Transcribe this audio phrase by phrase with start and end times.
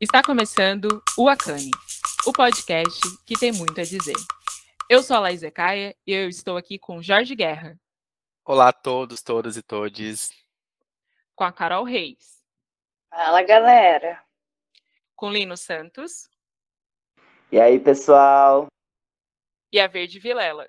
[0.00, 1.70] Está começando o Acane,
[2.26, 4.16] o podcast que tem muito a dizer.
[4.88, 7.78] Eu sou a Laís Ecaia e eu estou aqui com Jorge Guerra.
[8.42, 10.30] Olá a todos, todas e todes.
[11.34, 12.42] Com a Carol Reis.
[13.10, 14.24] Fala, galera.
[15.14, 16.30] Com Lino Santos.
[17.52, 18.68] E aí, pessoal?
[19.70, 20.66] E a Verde Vilela.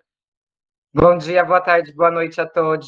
[0.93, 2.85] Bom dia, boa tarde, boa noite a todos.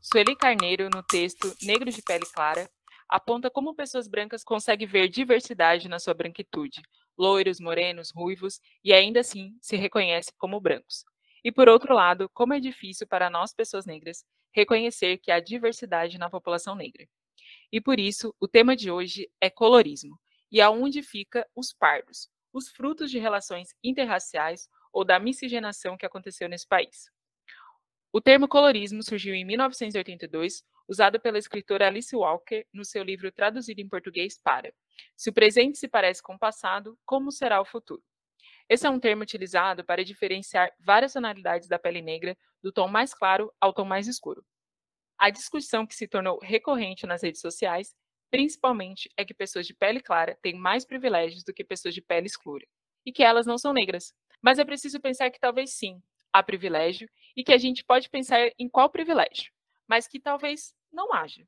[0.00, 2.68] Sueli Carneiro, no texto Negros de Pele Clara,
[3.08, 6.82] aponta como pessoas brancas conseguem ver diversidade na sua branquitude,
[7.16, 11.04] loiros, morenos, ruivos, e ainda assim se reconhecem como brancos.
[11.42, 16.18] E por outro lado, como é difícil para nós, pessoas negras, reconhecer que há diversidade
[16.18, 17.08] na população negra.
[17.72, 20.18] E por isso, o tema de hoje é colorismo,
[20.50, 26.48] e aonde fica os pardos, os frutos de relações interraciais ou da miscigenação que aconteceu
[26.48, 27.10] nesse país.
[28.10, 33.80] O termo colorismo surgiu em 1982 usado pela escritora Alice Walker no seu livro traduzido
[33.80, 34.72] em português para
[35.16, 38.02] Se o presente se parece com o passado, como será o futuro?
[38.68, 43.14] Esse é um termo utilizado para diferenciar várias tonalidades da pele negra, do tom mais
[43.14, 44.44] claro ao tom mais escuro.
[45.18, 47.94] A discussão que se tornou recorrente nas redes sociais,
[48.30, 52.26] principalmente, é que pessoas de pele clara têm mais privilégios do que pessoas de pele
[52.26, 52.66] escura,
[53.06, 54.12] e que elas não são negras.
[54.40, 56.00] Mas é preciso pensar que talvez sim,
[56.32, 59.50] há privilégio, e que a gente pode pensar em qual privilégio,
[59.88, 61.46] mas que talvez não haja.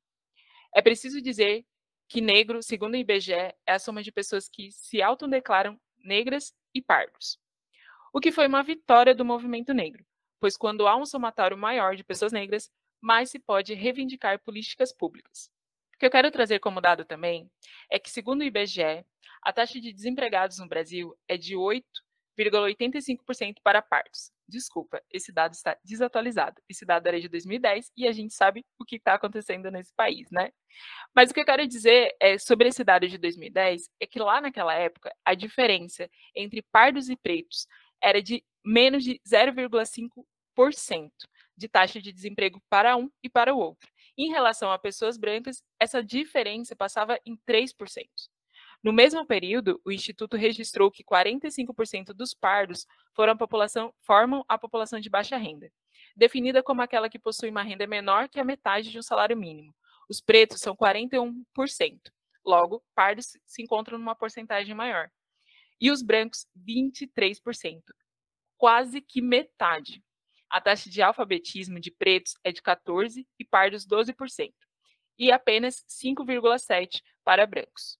[0.74, 1.64] É preciso dizer
[2.08, 6.82] que negro, segundo o IBGE, é a soma de pessoas que se autodeclaram negras e
[6.82, 7.38] pardos.
[8.12, 10.04] O que foi uma vitória do movimento negro,
[10.40, 15.50] pois quando há um somatório maior de pessoas negras, mais se pode reivindicar políticas públicas.
[15.94, 17.50] O que eu quero trazer como dado também
[17.90, 19.04] é que, segundo o IBGE,
[19.42, 25.76] a taxa de desempregados no Brasil é de 8,85% para pardos, Desculpa, esse dado está
[25.84, 26.60] desatualizado.
[26.68, 30.28] Esse dado era de 2010 e a gente sabe o que está acontecendo nesse país,
[30.30, 30.52] né?
[31.14, 34.40] Mas o que eu quero dizer é, sobre esse dado de 2010 é que lá
[34.40, 37.66] naquela época a diferença entre pardos e pretos
[38.02, 41.10] era de menos de 0,5%
[41.56, 43.88] de taxa de desemprego para um e para o outro.
[44.18, 48.08] Em relação a pessoas brancas, essa diferença passava em 3%.
[48.82, 53.36] No mesmo período, o Instituto registrou que 45% dos pardos a
[54.00, 55.70] formam a população de baixa renda,
[56.16, 59.74] definida como aquela que possui uma renda menor que a metade de um salário mínimo.
[60.08, 61.44] Os pretos são 41%.
[62.44, 65.10] Logo, pardos se encontram numa porcentagem maior.
[65.78, 67.82] E os brancos, 23%.
[68.56, 70.02] Quase que metade.
[70.48, 74.52] A taxa de alfabetismo de pretos é de 14% e pardos 12%.
[75.18, 77.99] E apenas 5,7% para brancos.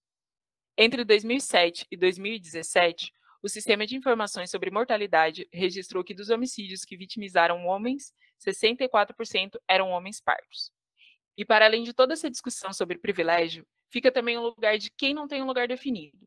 [0.77, 3.11] Entre 2007 e 2017,
[3.43, 9.89] o Sistema de Informações sobre Mortalidade registrou que dos homicídios que vitimizaram homens, 64% eram
[9.89, 10.71] homens pardos.
[11.37, 15.13] E para além de toda essa discussão sobre privilégio, fica também o lugar de quem
[15.13, 16.17] não tem um lugar definido.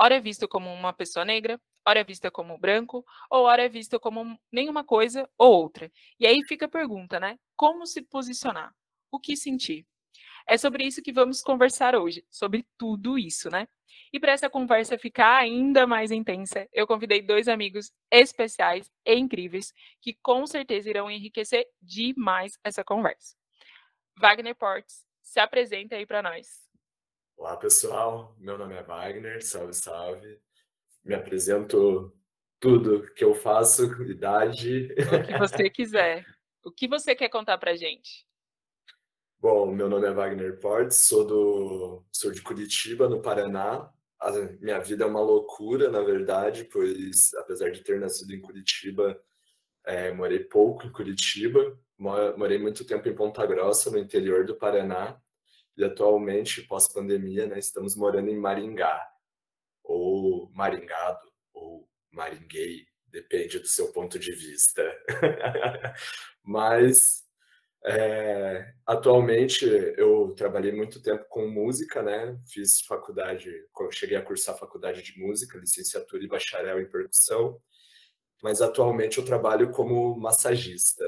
[0.00, 3.68] Ora é visto como uma pessoa negra, ora é vista como branco, ou ora é
[3.68, 5.90] vista como nenhuma coisa ou outra.
[6.18, 7.38] E aí fica a pergunta, né?
[7.54, 8.74] Como se posicionar?
[9.10, 9.86] O que sentir?
[10.46, 13.68] É sobre isso que vamos conversar hoje, sobre tudo isso, né?
[14.12, 19.72] E para essa conversa ficar ainda mais intensa, eu convidei dois amigos especiais e incríveis
[20.02, 23.34] que com certeza irão enriquecer demais essa conversa.
[24.18, 26.46] Wagner Portes, se apresenta aí para nós.
[27.38, 28.36] Olá, pessoal.
[28.38, 30.38] Meu nome é Wagner, salve, salve.
[31.02, 32.14] Me apresento
[32.60, 34.92] tudo que eu faço, idade.
[34.92, 36.26] O que você quiser.
[36.62, 38.26] O que você quer contar para gente?
[39.40, 43.90] Bom, meu nome é Wagner Portes, sou do sou de Curitiba, no Paraná.
[44.22, 49.20] A minha vida é uma loucura, na verdade, pois apesar de ter nascido em Curitiba,
[49.84, 55.20] é, morei pouco em Curitiba, morei muito tempo em Ponta Grossa, no interior do Paraná,
[55.76, 59.04] e atualmente, pós-pandemia, né, estamos morando em Maringá,
[59.82, 64.82] ou Maringado, ou Maringuei, depende do seu ponto de vista.
[66.44, 67.21] Mas
[67.84, 69.64] é, atualmente
[69.96, 72.38] eu trabalhei muito tempo com música, né?
[72.46, 73.50] Fiz faculdade,
[73.90, 77.60] cheguei a cursar faculdade de música, licenciatura e bacharel em percussão,
[78.42, 81.04] mas atualmente eu trabalho como massagista.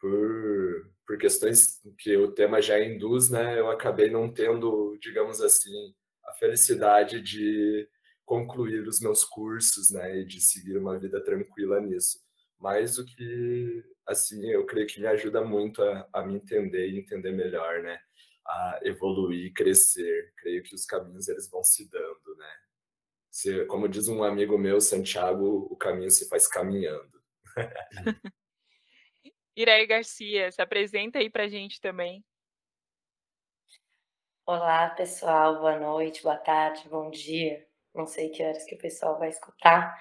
[0.00, 3.58] Por, por questões que o tema já induz, né?
[3.58, 5.94] Eu acabei não tendo, digamos assim,
[6.26, 7.88] a felicidade de
[8.24, 10.18] concluir os meus cursos, né?
[10.20, 12.25] E de seguir uma vida tranquila nisso.
[12.58, 17.00] Mas o que assim, eu creio que me ajuda muito a, a me entender e
[17.00, 17.98] entender melhor, né?
[18.46, 20.32] A evoluir, crescer.
[20.36, 22.54] Creio que os caminhos eles vão se dando, né?
[23.30, 27.20] Se, como diz um amigo meu, Santiago, o caminho se faz caminhando.
[29.56, 32.24] Irei Garcia, se apresenta aí pra gente também.
[34.46, 35.58] Olá, pessoal.
[35.58, 37.66] Boa noite, boa tarde, bom dia.
[37.94, 39.98] Não sei que horas que o pessoal vai escutar.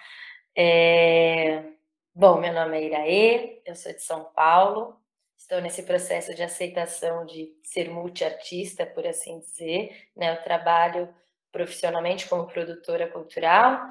[0.55, 1.73] É...
[2.17, 4.97] Bom, meu nome é Iraê, eu sou de São Paulo.
[5.37, 10.07] Estou nesse processo de aceitação de ser multiartista, por assim dizer.
[10.15, 10.31] Né?
[10.31, 11.13] Eu trabalho
[11.51, 13.81] profissionalmente como produtora cultural,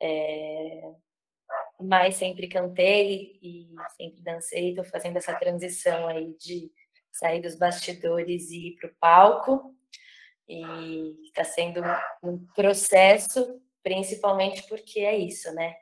[0.00, 0.92] é...
[1.80, 4.68] mas sempre cantei e sempre dancei.
[4.70, 6.70] Estou fazendo essa transição aí de
[7.10, 9.74] sair dos bastidores e ir para o palco.
[10.48, 11.80] E está sendo
[12.22, 15.74] um processo, principalmente porque é isso, né?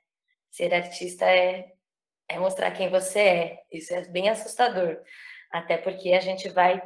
[0.51, 1.75] Ser artista é,
[2.31, 3.63] é mostrar quem você é.
[3.73, 5.03] Isso é bem assustador.
[5.51, 6.81] Até porque a gente vai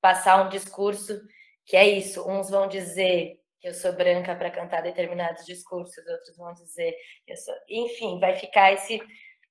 [0.00, 1.20] passar um discurso
[1.66, 2.26] que é isso.
[2.26, 6.96] Uns vão dizer que eu sou branca para cantar determinados discursos, outros vão dizer
[7.26, 7.54] que eu sou.
[7.68, 8.98] Enfim, vai ficar esse.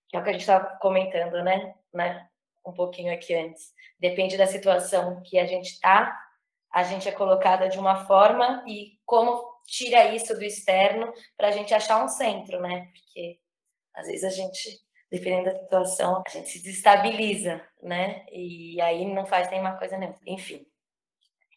[0.10, 1.76] Que é o que a gente estava comentando, né?
[1.94, 2.28] né?
[2.66, 3.72] Um pouquinho aqui antes.
[4.00, 6.20] Depende da situação que a gente está,
[6.72, 11.52] a gente é colocada de uma forma e como tira isso do externo para a
[11.52, 12.92] gente achar um centro, né?
[12.92, 13.40] Porque
[13.94, 18.26] às vezes a gente, dependendo da situação, a gente se desestabiliza, né?
[18.32, 20.20] E aí não faz nenhuma coisa nenhuma.
[20.26, 20.66] Enfim,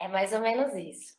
[0.01, 1.19] é mais ou menos isso.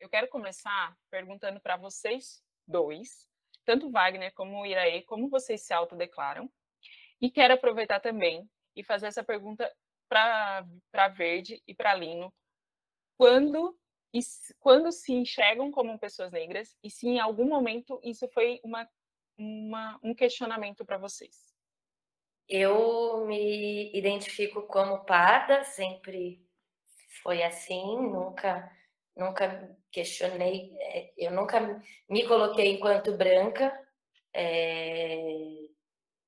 [0.00, 3.28] Eu quero começar perguntando para vocês dois,
[3.64, 6.50] tanto Wagner como o Iraê, como vocês se autodeclaram.
[7.20, 9.70] E quero aproveitar também e fazer essa pergunta
[10.08, 12.32] para Verde e para Lino,
[13.16, 13.76] quando,
[14.60, 18.88] quando se enxergam como pessoas negras e se em algum momento isso foi uma,
[19.36, 21.54] uma um questionamento para vocês.
[22.48, 26.40] Eu me identifico como parda, sempre
[27.22, 28.70] foi assim, nunca
[29.16, 33.72] nunca questionei, é, eu nunca me coloquei enquanto branca
[34.34, 35.16] é,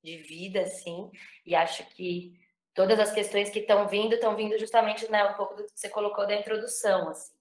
[0.03, 1.11] de vida, assim,
[1.45, 2.33] e acho que
[2.73, 5.91] todas as questões que estão vindo, estão vindo justamente né, um pouco do que você
[5.91, 7.37] colocou da introdução, assim,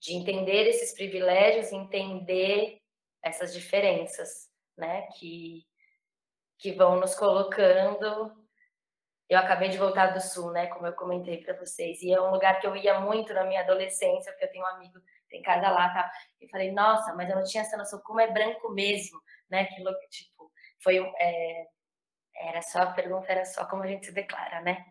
[0.00, 2.80] de entender esses privilégios, entender
[3.22, 5.64] essas diferenças, né, que,
[6.58, 8.32] que vão nos colocando.
[9.28, 12.30] Eu acabei de voltar do Sul, né, como eu comentei para vocês, e é um
[12.30, 15.00] lugar que eu ia muito na minha adolescência, porque eu tenho um amigo
[15.34, 16.12] tem casa lá, tá?
[16.40, 19.64] E falei, nossa, mas eu não tinha essa noção como é branco mesmo, né?
[19.64, 21.66] Que tipo, foi é,
[22.36, 24.84] era só a pergunta, era só como a gente se declara, né?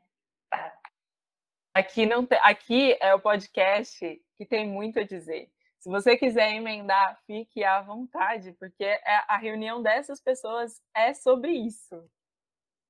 [1.74, 5.50] Aqui não tem, aqui é o podcast que tem muito a dizer.
[5.84, 11.52] Se você quiser emendar, fique à vontade, porque é, a reunião dessas pessoas é sobre
[11.52, 12.10] isso.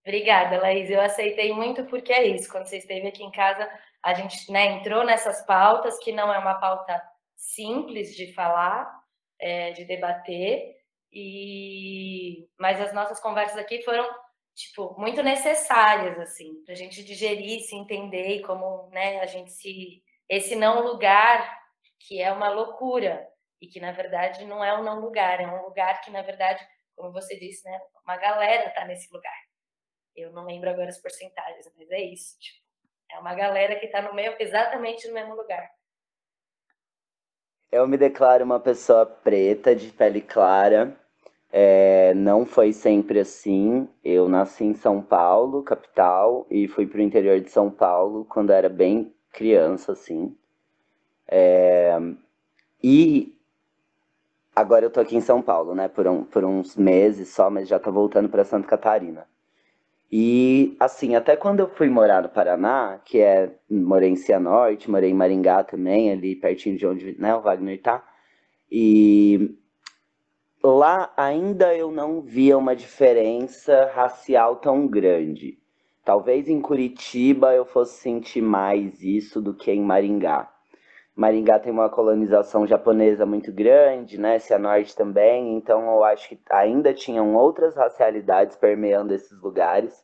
[0.06, 0.92] Obrigada, Laís.
[0.92, 2.48] Eu aceitei muito porque é isso.
[2.52, 3.68] Quando você esteve aqui em casa,
[4.04, 7.02] a gente né, entrou nessas pautas, que não é uma pauta
[7.36, 8.88] simples de falar,
[9.40, 10.76] é, de debater,
[11.12, 14.08] e mas as nossas conversas aqui foram
[14.54, 19.52] tipo, muito necessárias, assim, para a gente digerir, se entender e como, né, a gente
[19.52, 20.04] se...
[20.30, 21.63] Esse não lugar
[22.08, 23.28] que é uma loucura
[23.62, 26.66] e que, na verdade, não é um não lugar, é um lugar que, na verdade,
[26.96, 29.38] como você disse, né, uma galera tá nesse lugar.
[30.16, 32.64] Eu não lembro agora as porcentagens, mas é isso, tipo,
[33.12, 35.70] é uma galera que está no meio, exatamente no mesmo lugar.
[37.72, 40.96] Eu me declaro uma pessoa preta, de pele clara,
[41.52, 43.88] é, não foi sempre assim.
[44.04, 48.52] Eu nasci em São Paulo, capital, e fui para o interior de São Paulo quando
[48.52, 50.36] era bem criança, assim.
[51.36, 51.98] É,
[52.84, 53.36] e
[54.56, 57.68] agora eu tô aqui em São Paulo, né, por, um, por uns meses só, mas
[57.68, 59.26] já tô voltando para Santa Catarina.
[60.12, 65.10] E, assim, até quando eu fui morar no Paraná, que é, morei em Cianorte, morei
[65.10, 68.06] em Maringá também, ali pertinho de onde né, o Wagner tá,
[68.72, 69.58] e
[70.64, 75.58] lá ainda eu não via uma diferença racial tão grande.
[76.06, 80.53] Talvez em Curitiba eu fosse sentir mais isso do que em Maringá.
[81.16, 84.40] Maringá tem uma colonização japonesa muito grande, né?
[84.40, 90.04] Cianorte também, então eu acho que ainda tinham outras racialidades permeando esses lugares.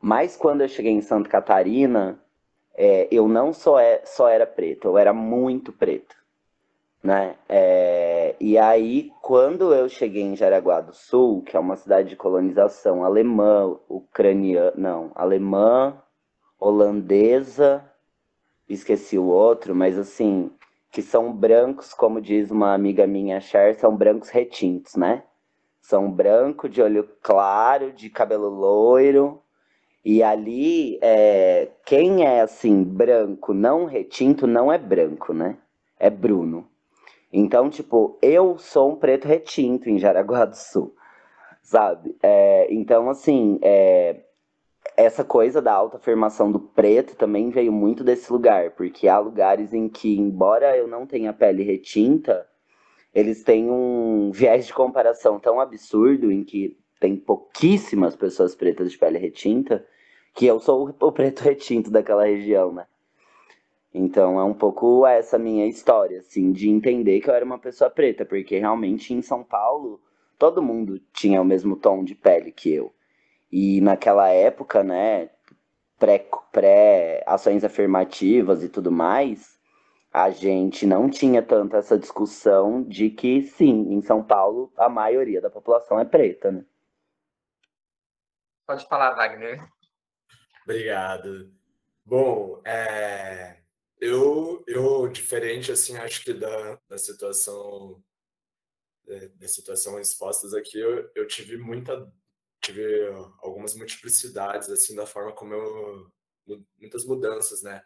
[0.00, 2.20] Mas quando eu cheguei em Santa Catarina,
[2.74, 6.18] é, eu não só, é, só era preto, eu era muito preto
[7.02, 7.36] né?
[7.48, 12.16] É, e aí, quando eu cheguei em Jaraguá do Sul, que é uma cidade de
[12.16, 15.96] colonização alemã, ucraniana, não, alemã,
[16.58, 17.84] holandesa,
[18.68, 20.50] esqueci o outro, mas assim,
[20.90, 25.22] que são brancos, como diz uma amiga minha, Cher, são brancos retintos, né?
[25.80, 29.42] São branco, de olho claro, de cabelo loiro.
[30.04, 35.56] E ali, é, quem é assim, branco, não retinto, não é branco, né?
[35.98, 36.66] É Bruno.
[37.32, 40.94] Então, tipo, eu sou um preto retinto em Jaraguá do Sul,
[41.62, 42.16] sabe?
[42.22, 44.16] É, então, assim, é,
[44.98, 49.88] essa coisa da autoafirmação do preto também veio muito desse lugar, porque há lugares em
[49.88, 52.44] que, embora eu não tenha pele retinta,
[53.14, 58.98] eles têm um viés de comparação tão absurdo em que tem pouquíssimas pessoas pretas de
[58.98, 59.86] pele retinta,
[60.34, 62.84] que eu sou o preto retinto daquela região, né?
[63.94, 67.88] Então é um pouco essa minha história, assim, de entender que eu era uma pessoa
[67.88, 70.00] preta, porque realmente em São Paulo
[70.36, 72.92] todo mundo tinha o mesmo tom de pele que eu.
[73.50, 75.30] E naquela época, né,
[75.98, 79.58] pré-ações pré afirmativas e tudo mais,
[80.12, 85.40] a gente não tinha tanto essa discussão de que, sim, em São Paulo a maioria
[85.40, 86.64] da população é preta, né?
[88.66, 89.66] Pode falar, Wagner.
[90.64, 91.50] Obrigado.
[92.04, 93.58] Bom, é,
[93.98, 98.02] eu, eu, diferente, assim, acho que da, da situação
[99.08, 102.10] é, da situação expostas aqui, eu, eu tive muita
[102.62, 103.06] tive
[103.40, 106.12] algumas multiplicidades assim da forma como eu
[106.78, 107.82] muitas mudanças, né,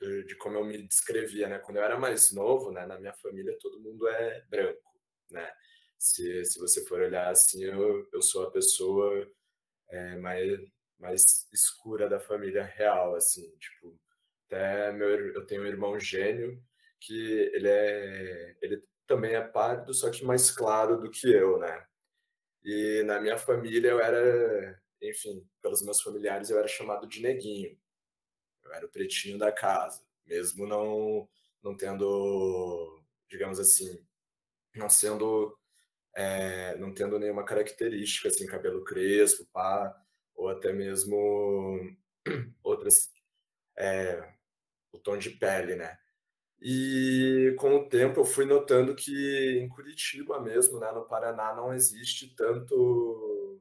[0.00, 1.58] de, de, como eu me descrevia, né?
[1.58, 5.00] Quando eu era mais novo, né, na minha família todo mundo é branco,
[5.30, 5.50] né?
[5.98, 9.26] Se, se você for olhar assim, eu, eu sou a pessoa
[9.90, 10.60] é, mais
[10.98, 13.98] mais escura da família real, assim, tipo,
[14.46, 16.62] até meu, eu tenho um irmão gênio
[17.00, 21.86] que ele é ele também é pardo, só que mais claro do que eu, né?
[22.64, 27.76] E na minha família eu era, enfim, pelos meus familiares eu era chamado de neguinho.
[28.64, 31.28] Eu era o pretinho da casa, mesmo não
[31.62, 33.00] não tendo,
[33.30, 34.04] digamos assim,
[34.74, 35.56] não sendo
[36.14, 39.94] é, não tendo nenhuma característica assim, cabelo crespo, pá,
[40.34, 41.16] ou até mesmo
[42.62, 43.10] outras
[43.76, 44.34] é,
[44.92, 45.98] o tom de pele, né?
[46.64, 51.74] E com o tempo eu fui notando que em Curitiba mesmo, né, no Paraná, não
[51.74, 53.60] existe tanto.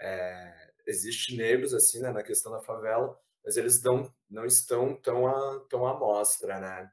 [0.00, 5.26] É, existe negros assim, né, na questão da favela, mas eles não, não estão tão
[5.28, 6.90] à, tão mostra, né?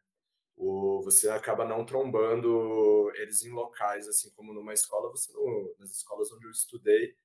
[0.58, 5.92] O, você acaba não trombando eles em locais, assim como numa escola, você no, nas
[5.92, 7.16] escolas onde eu estudei,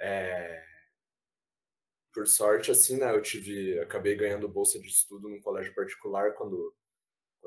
[0.00, 0.64] é,
[2.12, 6.74] por sorte, assim, né, eu tive, acabei ganhando bolsa de estudo num colégio particular quando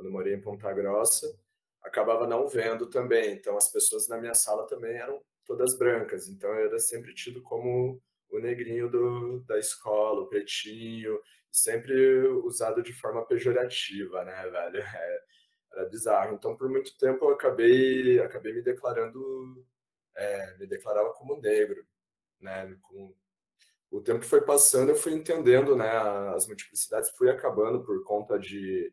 [0.02, 1.32] quando eu morei em Ponta Grossa,
[1.84, 3.34] acabava não vendo também.
[3.34, 6.28] Então, as pessoas na minha sala também eram todas brancas.
[6.28, 11.20] Então, eu era sempre tido como o negrinho do, da escola, o pretinho,
[11.52, 14.84] sempre usado de forma pejorativa, né, velho?
[15.74, 16.36] É, era bizarro.
[16.36, 19.66] Então, por muito tempo, eu acabei, acabei me declarando,
[20.16, 21.86] é, me declarava como negro,
[22.42, 22.76] né?
[22.82, 23.14] Com,
[23.90, 25.90] o tempo foi passando, eu fui entendendo, né,
[26.36, 28.92] as multiplicidades, fui acabando por conta de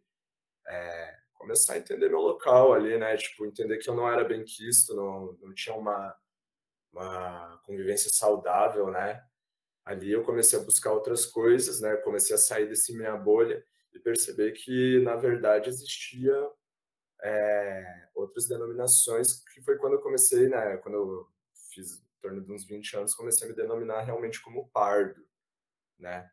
[0.68, 3.16] é, começar a entender meu local ali, né?
[3.16, 6.14] Tipo, entender que eu não era bem quisto, não, não tinha uma,
[6.92, 9.24] uma convivência saudável, né?
[9.84, 11.96] Ali eu comecei a buscar outras coisas, né?
[11.98, 16.34] Comecei a sair desse minha bolha e perceber que, na verdade, existia
[17.22, 20.76] é, outras denominações, que foi quando eu comecei, né?
[20.78, 21.28] Quando eu
[21.72, 25.26] fiz em torno de uns 20 anos, comecei a me denominar realmente como pardo,
[25.98, 26.30] né?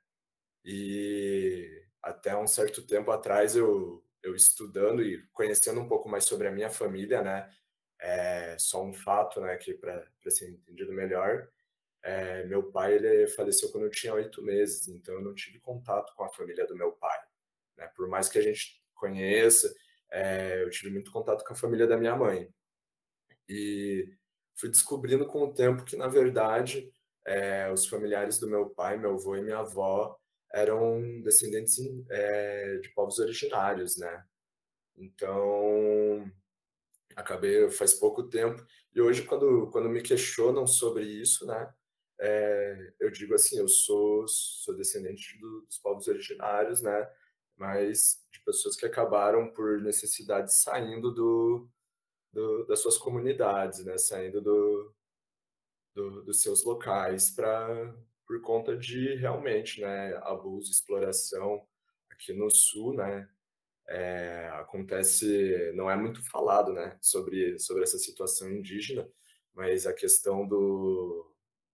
[0.64, 6.48] E até um certo tempo atrás eu eu estudando e conhecendo um pouco mais sobre
[6.48, 7.50] a minha família, né?
[8.00, 11.48] É só um fato, né, que para ser entendido melhor,
[12.04, 16.14] é, meu pai ele faleceu quando eu tinha oito meses, então eu não tive contato
[16.16, 17.20] com a família do meu pai.
[17.78, 17.88] Né?
[17.96, 19.74] Por mais que a gente conheça,
[20.12, 22.50] é, eu tive muito contato com a família da minha mãe.
[23.48, 24.10] E
[24.56, 26.92] fui descobrindo com o tempo que, na verdade,
[27.26, 30.18] é, os familiares do meu pai, meu avô e minha avó,
[30.56, 31.78] eram descendentes
[32.10, 34.26] é, de povos originários, né?
[34.96, 36.32] Então,
[37.14, 41.74] acabei faz pouco tempo e hoje quando quando me questionam sobre isso, né?
[42.20, 47.06] É, eu digo assim, eu sou sou descendente do, dos povos originários, né?
[47.58, 51.70] Mas de pessoas que acabaram por necessidade saindo do,
[52.32, 53.98] do das suas comunidades, né?
[53.98, 54.96] Saindo do,
[55.94, 57.94] do dos seus locais para
[58.28, 61.66] por conta de realmente, né, abuso, exploração
[62.10, 63.30] aqui no sul, né,
[63.88, 69.08] é, acontece, não é muito falado, né, sobre sobre essa situação indígena,
[69.54, 71.34] mas a questão do,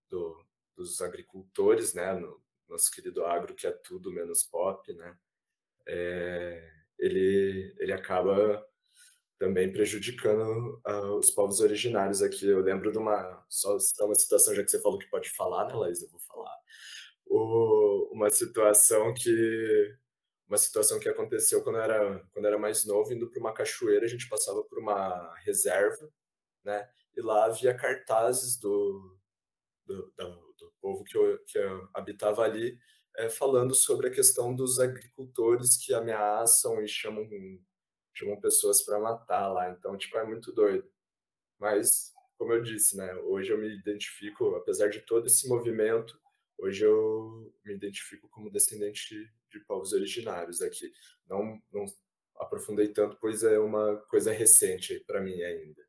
[0.10, 5.18] do dos agricultores, né, no nosso querido agro que é tudo menos pop, né,
[5.88, 8.66] é, ele ele acaba
[9.42, 12.46] também prejudicando uh, os povos originários aqui.
[12.46, 15.74] Eu lembro de uma só uma situação já que você falou que pode falar, né,
[15.74, 16.04] Laís?
[16.04, 16.56] Eu vou falar.
[17.26, 19.98] O, uma situação que
[20.48, 23.52] uma situação que aconteceu quando eu era quando eu era mais novo, indo para uma
[23.52, 26.08] cachoeira, a gente passava por uma reserva,
[26.64, 26.88] né?
[27.18, 29.18] E lá havia cartazes do
[29.88, 32.78] do, do, do povo que, eu, que eu habitava ali
[33.18, 37.28] é, falando sobre a questão dos agricultores que ameaçam e chamam,
[38.14, 39.70] chamam pessoas para matar lá.
[39.72, 40.90] Então, tipo, é muito doido.
[41.60, 46.20] Mas, como eu disse, né, hoje eu me identifico, apesar de todo esse movimento,
[46.58, 49.16] hoje eu me identifico como descendente
[49.50, 50.92] de povos originários aqui.
[51.28, 51.86] Não, não
[52.38, 55.82] aprofundei tanto, pois é uma coisa recente para mim ainda.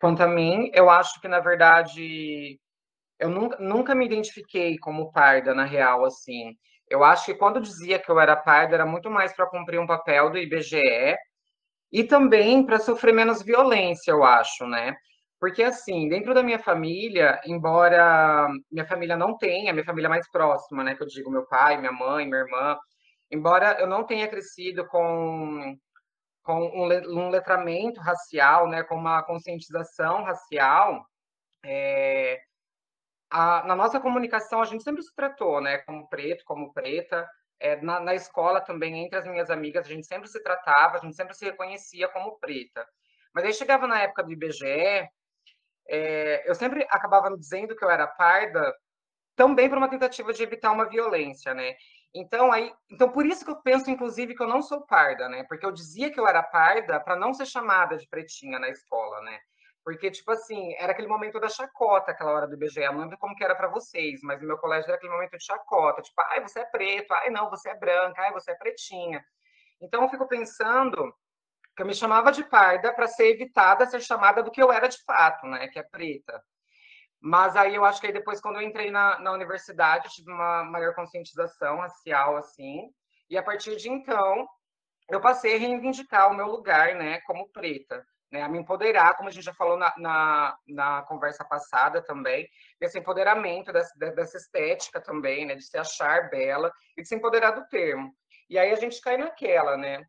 [0.00, 2.58] Quanto a mim, eu acho que, na verdade,
[3.18, 6.56] eu nunca, nunca me identifiquei como parda, na real, assim.
[6.90, 9.86] Eu acho que quando dizia que eu era parda, era muito mais para cumprir um
[9.86, 11.16] papel do IBGE
[11.92, 14.96] e também para sofrer menos violência, eu acho, né?
[15.40, 20.84] Porque, assim, dentro da minha família, embora minha família não tenha, minha família mais próxima,
[20.84, 22.76] né, que eu digo meu pai, minha mãe, minha irmã,
[23.30, 25.76] embora eu não tenha crescido com
[26.42, 31.04] com um, letramento racial, né, com uma conscientização racial,
[31.64, 32.40] é,
[33.30, 37.28] a, na nossa comunicação a gente sempre se tratou, né, como preto, como preta.
[37.62, 41.00] É, na, na, escola também, entre as minhas amigas, a gente sempre se tratava, a
[41.00, 42.86] gente sempre se reconhecia como preta.
[43.34, 45.08] Mas aí chegava na época do IBGE,
[45.86, 48.74] é, eu sempre acabava me dizendo que eu era parda,
[49.36, 51.74] também por uma tentativa de evitar uma violência, né?
[52.14, 55.44] Então, aí, então por isso que eu penso, inclusive, que eu não sou parda, né?
[55.48, 59.20] Porque eu dizia que eu era parda para não ser chamada de pretinha na escola,
[59.22, 59.38] né?
[59.84, 62.80] Porque, tipo assim, era aquele momento da chacota, aquela hora do IBGE.
[62.80, 65.36] Eu não lembro como que era para vocês, mas no meu colégio era aquele momento
[65.36, 66.02] de chacota.
[66.02, 69.24] Tipo, ai, você é preto, ai, não, você é branca, ai, você é pretinha.
[69.80, 71.14] Então, eu fico pensando
[71.74, 74.86] que eu me chamava de parda para ser evitada ser chamada do que eu era
[74.88, 75.68] de fato, né?
[75.68, 76.42] Que é preta.
[77.20, 80.32] Mas aí eu acho que aí depois, quando eu entrei na, na universidade, eu tive
[80.32, 82.90] uma maior conscientização racial, assim,
[83.28, 84.48] e a partir de então,
[85.10, 89.28] eu passei a reivindicar o meu lugar, né, como preta, né, a me empoderar, como
[89.28, 95.00] a gente já falou na, na, na conversa passada também, desse empoderamento, dessa, dessa estética
[95.00, 98.14] também, né, de se achar bela e de se empoderar do termo.
[98.48, 100.04] E aí a gente cai naquela, né,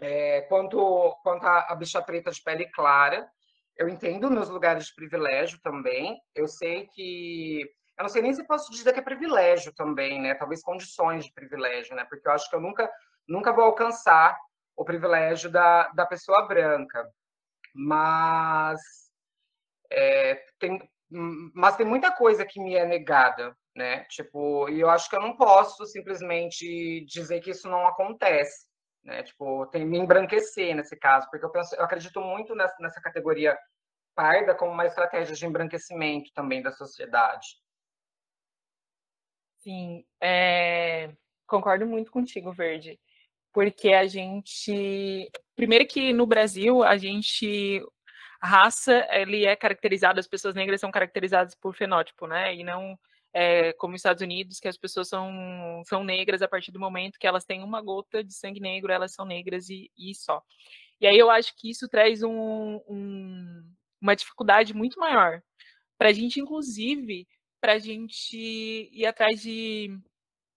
[0.00, 3.28] é, quanto, quanto a, a bicha preta de pele clara,
[3.76, 6.18] eu entendo meus lugares de privilégio também.
[6.34, 7.62] Eu sei que.
[7.98, 10.34] Eu não sei nem se posso dizer que é privilégio também, né?
[10.34, 12.04] Talvez condições de privilégio, né?
[12.04, 12.90] Porque eu acho que eu nunca,
[13.26, 14.36] nunca vou alcançar
[14.76, 17.06] o privilégio da, da pessoa branca.
[17.76, 18.80] Mas.
[19.90, 24.04] É, tem, mas tem muita coisa que me é negada, né?
[24.04, 28.66] Tipo, e eu acho que eu não posso simplesmente dizer que isso não acontece
[29.06, 29.22] né?
[29.22, 33.56] Tipo, tem me embranquecer nesse caso, porque eu penso, eu acredito muito nessa, nessa categoria
[34.14, 37.46] parda como uma estratégia de embranquecimento também da sociedade.
[39.58, 41.12] Sim, é...
[41.46, 42.98] concordo muito contigo, Verde,
[43.56, 47.82] porque a gente, primeiro que no Brasil a gente
[48.38, 52.54] a raça ele é caracterizada, as pessoas negras são caracterizadas por fenótipo, né?
[52.54, 52.98] E não
[53.32, 57.18] é, como os Estados Unidos, que as pessoas são, são negras a partir do momento
[57.18, 60.42] que elas têm uma gota de sangue negro, elas são negras e, e só.
[61.00, 63.64] E aí eu acho que isso traz um, um,
[64.02, 65.40] uma dificuldade muito maior
[65.96, 67.26] para a gente, inclusive,
[67.58, 68.36] para a gente
[68.92, 69.98] ir atrás de,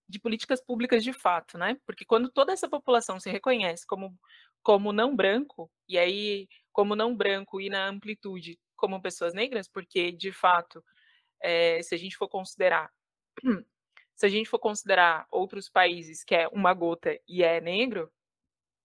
[0.10, 1.78] de políticas públicas de fato, né?
[1.86, 4.18] Porque quando toda essa população se reconhece como,
[4.64, 10.12] como não branco, e aí como não branco e na amplitude como pessoas negras, porque
[10.12, 10.84] de fato
[11.42, 12.92] é, se a gente for considerar
[14.16, 18.12] se a gente for considerar outros países que é uma gota e é negro,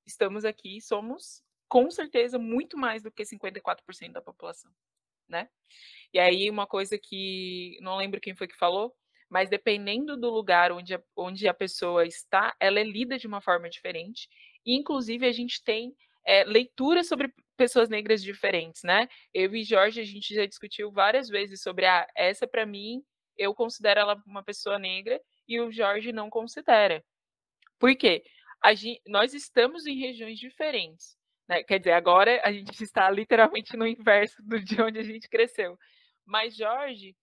[0.06, 4.70] estamos aqui, somos com certeza muito mais do que 54% da população,
[5.28, 5.48] né?
[6.12, 8.94] E aí uma coisa que não lembro quem foi que falou,
[9.34, 13.40] mas dependendo do lugar onde a, onde a pessoa está, ela é lida de uma
[13.40, 14.28] forma diferente.
[14.64, 15.92] E, inclusive, a gente tem
[16.24, 19.08] é, leituras sobre pessoas negras diferentes, né?
[19.34, 23.02] Eu e Jorge, a gente já discutiu várias vezes sobre ah, essa para mim,
[23.36, 27.04] eu considero ela uma pessoa negra e o Jorge não considera.
[27.76, 28.22] Por quê?
[28.76, 31.16] Gente, nós estamos em regiões diferentes.
[31.48, 31.64] Né?
[31.64, 35.76] Quer dizer, agora a gente está literalmente no inverso do de onde a gente cresceu.
[36.24, 37.16] Mas Jorge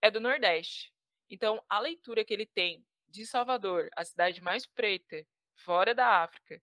[0.00, 0.90] é do Nordeste.
[1.30, 6.60] Então, a leitura que ele tem de Salvador, a cidade mais preta, fora da África,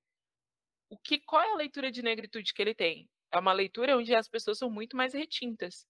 [0.90, 3.10] o que qual é a leitura de negritude que ele tem?
[3.32, 5.86] É uma leitura onde as pessoas são muito mais retintas.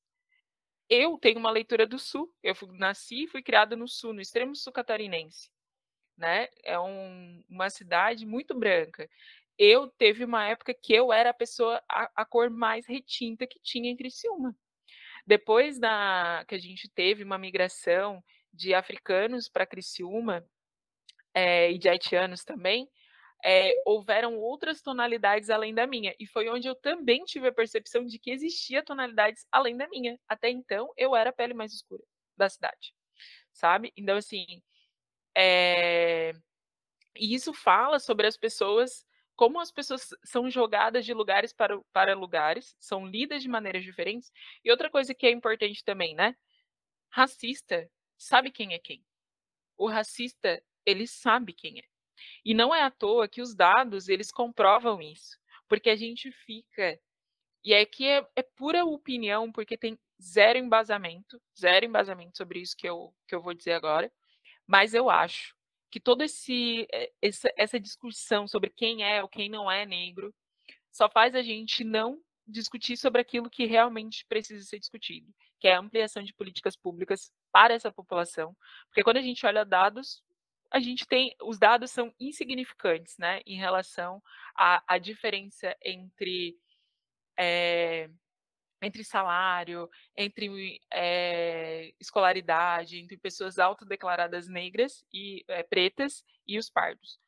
[0.89, 2.33] Eu tenho uma leitura do Sul.
[2.41, 5.51] Eu fui, nasci e fui criada no Sul, no extremo sul catarinense.
[6.17, 6.47] Né?
[6.63, 9.09] É um, uma cidade muito branca.
[9.57, 13.59] Eu teve uma época que eu era a pessoa, a, a cor mais retinta que
[13.59, 14.55] tinha em Criciúma.
[15.25, 18.23] Depois da que a gente teve uma migração
[18.55, 20.45] de africanos para Criciúma
[21.33, 22.89] é, e de haitianos também,
[23.43, 26.15] é, houveram outras tonalidades além da minha.
[26.19, 30.19] E foi onde eu também tive a percepção de que existia tonalidades além da minha.
[30.27, 32.03] Até então, eu era a pele mais escura
[32.37, 32.93] da cidade.
[33.53, 33.93] sabe?
[33.97, 34.45] Então, assim,
[35.35, 36.33] é...
[37.15, 42.15] e isso fala sobre as pessoas, como as pessoas são jogadas de lugares para, para
[42.15, 44.31] lugares, são lidas de maneiras diferentes.
[44.63, 46.35] E outra coisa que é importante também, né?
[47.11, 49.03] Racista sabe quem é quem.
[49.77, 51.83] O racista, ele sabe quem é.
[52.43, 55.37] E não é à toa que os dados, eles comprovam isso.
[55.67, 56.99] Porque a gente fica.
[57.63, 62.87] E aqui é, é pura opinião, porque tem zero embasamento, zero embasamento sobre isso que
[62.87, 64.11] eu, que eu vou dizer agora.
[64.67, 65.55] Mas eu acho
[65.91, 70.33] que toda eh, essa, essa discussão sobre quem é ou quem não é negro
[70.91, 75.75] só faz a gente não discutir sobre aquilo que realmente precisa ser discutido, que é
[75.75, 78.55] a ampliação de políticas públicas para essa população.
[78.87, 80.23] Porque quando a gente olha dados,
[80.71, 84.21] a gente tem os dados são insignificantes, né, em relação
[84.55, 86.57] à, diferença entre
[87.37, 88.09] é,
[88.81, 97.19] entre salário, entre é, escolaridade, entre pessoas autodeclaradas negras e é, pretas e os pardos.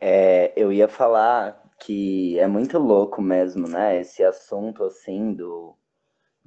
[0.00, 4.00] É, eu ia falar que é muito louco mesmo, né?
[4.00, 5.76] Esse assunto assim do,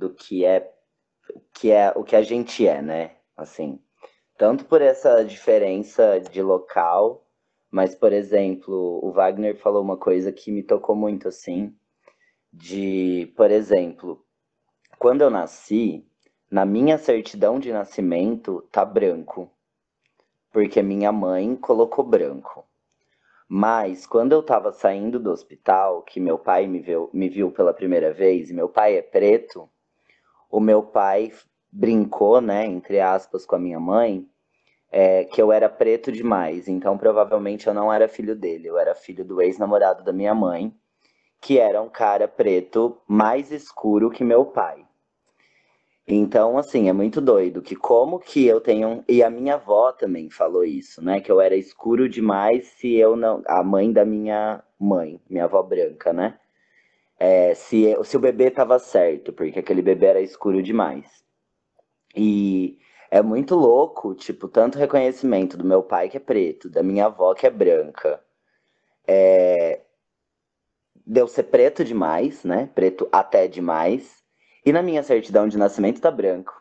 [0.03, 0.69] do que é
[1.53, 3.11] que é o que a gente é, né?
[3.37, 3.79] Assim,
[4.37, 7.25] tanto por essa diferença de local,
[7.71, 11.73] mas por exemplo, o Wagner falou uma coisa que me tocou muito assim,
[12.51, 14.23] de, por exemplo,
[14.99, 16.05] quando eu nasci,
[16.51, 19.49] na minha certidão de nascimento tá branco,
[20.51, 22.65] porque minha mãe colocou branco.
[23.47, 27.73] Mas quando eu estava saindo do hospital, que meu pai me viu, me viu pela
[27.73, 29.69] primeira vez, e meu pai é preto,
[30.53, 31.31] o meu pai
[31.71, 34.27] brincou, né, entre aspas, com a minha mãe,
[34.91, 36.67] é, que eu era preto demais.
[36.67, 40.71] Então provavelmente eu não era filho dele, eu era filho do ex-namorado da minha mãe
[41.41, 44.85] que era um cara preto mais escuro que meu pai.
[46.07, 49.03] Então, assim, é muito doido que como que eu tenho.
[49.09, 51.19] E a minha avó também falou isso, né?
[51.19, 53.41] Que eu era escuro demais se eu não.
[53.45, 56.39] A mãe da minha mãe, minha avó branca, né?
[57.25, 61.23] É, se, eu, se o bebê tava certo, porque aquele bebê era escuro demais.
[62.13, 62.77] E
[63.09, 67.33] é muito louco, tipo, tanto reconhecimento do meu pai que é preto, da minha avó
[67.33, 68.21] que é branca.
[69.07, 69.83] É,
[71.05, 72.69] deu ser preto demais, né?
[72.75, 74.21] Preto até demais.
[74.65, 76.53] E na minha certidão de nascimento tá branco.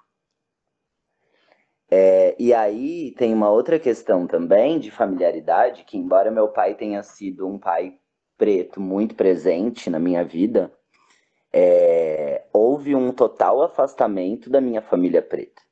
[1.91, 7.03] É, e aí tem uma outra questão também de familiaridade, que embora meu pai tenha
[7.03, 7.99] sido um pai
[8.43, 10.73] preto muito presente na minha vida,
[11.53, 15.63] é, houve um total afastamento da minha família preta.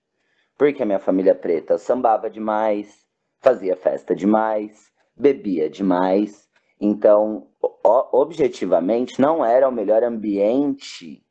[0.56, 3.04] Porque a minha família preta sambava demais,
[3.40, 6.48] fazia festa demais, bebia demais,
[6.80, 7.48] então,
[7.82, 11.26] objetivamente, não era o melhor ambiente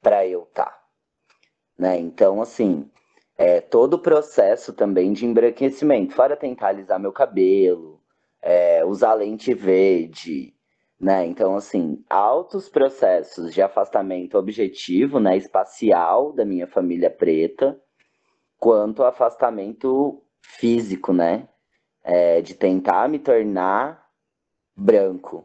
[0.00, 0.66] para eu estar.
[0.66, 0.80] Tá,
[1.76, 1.98] né?
[1.98, 2.88] Então, assim,
[3.36, 8.00] é, todo o processo também de embranquecimento, fora tentar alisar meu cabelo,
[8.40, 10.54] é, usar lente verde,
[11.00, 11.24] né?
[11.26, 17.80] Então, assim, altos processos de afastamento objetivo, né, espacial da minha família preta,
[18.58, 21.48] quanto afastamento físico, né?
[22.02, 24.06] É, de tentar me tornar
[24.76, 25.44] branco.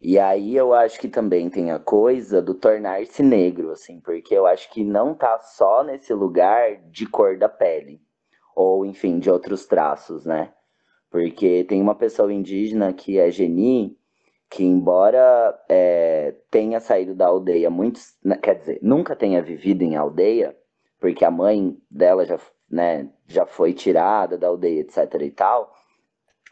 [0.00, 4.46] E aí eu acho que também tem a coisa do tornar-se negro, assim, porque eu
[4.46, 8.00] acho que não tá só nesse lugar de cor da pele,
[8.54, 10.52] ou enfim, de outros traços, né?
[11.10, 13.98] Porque tem uma pessoa indígena que é Geni,
[14.50, 19.96] que embora é, tenha saído da aldeia muitos, né, quer dizer, nunca tenha vivido em
[19.96, 20.56] aldeia,
[21.00, 22.38] porque a mãe dela já,
[22.70, 25.72] né, já foi tirada da aldeia, etc e tal,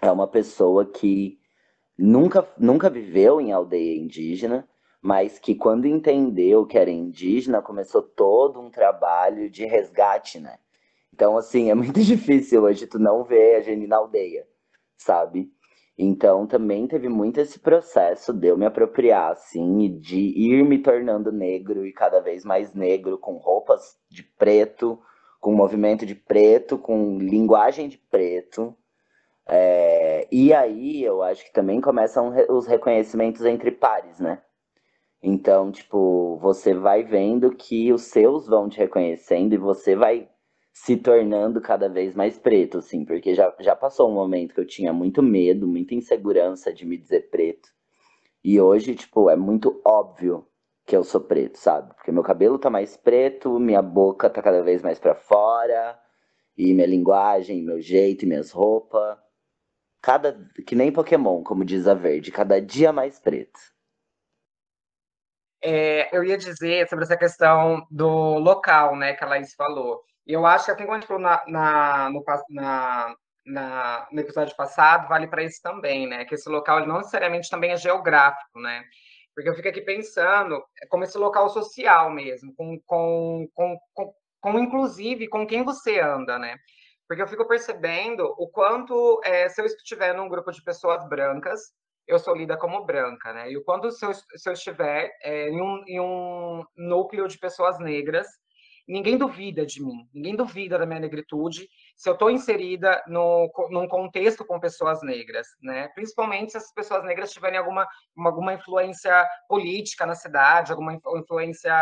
[0.02, 1.38] é uma pessoa que
[1.96, 4.68] nunca, nunca viveu em aldeia indígena,
[5.00, 10.58] mas que quando entendeu que era indígena, começou todo um trabalho de resgate, né?
[11.12, 14.46] Então, assim, é muito difícil hoje tu não ver a Geni na aldeia,
[14.96, 15.53] sabe?
[15.96, 21.30] Então, também teve muito esse processo de eu me apropriar, assim, de ir me tornando
[21.30, 25.00] negro e cada vez mais negro, com roupas de preto,
[25.40, 28.76] com movimento de preto, com linguagem de preto,
[29.46, 34.42] é, e aí eu acho que também começam os reconhecimentos entre pares, né?
[35.22, 40.28] Então, tipo, você vai vendo que os seus vão te reconhecendo e você vai
[40.74, 44.66] se tornando cada vez mais preto, assim, porque já, já passou um momento que eu
[44.66, 47.70] tinha muito medo, muita insegurança de me dizer preto.
[48.44, 50.46] E hoje, tipo, é muito óbvio
[50.84, 51.94] que eu sou preto, sabe?
[51.94, 55.98] Porque meu cabelo tá mais preto, minha boca tá cada vez mais para fora,
[56.58, 59.18] e minha linguagem, meu jeito, minhas roupas
[60.04, 63.58] cada que nem Pokémon, como diz a Verde, cada dia mais preto.
[65.62, 70.02] É, eu ia dizer sobre essa questão do local, né, que a Laís falou.
[70.26, 74.20] E eu acho que, assim como a gente falou na, na, no, na, na, no
[74.20, 76.24] episódio passado, vale para isso também, né?
[76.24, 78.84] Que esse local não necessariamente também é geográfico, né?
[79.34, 84.14] Porque eu fico aqui pensando é como esse local social mesmo, com, com, com, com,
[84.40, 86.56] com inclusive com quem você anda, né?
[87.06, 91.60] Porque eu fico percebendo o quanto, é, se eu estiver num grupo de pessoas brancas,
[92.06, 93.50] eu sou lida como branca, né?
[93.50, 97.38] E o quanto, se eu, se eu estiver é, em, um, em um núcleo de
[97.38, 98.26] pessoas negras,
[98.86, 103.88] ninguém duvida de mim, ninguém duvida da minha negritude se eu estou inserida no, num
[103.88, 105.88] contexto com pessoas negras, né?
[105.88, 111.72] Principalmente se as pessoas negras tiverem alguma, alguma influência política na cidade, alguma influência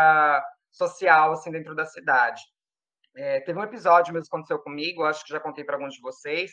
[0.71, 2.41] social assim dentro da cidade.
[3.15, 6.01] É, teve um episódio mesmo que aconteceu comigo, acho que já contei para alguns de
[6.01, 6.51] vocês,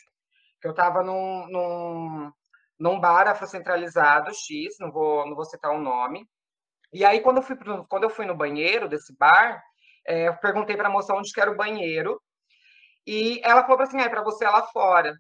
[0.61, 2.33] que eu estava num, num,
[2.79, 6.29] num bar afrocentralizado X, não vou, não vou citar o nome.
[6.93, 7.57] E aí, quando eu fui,
[7.89, 9.63] quando eu fui no banheiro desse bar,
[10.07, 12.21] é, eu perguntei para a moça onde que era o banheiro,
[13.07, 15.15] e ela falou assim, ah, é para você lá fora.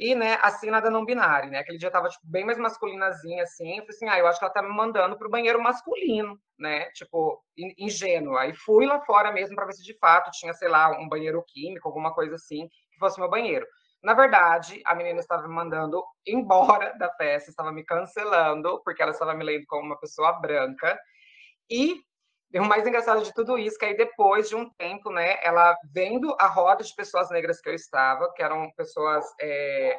[0.00, 1.58] E, né, assim, nada não binário, né?
[1.58, 3.76] Aquele dia tava, tipo, bem mais masculinazinha, assim.
[3.76, 6.90] Eu falei assim, ah, eu acho que ela tá me mandando pro banheiro masculino, né?
[6.92, 7.38] Tipo,
[7.78, 8.46] ingênua.
[8.46, 11.44] E fui lá fora mesmo para ver se de fato tinha, sei lá, um banheiro
[11.46, 13.66] químico, alguma coisa assim, que fosse meu banheiro.
[14.02, 19.12] Na verdade, a menina estava me mandando embora da festa, estava me cancelando, porque ela
[19.12, 20.98] estava me lendo como uma pessoa branca.
[21.70, 22.00] E
[22.52, 25.76] e o mais engraçado de tudo isso, que aí depois de um tempo, né, ela
[25.92, 29.96] vendo a roda de pessoas negras que eu estava, que eram pessoas, é,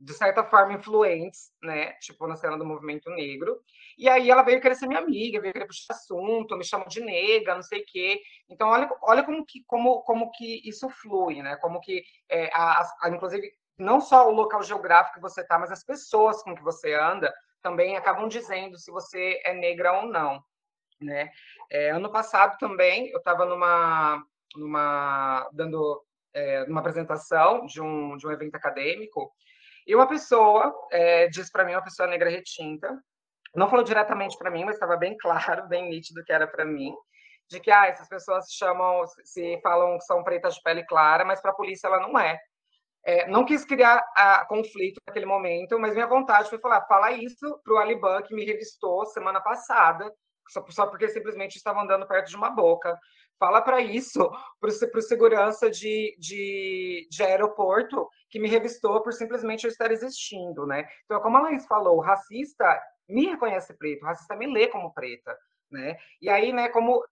[0.00, 3.60] de certa forma, influentes, né, tipo, na cena do movimento negro,
[3.98, 7.02] e aí ela veio querer ser minha amiga, veio querer puxar assunto, me chamou de
[7.02, 8.20] nega, não sei o quê.
[8.48, 12.88] Então, olha, olha como, que, como, como que isso flui, né, como que, é, a,
[13.02, 16.62] a, inclusive, não só o local geográfico que você está, mas as pessoas com que
[16.62, 20.42] você anda também acabam dizendo se você é negra ou não
[21.04, 21.30] né?
[21.70, 24.22] É, ano passado também eu estava numa,
[24.56, 29.32] numa dando é, uma apresentação de um, de um evento acadêmico
[29.86, 32.98] e uma pessoa é, disse para mim, uma pessoa negra retinta,
[33.54, 36.92] não falou diretamente para mim, mas estava bem claro, bem nítido que era para mim,
[37.48, 41.40] de que ah, essas pessoas chamam, se falam que são pretas de pele clara, mas
[41.40, 42.38] para a polícia ela não é.
[43.06, 47.60] É, não quis criar a, conflito naquele momento, mas minha vontade foi falar, fala isso
[47.62, 50.10] para o Aliban, que me revistou semana passada,
[50.48, 52.98] só, porque simplesmente estava andando perto de uma boca.
[53.38, 54.30] Fala para isso,
[54.60, 60.66] para o segurança de, de, de, aeroporto que me revistou por simplesmente eu estar existindo,
[60.66, 60.88] né?
[61.04, 64.94] Então, como a Laís falou, o racista me reconhece preto, o racista me lê como
[64.94, 65.36] preta,
[65.70, 65.96] né?
[66.20, 67.04] E aí, né, como...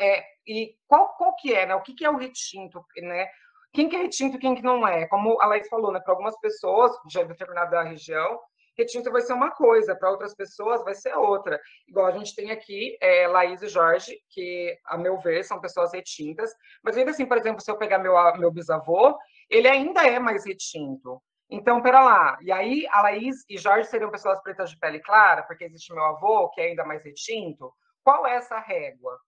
[0.00, 1.74] É, e qual, qual que é, né?
[1.76, 3.28] O que, que é o retinto, né?
[3.72, 5.06] Quem que é retinto quem que não é?
[5.06, 6.00] Como a Laís falou, né?
[6.00, 8.40] Para algumas pessoas de determinada região,
[8.78, 11.60] retinto vai ser uma coisa, para outras pessoas vai ser outra.
[11.86, 15.92] Igual a gente tem aqui é, Laís e Jorge, que, a meu ver, são pessoas
[15.92, 19.18] retintas, mas ainda assim, por exemplo, se eu pegar meu, meu bisavô,
[19.50, 21.20] ele ainda é mais retinto.
[21.50, 22.38] Então, pera lá.
[22.42, 26.04] E aí, a Laís e Jorge seriam pessoas pretas de pele clara, porque existe meu
[26.04, 27.72] avô, que é ainda mais retinto?
[28.04, 29.18] Qual é essa régua?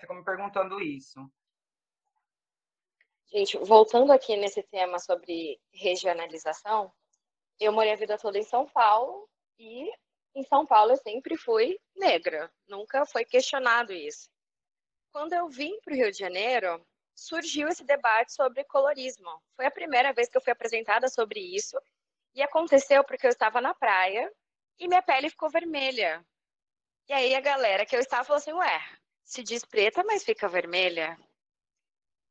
[0.00, 1.20] Fico me perguntando isso.
[3.30, 6.90] Gente, voltando aqui nesse tema sobre regionalização,
[7.60, 9.90] eu morei a vida toda em São Paulo e
[10.34, 14.28] em São Paulo eu sempre fui negra, nunca foi questionado isso.
[15.10, 19.42] Quando eu vim para o Rio de Janeiro, surgiu esse debate sobre colorismo.
[19.56, 21.76] Foi a primeira vez que eu fui apresentada sobre isso
[22.34, 24.32] e aconteceu porque eu estava na praia
[24.78, 26.24] e minha pele ficou vermelha.
[27.08, 28.80] E aí a galera que eu estava falou assim: Ué,
[29.24, 31.18] se diz preta, mas fica vermelha.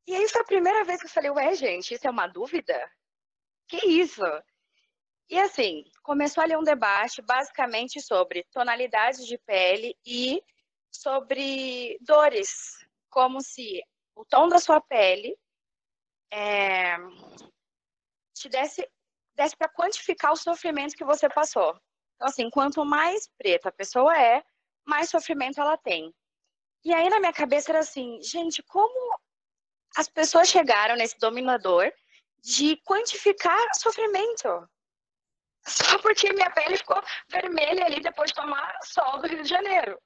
[0.06, 2.90] E aí foi a primeira vez que eu falei: Ué, gente, isso é uma dúvida?
[3.68, 4.24] Que isso?
[5.30, 10.42] E assim, começou ali um debate basicamente sobre tonalidades de pele e
[10.90, 12.78] sobre dores,
[13.10, 13.82] como se
[14.16, 15.38] o tom da sua pele
[16.32, 16.98] é,
[18.34, 18.90] te desse,
[19.36, 21.78] desse para quantificar o sofrimento que você passou.
[22.16, 24.44] Então, assim, quanto mais preta a pessoa é,
[24.86, 26.14] mais sofrimento ela tem.
[26.86, 29.20] E aí na minha cabeça era assim, gente, como
[29.98, 31.92] as pessoas chegaram nesse dominador
[32.42, 34.48] de quantificar sofrimento?
[35.68, 40.00] Só porque minha pele ficou vermelha ali depois de tomar sol do Rio de Janeiro.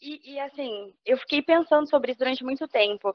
[0.00, 3.14] E, e, assim, eu fiquei pensando sobre isso durante muito tempo.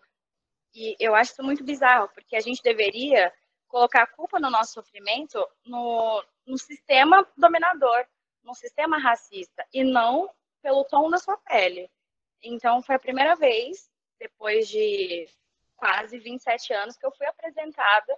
[0.74, 3.34] E eu acho isso muito bizarro, porque a gente deveria
[3.68, 8.06] colocar a culpa no nosso sofrimento no, no sistema dominador,
[8.44, 10.30] no sistema racista, e não
[10.62, 11.90] pelo tom da sua pele.
[12.42, 15.28] Então, foi a primeira vez, depois de
[15.76, 18.18] quase 27 anos, que eu fui apresentada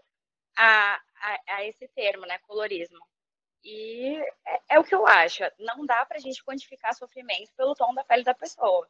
[0.58, 3.00] a, a, a esse termo, né, colorismo.
[3.66, 5.44] E é, é, o que eu acho.
[5.58, 8.88] Não dá para a gente quantificar sofrimento pelo tom da pele da pessoa.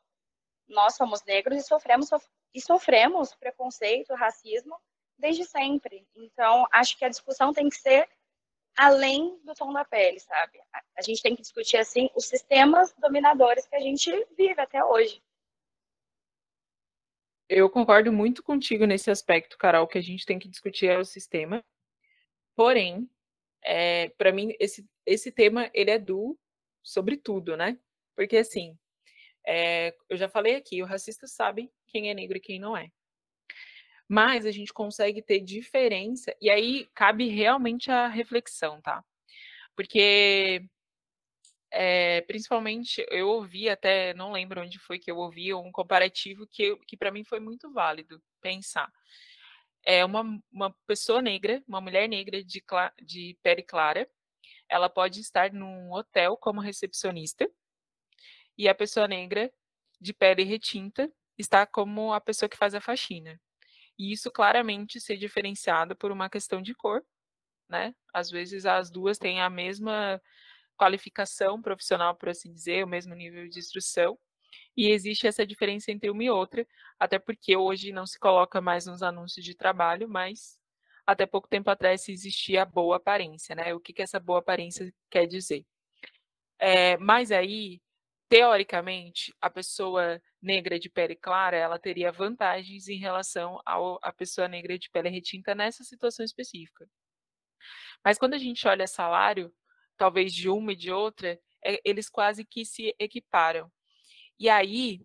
[0.68, 2.10] nós somos negros e sofremos,
[2.54, 4.76] e sofremos preconceito, racismo
[5.18, 6.06] desde sempre.
[6.14, 8.10] Então, acho que a discussão tem que ser
[8.76, 10.60] além do tom da pele, sabe?
[10.98, 15.24] A gente tem que discutir, assim, os sistemas dominadores que a gente vive até hoje.
[17.48, 21.06] Eu concordo muito contigo nesse aspecto, Carol, que a gente tem que discutir é o
[21.06, 21.64] sistema.
[22.56, 23.10] Porém,
[23.65, 26.38] é, para mim, esse, esse tema, ele é do
[26.84, 27.78] sobre tudo, né?
[28.15, 28.78] Porque, assim,
[29.45, 32.89] é, eu já falei aqui, o racista sabe quem é negro e quem não é.
[34.08, 39.04] Mas a gente consegue ter diferença, e aí cabe realmente a reflexão, tá?
[39.75, 40.63] Porque,
[41.71, 46.75] é, principalmente, eu ouvi até, não lembro onde foi que eu ouvi, um comparativo que,
[46.88, 48.91] que para mim foi muito válido pensar.
[49.86, 52.63] É uma, uma pessoa negra, uma mulher negra de,
[53.04, 54.10] de pele clara,
[54.67, 57.48] ela pode estar num hotel como recepcionista,
[58.58, 59.52] e a pessoa negra
[60.00, 63.39] de pele retinta está como a pessoa que faz a faxina.
[63.98, 67.06] E isso claramente ser diferenciado por uma questão de cor,
[67.69, 67.93] né?
[68.13, 70.21] Às vezes as duas têm a mesma
[70.78, 74.17] qualificação profissional, por assim dizer, o mesmo nível de instrução,
[74.76, 76.68] e existe essa diferença entre uma e outra,
[77.00, 80.58] até porque hoje não se coloca mais nos anúncios de trabalho, mas
[81.06, 83.74] até pouco tempo atrás existia a boa aparência, né?
[83.74, 85.65] O que, que essa boa aparência quer dizer?
[86.60, 87.80] É, mas aí
[88.30, 94.78] teoricamente, a pessoa negra de pele clara, ela teria vantagens em relação à pessoa negra
[94.78, 96.88] de pele retinta nessa situação específica.
[98.04, 99.54] Mas quando a gente olha salário,
[99.98, 103.72] talvez de uma e de outra, é, eles quase que se equiparam.
[104.39, 105.02] E aí,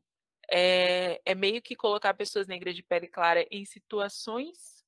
[0.50, 4.84] é, é meio que colocar pessoas negras de pele clara em situações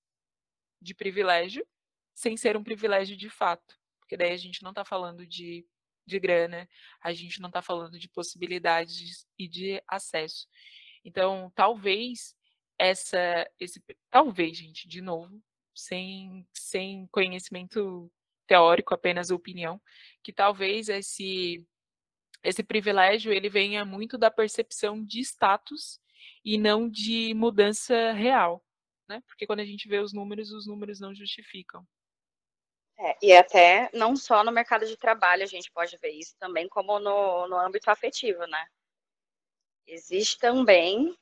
[0.81, 1.67] de privilégio,
[2.15, 3.77] sem ser um privilégio de fato.
[4.01, 5.65] Porque daí a gente não está falando de
[6.07, 6.69] de grana,
[7.01, 10.49] a gente não está falando de possibilidades e de acesso.
[11.05, 12.35] Então, talvez
[12.79, 15.41] essa, esse, talvez, gente, de novo,
[15.75, 18.11] sem, sem conhecimento
[18.47, 19.81] teórico, apenas opinião,
[20.23, 21.67] que talvez esse
[22.43, 26.01] esse privilégio ele venha muito da percepção de status
[26.45, 28.65] e não de mudança real,
[29.09, 29.23] né?
[29.27, 31.87] Porque quando a gente vê os números, os números não justificam.
[32.99, 36.69] É, e até não só no mercado de trabalho a gente pode ver isso, também
[36.69, 38.67] como no, no âmbito afetivo, né?
[39.87, 41.17] Existe também,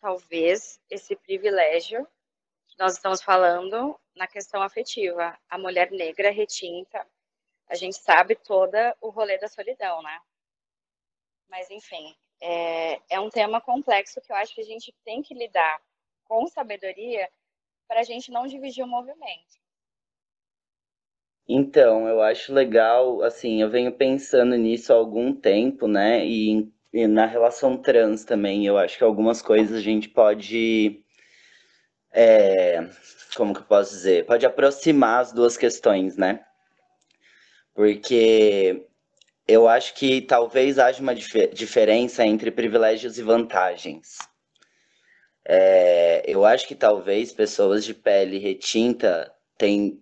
[0.00, 2.06] talvez, esse privilégio
[2.68, 5.38] que nós estamos falando na questão afetiva.
[5.48, 7.06] A mulher negra retinta,
[7.68, 10.20] a gente sabe toda o rolê da solidão, né?
[11.52, 15.34] Mas, enfim, é, é um tema complexo que eu acho que a gente tem que
[15.34, 15.78] lidar
[16.24, 17.28] com sabedoria
[17.86, 19.60] para a gente não dividir o movimento.
[21.46, 26.24] Então, eu acho legal, assim, eu venho pensando nisso há algum tempo, né?
[26.24, 31.04] E, e na relação trans também, eu acho que algumas coisas a gente pode.
[32.10, 32.88] É,
[33.36, 34.24] como que eu posso dizer?
[34.24, 36.46] Pode aproximar as duas questões, né?
[37.74, 38.88] Porque
[39.46, 44.18] eu acho que talvez haja uma dif diferença entre privilégios e vantagens.
[45.44, 50.00] É, eu acho que talvez pessoas de pele retinta têm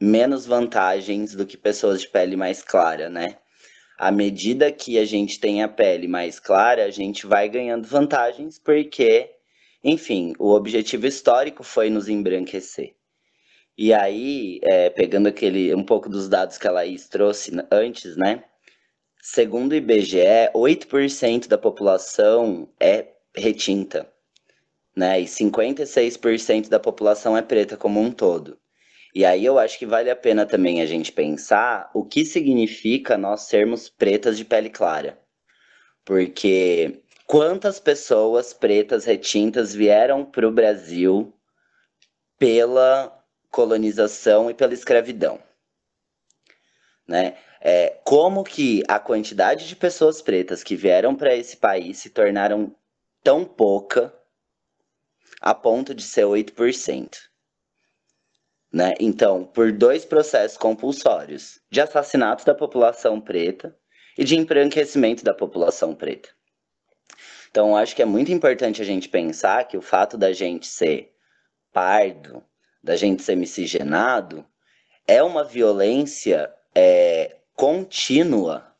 [0.00, 3.38] menos vantagens do que pessoas de pele mais clara, né?
[3.98, 8.58] À medida que a gente tem a pele mais clara, a gente vai ganhando vantagens
[8.58, 9.30] porque,
[9.82, 12.94] enfim, o objetivo histórico foi nos embranquecer.
[13.78, 18.44] E aí, é, pegando aquele um pouco dos dados que a Laís trouxe antes, né?
[19.28, 24.08] Segundo o IBGE, 8% da população é retinta,
[24.94, 25.20] né?
[25.20, 28.56] E 56% da população é preta como um todo.
[29.12, 33.18] E aí eu acho que vale a pena também a gente pensar o que significa
[33.18, 35.18] nós sermos pretas de pele clara.
[36.04, 41.34] Porque quantas pessoas pretas retintas vieram para o Brasil
[42.38, 43.12] pela
[43.50, 45.40] colonização e pela escravidão?
[47.08, 47.36] Né?
[47.68, 52.72] É, como que a quantidade de pessoas pretas que vieram para esse país se tornaram
[53.24, 54.14] tão pouca
[55.40, 57.16] a ponto de ser 8%?
[58.72, 58.94] Né?
[59.00, 63.76] Então, por dois processos compulsórios de assassinato da população preta
[64.16, 66.28] e de embranquecimento da população preta.
[67.50, 71.12] Então, acho que é muito importante a gente pensar que o fato da gente ser
[71.72, 72.44] pardo,
[72.80, 74.46] da gente ser miscigenado,
[75.04, 78.76] é uma violência é, contínua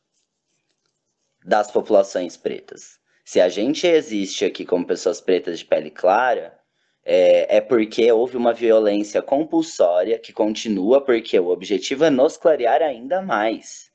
[1.45, 3.01] das populações pretas.
[3.24, 6.57] Se a gente existe aqui como pessoas pretas de pele clara,
[7.05, 12.83] é, é porque houve uma violência compulsória que continua, porque o objetivo é nos clarear
[12.83, 13.91] ainda mais.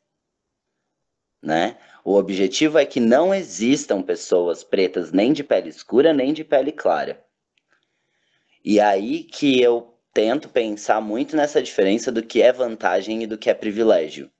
[1.41, 1.77] né?
[2.03, 6.71] O objetivo é que não existam pessoas pretas nem de pele escura nem de pele
[6.71, 7.23] clara.
[8.63, 13.37] E aí que eu tento pensar muito nessa diferença do que é vantagem e do
[13.37, 14.31] que é privilégio.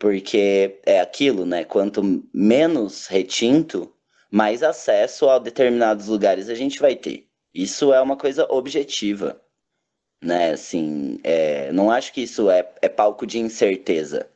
[0.00, 1.62] Porque é aquilo, né?
[1.62, 3.94] Quanto menos retinto,
[4.30, 7.28] mais acesso a determinados lugares a gente vai ter.
[7.52, 9.38] Isso é uma coisa objetiva,
[10.22, 10.52] né?
[10.52, 14.26] Assim, é, não acho que isso é, é palco de incerteza.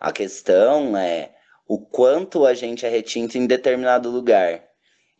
[0.00, 1.34] A questão é
[1.68, 4.64] o quanto a gente é retinto em determinado lugar.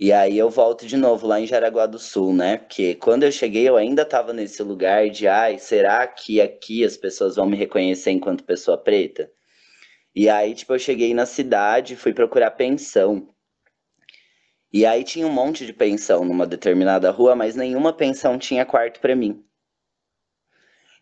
[0.00, 2.56] E aí eu volto de novo lá em Jaraguá do Sul, né?
[2.56, 6.96] Porque quando eu cheguei eu ainda estava nesse lugar de, ai, será que aqui as
[6.96, 9.30] pessoas vão me reconhecer enquanto pessoa preta?
[10.14, 13.28] E aí, tipo, eu cheguei na cidade, fui procurar pensão.
[14.72, 19.00] E aí tinha um monte de pensão numa determinada rua, mas nenhuma pensão tinha quarto
[19.00, 19.44] para mim.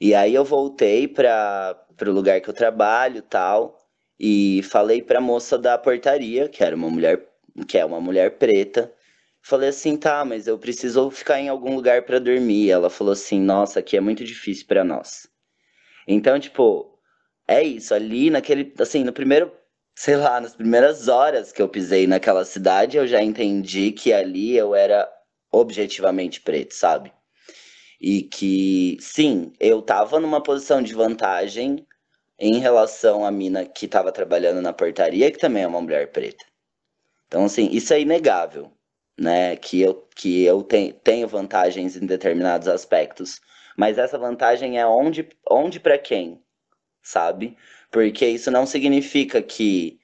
[0.01, 3.79] E aí eu voltei para o lugar que eu trabalho, tal,
[4.19, 7.29] e falei para a moça da portaria, que era uma mulher,
[7.69, 8.93] que é uma mulher preta,
[9.43, 12.71] falei assim, tá, mas eu preciso ficar em algum lugar para dormir.
[12.71, 15.29] Ela falou assim, nossa, aqui é muito difícil para nós.
[16.09, 16.90] Então, tipo,
[17.51, 19.53] é isso, ali naquele, assim, no primeiro
[20.01, 24.57] sei lá, nas primeiras horas que eu pisei naquela cidade, eu já entendi que ali
[24.57, 25.07] eu era
[25.53, 27.13] objetivamente preto, sabe?
[28.01, 31.87] E que, sim, eu tava numa posição de vantagem
[32.39, 36.45] em relação à mina que tava trabalhando na portaria, que também é uma mulher preta.
[37.27, 38.73] Então, assim, isso é inegável,
[39.19, 39.57] né?
[39.57, 43.39] Que eu, que eu te, tenho vantagens em determinados aspectos.
[43.77, 46.43] Mas essa vantagem é onde, onde para quem,
[47.11, 47.57] sabe?
[47.91, 49.99] Porque isso não significa que,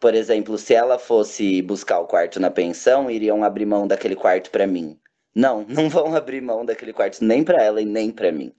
[0.00, 4.50] por exemplo, se ela fosse buscar o quarto na pensão, iriam abrir mão daquele quarto
[4.50, 4.98] para mim.
[5.34, 8.52] Não, não vão abrir mão daquele quarto nem para ela e nem para mim.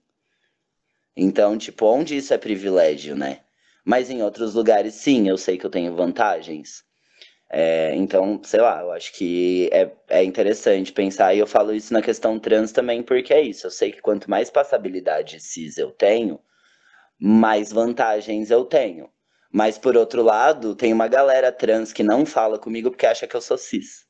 [1.16, 3.40] Então, tipo, onde isso é privilégio, né?
[3.84, 6.84] Mas em outros lugares, sim, eu sei que eu tenho vantagens.
[7.52, 11.92] É, então, sei lá, eu acho que é, é interessante pensar, e eu falo isso
[11.92, 13.66] na questão trans também, porque é isso.
[13.66, 16.40] Eu sei que quanto mais passabilidade cis eu tenho,
[17.20, 19.10] mais vantagens eu tenho.
[19.52, 23.36] Mas por outro lado, tem uma galera trans que não fala comigo porque acha que
[23.36, 24.06] eu sou cis.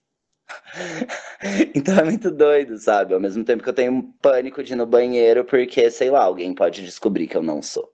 [1.75, 3.15] então é muito doido, sabe?
[3.15, 6.55] Ao mesmo tempo que eu tenho pânico de ir no banheiro porque, sei lá, alguém
[6.55, 7.91] pode descobrir que eu não sou.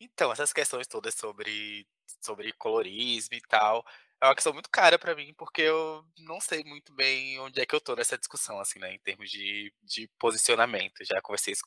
[0.00, 1.86] Então, essas questões todas sobre,
[2.20, 3.84] sobre colorismo e tal,
[4.20, 7.66] é uma questão muito cara para mim, porque eu não sei muito bem onde é
[7.66, 11.04] que eu tô nessa discussão, assim, né, em termos de, de posicionamento.
[11.04, 11.64] Já conversei isso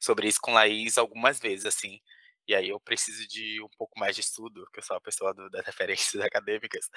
[0.00, 2.00] sobre isso com Laís algumas vezes, assim,
[2.48, 5.34] e aí eu preciso de um pouco mais de estudo, porque eu sou uma pessoa
[5.34, 6.88] do, das referências acadêmicas.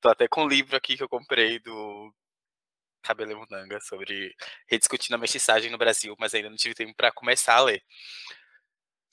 [0.00, 2.12] Tô até com um livro aqui que eu comprei do
[3.02, 4.34] Cabelo Munanga sobre
[4.68, 7.82] rediscutindo a mestiçagem no Brasil, mas ainda não tive tempo para começar a ler.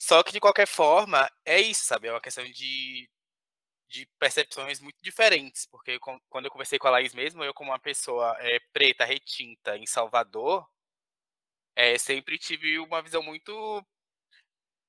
[0.00, 2.08] Só que, de qualquer forma, é isso, sabe?
[2.08, 3.08] É uma questão de,
[3.94, 7.78] de percepções muito diferentes, porque quando eu conversei com a Laís mesmo, eu como uma
[7.78, 10.68] pessoa é, preta, retinta, em Salvador,
[11.76, 13.84] é, sempre tive uma visão muito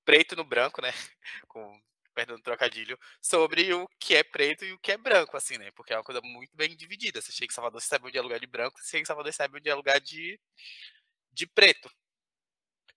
[0.03, 0.89] preto no branco, né,
[1.47, 1.80] com
[2.16, 5.93] perdão trocadilho, sobre o que é preto e o que é branco, assim, né, porque
[5.93, 8.39] é uma coisa muito bem dividida, você chega em Salvador, você sabe onde é lugar
[8.39, 10.39] de branco, você chega em Salvador, você sabe onde é lugar de,
[11.32, 11.91] de preto.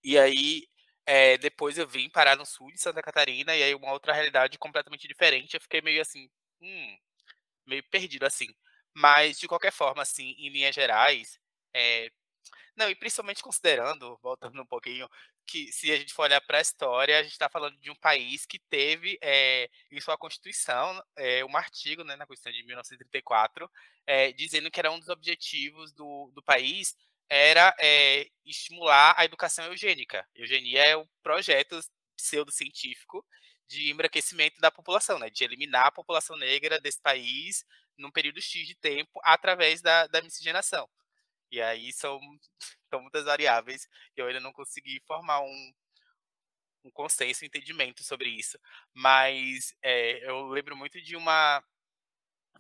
[0.03, 0.67] E aí,
[1.09, 4.59] é, depois eu vim parar no sul de Santa Catarina e aí uma outra realidade
[4.59, 5.55] completamente diferente.
[5.55, 6.29] Eu fiquei meio assim,
[6.61, 6.99] hum,
[7.67, 8.49] meio perdido assim.
[8.95, 11.39] Mas de qualquer forma, assim, em linhas gerais,
[11.75, 12.11] é...
[12.77, 15.09] não, e principalmente considerando, voltando um pouquinho,
[15.47, 17.97] que se a gente for olhar para a história, a gente está falando de um
[17.97, 21.03] país que teve é, em sua Constituição
[21.49, 23.71] um artigo né, na Constituição de 1934
[24.07, 26.95] é, dizendo que era um dos objetivos do, do país
[27.29, 30.27] era é, estimular a educação eugênica.
[30.35, 31.79] Eugenia é um projeto
[32.17, 33.25] pseudocientífico
[33.69, 37.65] de embranquecimento da população, né, de eliminar a população negra desse país
[37.99, 40.89] num período X de tempo através da, da miscigenação.
[41.51, 42.19] E aí são,
[42.91, 45.73] são muitas variáveis que eu ainda não consegui formar um,
[46.85, 48.59] um consenso, um entendimento sobre isso.
[48.95, 51.63] Mas é, eu lembro muito de uma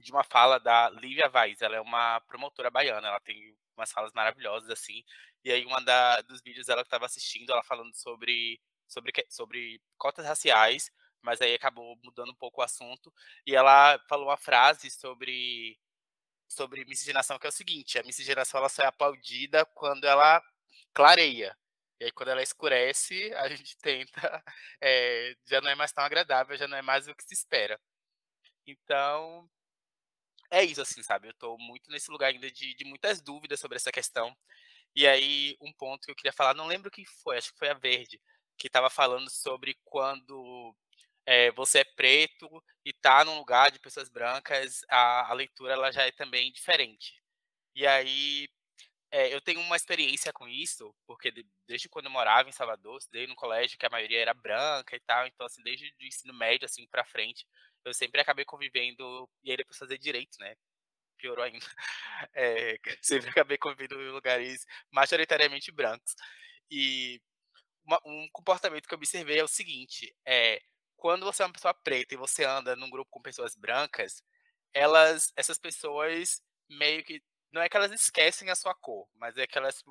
[0.00, 4.12] de uma fala da Lívia Vaz, ela é uma promotora baiana, ela tem umas falas
[4.12, 5.02] maravilhosas, assim.
[5.44, 9.80] E aí, uma da, dos vídeos dela que estava assistindo, ela falando sobre, sobre, sobre
[9.96, 10.90] cotas raciais,
[11.22, 13.12] mas aí acabou mudando um pouco o assunto.
[13.46, 15.78] E ela falou uma frase sobre,
[16.48, 20.42] sobre miscigenação, que é o seguinte: a miscigenação ela só é aplaudida quando ela
[20.94, 21.56] clareia.
[22.00, 24.42] E aí, quando ela escurece, a gente tenta.
[24.80, 27.80] É, já não é mais tão agradável, já não é mais o que se espera.
[28.66, 29.48] Então,
[30.50, 31.28] é isso, assim, sabe?
[31.28, 34.36] Eu tô muito nesse lugar ainda de, de muitas dúvidas sobre essa questão.
[34.94, 37.68] E aí, um ponto que eu queria falar, não lembro quem foi, acho que foi
[37.70, 38.20] a Verde,
[38.58, 40.74] que estava falando sobre quando
[41.26, 42.48] é, você é preto
[42.84, 47.22] e tá num lugar de pessoas brancas, a, a leitura ela já é também diferente.
[47.74, 48.48] E aí
[49.10, 52.98] é, eu tenho uma experiência com isso, porque de, desde quando eu morava em Salvador,
[52.98, 56.34] estudei no colégio que a maioria era branca e tal, então assim, desde o ensino
[56.34, 57.46] médio assim para frente,
[57.84, 60.54] eu sempre acabei convivendo e aí depois fazer direito, né?
[61.18, 61.66] Piorou ainda.
[62.34, 66.14] É, sempre acabei convivendo em lugares majoritariamente brancos.
[66.70, 67.20] E
[67.86, 70.60] uma, um comportamento que eu observei é o seguinte: é
[70.96, 74.22] quando você é uma pessoa preta e você anda num grupo com pessoas brancas,
[74.74, 77.22] elas, essas pessoas meio que
[77.52, 79.82] não é que elas esquecem a sua cor, mas é que elas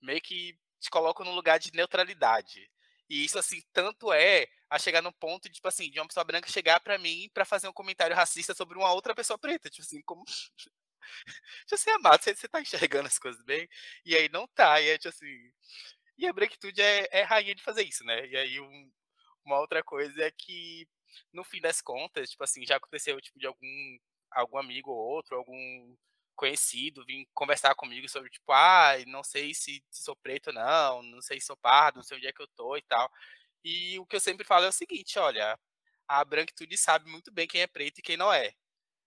[0.00, 2.70] meio que te colocam no lugar de neutralidade.
[3.08, 6.24] E isso, assim, tanto é a chegar no ponto de, tipo assim, de uma pessoa
[6.24, 9.70] branca chegar para mim para fazer um comentário racista sobre uma outra pessoa preta.
[9.70, 10.24] Tipo assim, como.
[11.66, 13.68] tipo assim, amado, você, você tá enxergando as coisas bem?
[14.04, 14.80] E aí não tá.
[14.80, 15.52] E é tipo assim.
[16.18, 18.26] E a branquitude é, é rainha de fazer isso, né?
[18.26, 18.90] E aí um,
[19.44, 20.88] uma outra coisa é que,
[21.32, 23.98] no fim das contas, tipo assim, já aconteceu, tipo, de algum,
[24.32, 25.96] algum amigo ou outro, algum
[26.36, 31.02] conhecido vir conversar comigo sobre, tipo, ah, não sei se, se sou preto ou não,
[31.02, 33.10] não sei se sou pardo, não sei onde é que eu tô e tal.
[33.64, 35.58] E o que eu sempre falo é o seguinte, olha,
[36.08, 38.52] a branquitude sabe muito bem quem é preto e quem não é.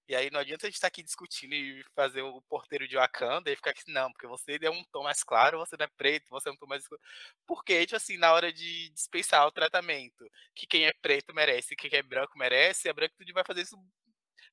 [0.09, 2.95] E aí não adianta a gente estar tá aqui discutindo e fazer o porteiro de
[2.95, 5.89] Wakanda e ficar aqui, não, porque você é um tom mais claro, você não é
[5.95, 6.99] preto, você é um tom mais escuro.
[7.45, 10.25] Porque, tipo assim, na hora de dispensar o tratamento,
[10.55, 13.77] que quem é preto merece, que quem é branco merece, a branquitude vai fazer isso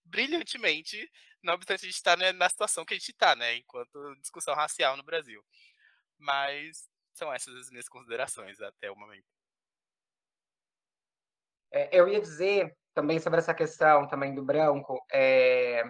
[0.07, 1.11] brilhantemente,
[1.43, 4.55] não obstante a gente estar tá, na situação que a gente está, né, enquanto discussão
[4.55, 5.43] racial no Brasil.
[6.19, 9.27] Mas são essas as minhas considerações até o momento.
[11.71, 15.85] É, eu ia dizer também sobre essa questão também do branco, é,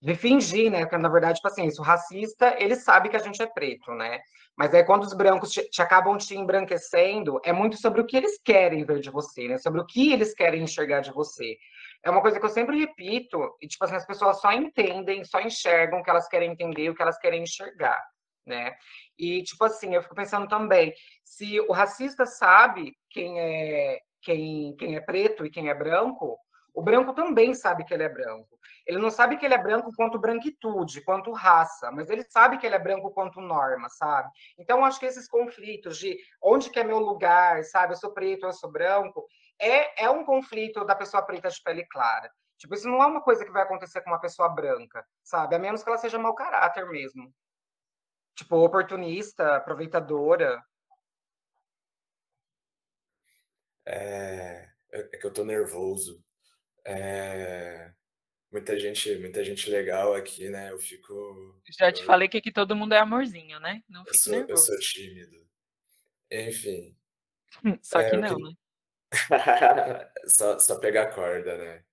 [0.00, 0.80] de fingir, né?
[0.80, 3.92] Porque na verdade, tipo assim, isso, o racista, ele sabe que a gente é preto,
[3.92, 4.20] né?
[4.56, 8.16] Mas aí quando os brancos te, te, acabam te embranquecendo, é muito sobre o que
[8.16, 9.58] eles querem ver de você, né?
[9.58, 11.56] Sobre o que eles querem enxergar de você.
[12.02, 15.40] É uma coisa que eu sempre repito, e tipo assim, as pessoas só entendem, só
[15.40, 18.02] enxergam o que elas querem entender, o que elas querem enxergar,
[18.46, 18.74] né?
[19.18, 20.94] E tipo assim, eu fico pensando também,
[21.24, 26.38] se o racista sabe quem é quem, quem é preto e quem é branco,
[26.74, 28.58] o branco também sabe que ele é branco.
[28.86, 32.66] Ele não sabe que ele é branco quanto branquitude, quanto raça, mas ele sabe que
[32.66, 34.30] ele é branco quanto norma, sabe?
[34.58, 37.92] Então, acho que esses conflitos de onde que é meu lugar, sabe?
[37.92, 39.26] Eu sou preto, eu sou branco,
[39.58, 42.30] é, é um conflito da pessoa preta de pele clara.
[42.56, 45.54] Tipo, isso não é uma coisa que vai acontecer com uma pessoa branca, sabe?
[45.54, 47.32] A menos que ela seja mau caráter mesmo.
[48.34, 50.62] Tipo, oportunista, aproveitadora.
[53.86, 56.22] É, é, é que eu tô nervoso.
[56.84, 57.92] É,
[58.50, 60.70] muita gente, muita gente legal aqui, né?
[60.70, 61.60] Eu fico.
[61.78, 63.82] Já te eu, falei que aqui todo mundo é amorzinho, né?
[63.88, 64.52] Não eu sou, nervoso.
[64.52, 65.46] eu sou tímido.
[66.30, 66.96] Enfim.
[67.82, 68.42] Só é, que não, que...
[68.42, 68.52] né?
[70.26, 71.84] só, só pegar corda, né?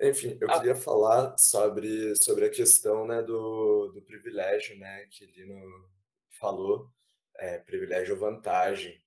[0.00, 0.58] Enfim, eu ah.
[0.58, 5.06] queria falar sobre, sobre a questão né, do, do privilégio, né?
[5.10, 5.88] Que Lino
[6.38, 6.90] falou,
[7.36, 9.02] é, privilégio ou vantagem.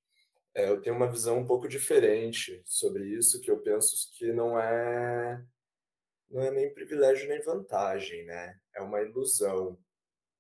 [0.56, 4.60] É, eu tenho uma visão um pouco diferente sobre isso, que eu penso que não
[4.60, 5.44] é
[6.30, 8.60] não é nem privilégio nem vantagem, né?
[8.76, 9.78] É uma ilusão.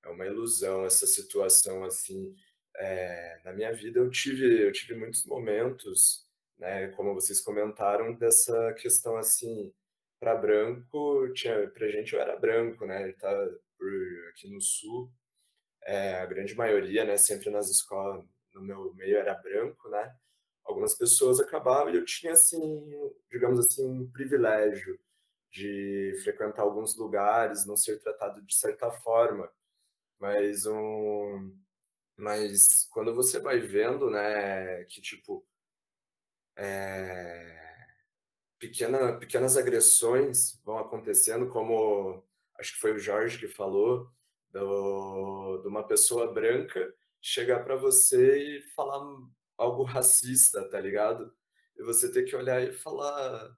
[0.03, 2.35] É uma ilusão essa situação assim.
[2.77, 6.27] É, na minha vida eu tive eu tive muitos momentos,
[6.59, 6.89] né?
[6.89, 9.73] Como vocês comentaram dessa questão assim
[10.19, 13.13] para branco tinha para gente eu era branco, né?
[13.13, 13.31] Tá
[14.29, 15.11] aqui no sul,
[15.83, 17.17] é, a grande maioria, né?
[17.17, 20.15] Sempre nas escolas no meu meio era branco, né?
[20.63, 22.59] Algumas pessoas acabavam e eu tinha, assim,
[23.29, 24.99] digamos assim, um privilégio
[25.51, 29.49] de frequentar alguns lugares, não ser tratado de certa forma.
[30.19, 31.55] Mas um,
[32.17, 35.45] mas quando você vai vendo, né, que tipo
[36.55, 37.59] é,
[38.59, 42.23] pequena, pequenas agressões vão acontecendo, como
[42.59, 44.09] acho que foi o Jorge que falou,
[44.51, 46.93] do, de uma pessoa branca
[47.23, 49.01] chegar para você e falar
[49.57, 51.33] algo racista, tá ligado?
[51.77, 53.57] E você ter que olhar e falar,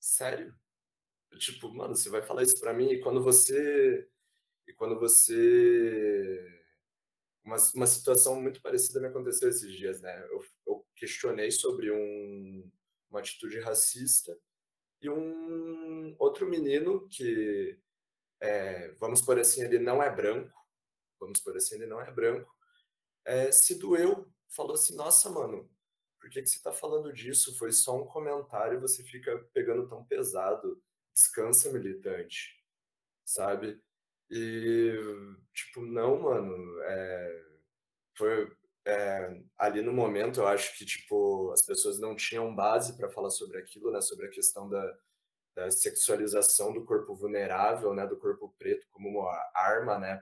[0.00, 0.54] sério?
[1.38, 4.08] Tipo, mano, você vai falar isso para mim e quando você
[4.68, 6.64] e quando você
[7.44, 10.26] uma, uma situação muito parecida me aconteceu esses dias, né?
[10.30, 12.70] Eu, eu questionei sobre um,
[13.10, 14.36] uma atitude racista
[15.00, 17.78] e um outro menino que,
[18.40, 20.52] é, vamos por assim, ele não é branco,
[21.20, 22.55] vamos por assim, ele não é branco,
[23.26, 25.68] é, se doeu, falou assim: Nossa, mano,
[26.20, 27.56] por que, que você tá falando disso?
[27.58, 30.82] Foi só um comentário e você fica pegando tão pesado.
[31.12, 32.62] Descansa, militante,
[33.24, 33.80] sabe?
[34.30, 34.92] E,
[35.52, 37.44] tipo, não, mano, é,
[38.16, 38.52] foi,
[38.86, 43.30] é, ali no momento eu acho que tipo as pessoas não tinham base para falar
[43.30, 44.00] sobre aquilo, né?
[44.00, 44.98] Sobre a questão da,
[45.54, 48.06] da sexualização do corpo vulnerável, né?
[48.06, 50.16] Do corpo preto como uma arma, né?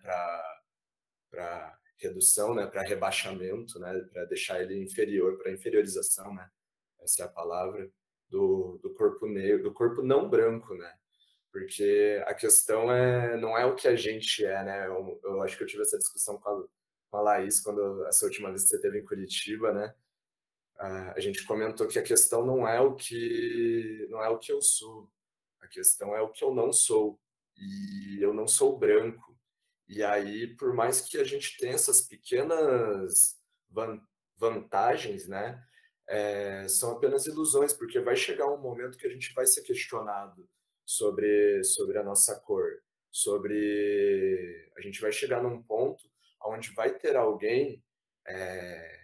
[1.31, 2.67] Para redução, né?
[2.67, 3.93] Para rebaixamento, né?
[4.13, 6.49] Para deixar ele inferior, para inferiorização, né?
[7.01, 7.91] Essa é a palavra
[8.29, 10.93] do, do corpo negro, do corpo não branco, né?
[11.53, 14.87] Porque a questão é não é o que a gente é, né?
[14.87, 16.65] Eu, eu acho que eu tive essa discussão com a,
[17.11, 19.95] com a Laís quando essa última vez que você esteve em Curitiba, né?
[20.77, 24.61] A gente comentou que a questão não é o que não é o que eu
[24.61, 25.09] sou,
[25.61, 27.19] a questão é o que eu não sou
[27.57, 29.34] e eu não sou branco.
[29.95, 33.37] E aí, por mais que a gente tenha essas pequenas
[34.39, 35.63] vantagens, né?
[36.09, 40.49] é, são apenas ilusões, porque vai chegar um momento que a gente vai ser questionado
[40.85, 46.05] sobre, sobre a nossa cor, sobre a gente vai chegar num ponto
[46.47, 47.83] onde vai ter alguém
[48.27, 49.01] é,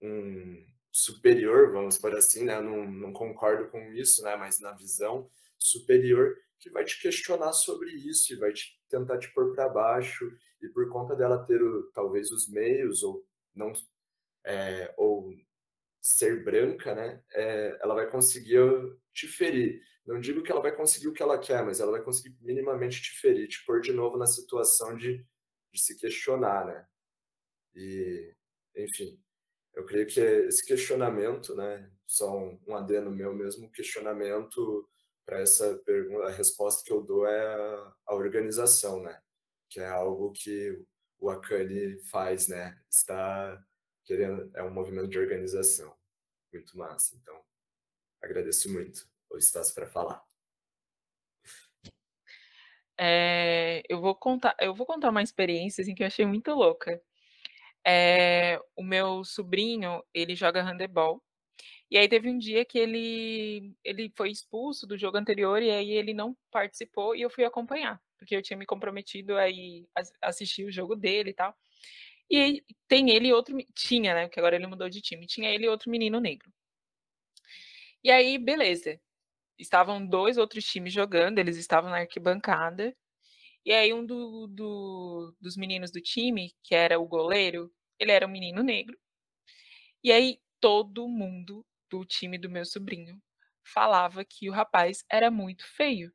[0.00, 2.58] um superior, vamos por assim, né?
[2.60, 4.34] Não, não concordo com isso, né?
[4.36, 9.32] Mas na visão superior que vai te questionar sobre isso e vai te, tentar te
[9.32, 10.30] pôr para baixo
[10.60, 13.72] e por conta dela ter o, talvez os meios ou não
[14.44, 15.34] é, ou
[16.00, 18.58] ser branca, né, é, ela vai conseguir
[19.12, 19.80] te ferir.
[20.04, 23.00] Não digo que ela vai conseguir o que ela quer, mas ela vai conseguir minimamente
[23.00, 25.24] te ferir, te pôr de novo na situação de,
[25.72, 26.86] de se questionar, né?
[27.74, 28.34] E,
[28.76, 29.18] enfim,
[29.74, 34.88] eu creio que esse questionamento, né, só um, um adeno meu mesmo, questionamento
[35.24, 39.20] para essa pergunta, a resposta que eu dou é a, a organização, né?
[39.68, 40.84] Que é algo que
[41.18, 42.78] o Akane faz, né?
[42.90, 43.64] Está
[44.04, 45.96] querendo, é um movimento de organização.
[46.52, 47.16] Muito massa.
[47.16, 47.40] Então,
[48.20, 50.22] agradeço muito o espaço para falar.
[52.98, 57.02] É, eu vou contar, eu vou contar uma experiência assim, que eu achei muito louca.
[57.84, 61.22] É, o meu sobrinho, ele joga handebol.
[61.92, 65.90] E aí teve um dia que ele ele foi expulso do jogo anterior e aí
[65.90, 69.86] ele não participou e eu fui acompanhar, porque eu tinha me comprometido a ir
[70.22, 71.54] assistir o jogo dele e tal.
[72.30, 73.54] E tem ele e outro.
[73.74, 74.26] Tinha, né?
[74.26, 75.26] Porque agora ele mudou de time.
[75.26, 76.50] Tinha ele e outro menino negro.
[78.02, 78.98] E aí, beleza.
[79.58, 82.96] Estavam dois outros times jogando, eles estavam na arquibancada.
[83.66, 88.26] E aí, um do, do, dos meninos do time, que era o goleiro, ele era
[88.26, 88.98] um menino negro.
[90.02, 93.20] E aí, todo mundo do time do meu sobrinho
[93.62, 96.10] falava que o rapaz era muito feio.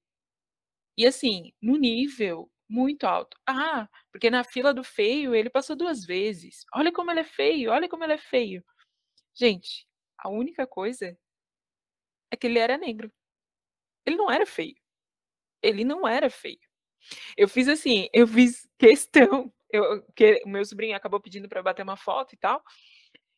[0.98, 3.38] E assim, no nível muito alto.
[3.46, 6.66] Ah, porque na fila do feio ele passou duas vezes.
[6.74, 8.66] Olha como ele é feio, olha como ele é feio.
[9.36, 11.16] Gente, a única coisa
[12.32, 13.12] é que ele era negro.
[14.06, 14.76] Ele não era feio.
[15.62, 16.60] Ele não era feio.
[17.38, 21.84] Eu fiz assim, eu fiz questão, eu, que o meu sobrinho acabou pedindo para bater
[21.84, 22.64] uma foto e tal.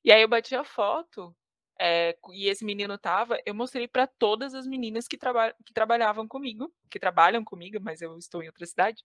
[0.03, 1.35] E aí eu bati a foto
[1.79, 6.27] é, e esse menino tava, eu mostrei para todas as meninas que, traba que trabalhavam
[6.27, 9.03] comigo, que trabalham comigo, mas eu estou em outra cidade,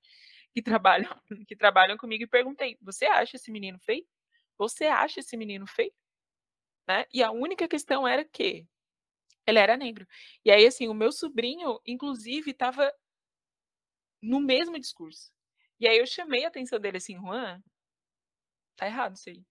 [0.52, 1.08] que trabalham,
[1.48, 4.04] que trabalham comigo e perguntei: você acha esse menino feio?
[4.58, 5.92] Você acha esse menino feio?
[6.88, 7.06] Né?
[7.12, 8.66] E a única questão era que
[9.46, 10.06] ele era negro.
[10.44, 12.92] E aí, assim, o meu sobrinho, inclusive, estava
[14.22, 15.32] no mesmo discurso.
[15.78, 17.62] E aí eu chamei a atenção dele assim, Juan,
[18.76, 19.44] tá errado isso aí.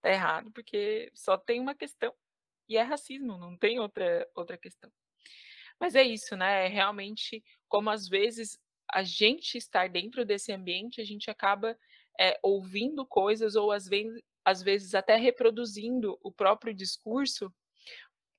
[0.00, 2.14] Tá errado, porque só tem uma questão
[2.68, 4.90] e é racismo, não tem outra, outra questão.
[5.80, 6.66] Mas é isso, né?
[6.66, 8.58] É realmente como às vezes
[8.92, 11.78] a gente estar dentro desse ambiente, a gente acaba
[12.18, 17.52] é, ouvindo coisas ou às vezes, às vezes até reproduzindo o próprio discurso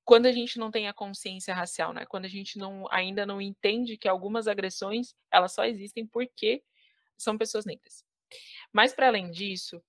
[0.04, 2.04] quando a gente não tem a consciência racial, né?
[2.04, 6.64] Quando a gente não, ainda não entende que algumas agressões elas só existem porque
[7.16, 8.04] são pessoas negras.
[8.74, 9.80] Mas para além disso,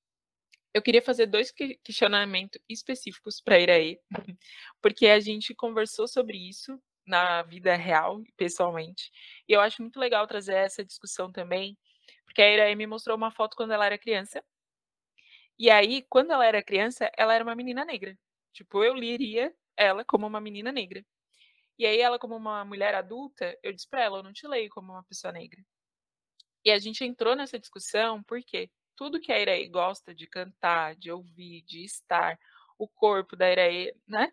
[0.75, 1.53] eu queria fazer dois
[1.85, 3.99] questionamentos específicos para Iraê,
[4.83, 9.11] porque a gente conversou sobre isso na vida real, pessoalmente,
[9.49, 11.77] e eu acho muito legal trazer essa discussão também,
[12.25, 14.43] porque a Iraê me mostrou uma foto quando ela era criança,
[15.59, 18.19] e aí, quando ela era criança, ela era uma menina negra.
[18.53, 21.05] Tipo, eu liria ela como uma menina negra.
[21.79, 24.71] E aí, ela, como uma mulher adulta, eu disse pra ela: eu não te leio
[24.71, 25.63] como uma pessoa negra.
[26.65, 28.71] E a gente entrou nessa discussão, por quê?
[29.01, 32.39] Tudo que a Iraí gosta de cantar, de ouvir, de estar,
[32.79, 34.31] o corpo da Iraí, né?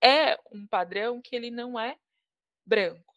[0.00, 1.96] É um padrão que ele não é
[2.64, 3.12] branco.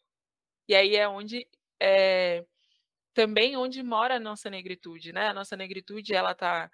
[0.68, 1.46] E aí é onde
[1.80, 2.44] é,
[3.14, 5.28] também onde mora a nossa negritude, né?
[5.28, 6.68] A nossa negritude ela tá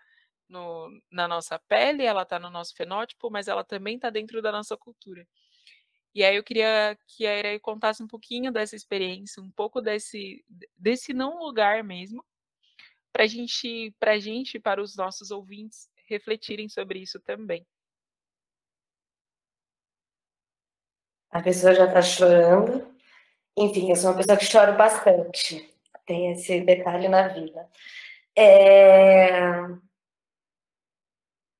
[0.48, 4.50] no, na nossa pele, ela tá no nosso fenótipo, mas ela também tá dentro da
[4.50, 5.28] nossa cultura.
[6.14, 10.42] E aí eu queria que a Iraí contasse um pouquinho dessa experiência, um pouco desse
[10.78, 12.24] desse não lugar mesmo,
[13.12, 17.66] para gente, para gente, para os nossos ouvintes refletirem sobre isso também.
[21.30, 22.92] A pessoa já está chorando.
[23.56, 25.72] Enfim, eu sou uma pessoa que chora bastante.
[26.04, 27.68] Tem esse detalhe na vida.
[28.36, 29.40] É...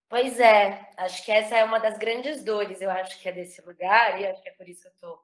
[0.09, 3.63] Pois é, acho que essa é uma das grandes dores, eu acho que é desse
[3.63, 5.21] lugar, e acho que é por isso que eu estou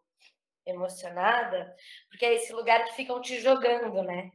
[0.64, 1.74] emocionada,
[2.08, 4.30] porque é esse lugar que ficam te jogando, né?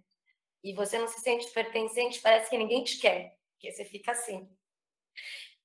[0.64, 4.50] E você não se sente pertencente, parece que ninguém te quer, porque você fica assim.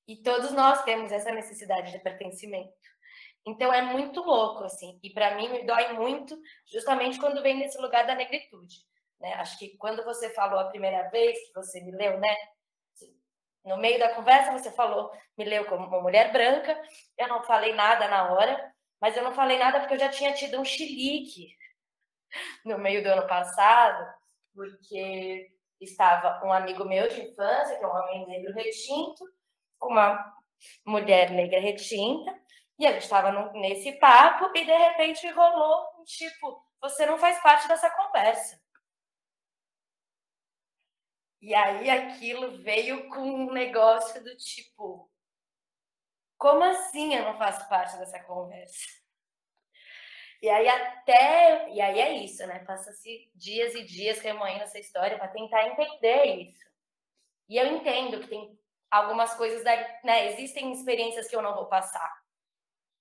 [0.08, 2.72] E todos nós temos essa necessidade de pertencimento.
[3.46, 4.98] Então é muito louco, assim.
[5.02, 6.36] E para mim me dói muito,
[6.70, 8.76] justamente quando vem nesse lugar da negritude.
[9.20, 9.34] Né?
[9.34, 12.34] Acho que quando você falou a primeira vez que você me leu, né?
[13.64, 16.80] No meio da conversa você falou, me leu como uma mulher branca.
[17.18, 20.32] Eu não falei nada na hora, mas eu não falei nada porque eu já tinha
[20.32, 21.56] tido um chilique
[22.64, 24.06] no meio do ano passado,
[24.56, 29.24] porque estava um amigo meu de infância, que é um homem negro retinto,
[29.78, 30.34] com uma
[30.84, 32.34] mulher negra retinta,
[32.78, 37.40] e a gente estava nesse papo e de repente rolou um tipo, você não faz
[37.42, 38.60] parte dessa conversa.
[41.40, 45.10] E aí aquilo veio com um negócio do tipo,
[46.38, 49.05] como assim eu não faço parte dessa conversa?
[50.42, 52.60] E aí até, e aí é isso, né?
[52.60, 56.66] Passa-se dias e dias remoendo essa história para tentar entender isso.
[57.48, 58.58] E eu entendo que tem
[58.90, 60.26] algumas coisas, da, né?
[60.32, 62.12] Existem experiências que eu não vou passar.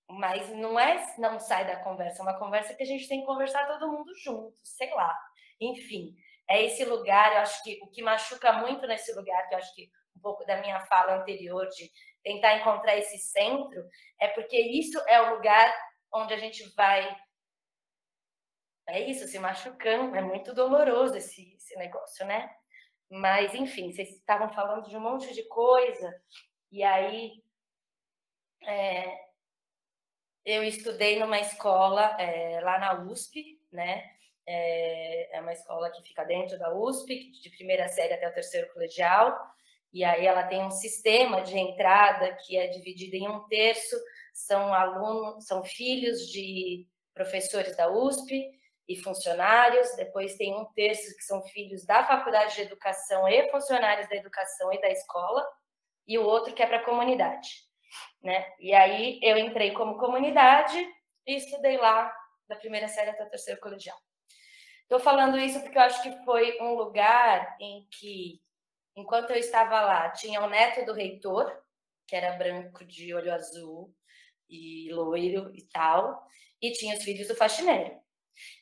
[0.07, 3.25] Mas não é não sai da conversa, é uma conversa que a gente tem que
[3.25, 5.17] conversar todo mundo junto, sei lá.
[5.59, 6.15] Enfim,
[6.47, 9.73] é esse lugar, eu acho que o que machuca muito nesse lugar, que eu acho
[9.73, 11.91] que um pouco da minha fala anterior de
[12.23, 13.83] tentar encontrar esse centro,
[14.19, 15.75] é porque isso é o lugar
[16.13, 17.15] onde a gente vai
[18.87, 22.49] é isso, se machucando, é muito doloroso esse, esse negócio, né?
[23.09, 26.13] Mas, enfim, vocês estavam falando de um monte de coisa,
[26.71, 27.31] e aí
[28.63, 29.25] é,
[30.45, 34.11] eu estudei numa escola é, lá na USP, né?
[34.47, 38.71] É, é, uma escola que fica dentro da USP, de primeira série até o terceiro
[38.71, 39.35] colegial,
[39.91, 43.95] e aí ela tem um sistema de entrada que é dividido em um terço,
[44.33, 48.51] são alunos, são filhos de professores da USP
[48.87, 54.07] e funcionários, depois tem um terço que são filhos da Faculdade de Educação e funcionários
[54.09, 55.45] da educação e da escola,
[56.07, 57.65] e o outro que é para a comunidade
[58.21, 58.45] né?
[58.59, 60.77] E aí eu entrei como comunidade
[61.25, 62.13] e estudei lá
[62.47, 63.97] da primeira série até o terceiro colegial.
[64.81, 68.41] Estou falando isso porque eu acho que foi um lugar em que,
[68.95, 71.51] enquanto eu estava lá, tinha o neto do reitor,
[72.07, 73.93] que era branco de olho azul
[74.47, 76.27] e loiro e tal,
[76.61, 77.99] e tinha os filhos do faxineiro.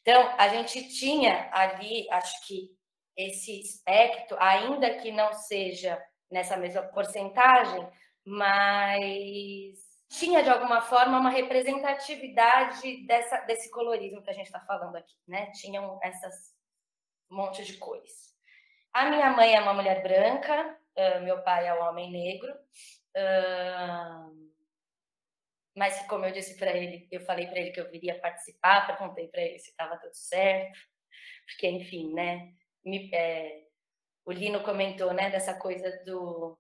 [0.02, 2.70] Então, a gente tinha ali, acho que
[3.16, 6.02] esse espectro, ainda que não seja
[6.32, 7.88] nessa mesma porcentagem,
[8.26, 9.78] mas
[10.10, 15.16] tinha de alguma forma uma representatividade dessa, desse colorismo que a gente está falando aqui,
[15.28, 15.52] né?
[15.52, 16.54] Tinham essas
[17.30, 18.34] monte de cores.
[18.94, 20.78] A minha mãe é uma mulher branca,
[21.24, 22.54] meu pai é um homem negro,
[25.76, 29.28] mas como eu disse para ele, eu falei para ele que eu viria participar, perguntei
[29.28, 30.80] para ele se estava tudo certo,
[31.46, 32.54] porque enfim, né?
[32.86, 33.64] Me, é,
[34.26, 36.58] o Lino comentou, né, dessa coisa do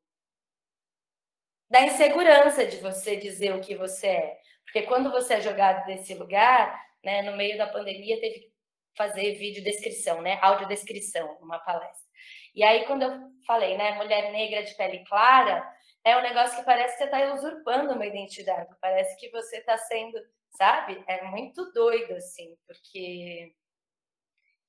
[1.69, 4.37] da insegurança de você dizer o que você é.
[4.63, 8.53] Porque quando você é jogado desse lugar, né, no meio da pandemia, teve que
[8.95, 12.07] fazer vídeo descrição, né, audiodescrição, uma palestra.
[12.53, 15.67] E aí, quando eu falei, né, mulher negra de pele clara,
[16.03, 19.77] é um negócio que parece que você está usurpando uma identidade, parece que você está
[19.77, 20.19] sendo,
[20.57, 21.03] sabe?
[21.07, 23.55] É muito doido, assim, porque.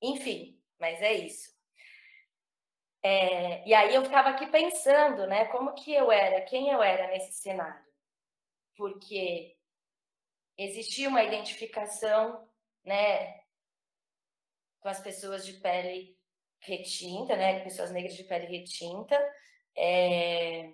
[0.01, 1.53] Enfim, mas é isso.
[3.03, 7.07] É, e aí eu ficava aqui pensando, né, como que eu era, quem eu era
[7.07, 7.85] nesse cenário,
[8.75, 9.55] porque
[10.57, 12.49] existia uma identificação,
[12.83, 13.41] né,
[14.79, 16.17] com as pessoas de pele
[16.59, 19.15] retinta, né, pessoas negras de pele retinta.
[19.77, 20.73] É,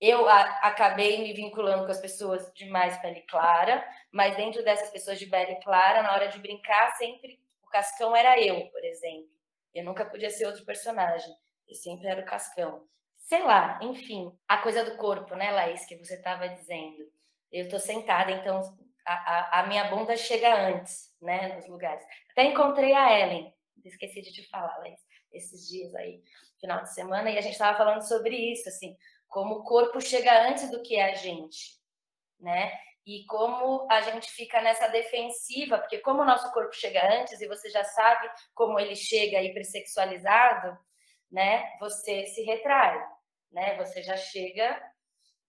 [0.00, 4.90] eu a, acabei me vinculando com as pessoas de mais pele clara, mas dentro dessas
[4.90, 9.30] pessoas de pele clara, na hora de brincar, sempre o cascão era eu, por exemplo.
[9.74, 11.34] Eu nunca podia ser outro personagem.
[11.68, 12.86] Eu sempre era o cascão.
[13.18, 17.10] Sei lá, enfim, a coisa do corpo, né, Laís, que você estava dizendo.
[17.50, 18.60] Eu tô sentada, então
[19.04, 22.04] a, a, a, minha bunda chega antes, né, nos lugares.
[22.30, 23.52] Até encontrei a Ellen,
[23.84, 25.00] esqueci de te falar, Laís,
[25.32, 26.22] esses dias aí,
[26.60, 28.96] final de semana, e a gente estava falando sobre isso, assim,
[29.28, 31.78] como o corpo chega antes do que a gente,
[32.38, 32.72] né?
[33.06, 37.46] E como a gente fica nessa defensiva, porque como o nosso corpo chega antes, e
[37.46, 40.76] você já sabe como ele chega hipersexualizado,
[41.30, 42.98] né, você se retrai,
[43.52, 43.76] né?
[43.76, 44.82] Você já chega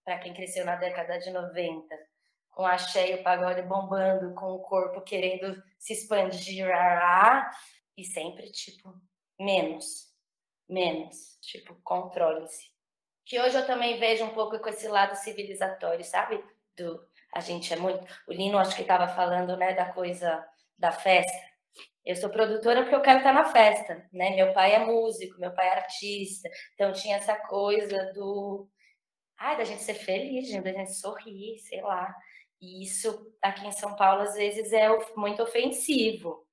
[0.04, 1.84] para quem cresceu na década de 90,
[2.50, 6.66] com a e o pagode bombando, com o corpo querendo se expandir,
[7.96, 8.94] e sempre, tipo,
[9.38, 10.12] menos,
[10.68, 12.77] menos, tipo, controle-se.
[13.28, 16.42] Que hoje eu também vejo um pouco com esse lado civilizatório, sabe?
[16.74, 18.02] Do, a gente é muito.
[18.26, 20.42] O Lino, acho que estava falando, né, da coisa
[20.78, 21.46] da festa.
[22.06, 24.34] Eu sou produtora porque eu quero estar na festa, né?
[24.34, 28.66] Meu pai é músico, meu pai é artista, então tinha essa coisa do,
[29.36, 32.14] ai, da gente ser feliz, da gente sorrir, sei lá.
[32.60, 36.46] E isso aqui em São Paulo às vezes é muito ofensivo.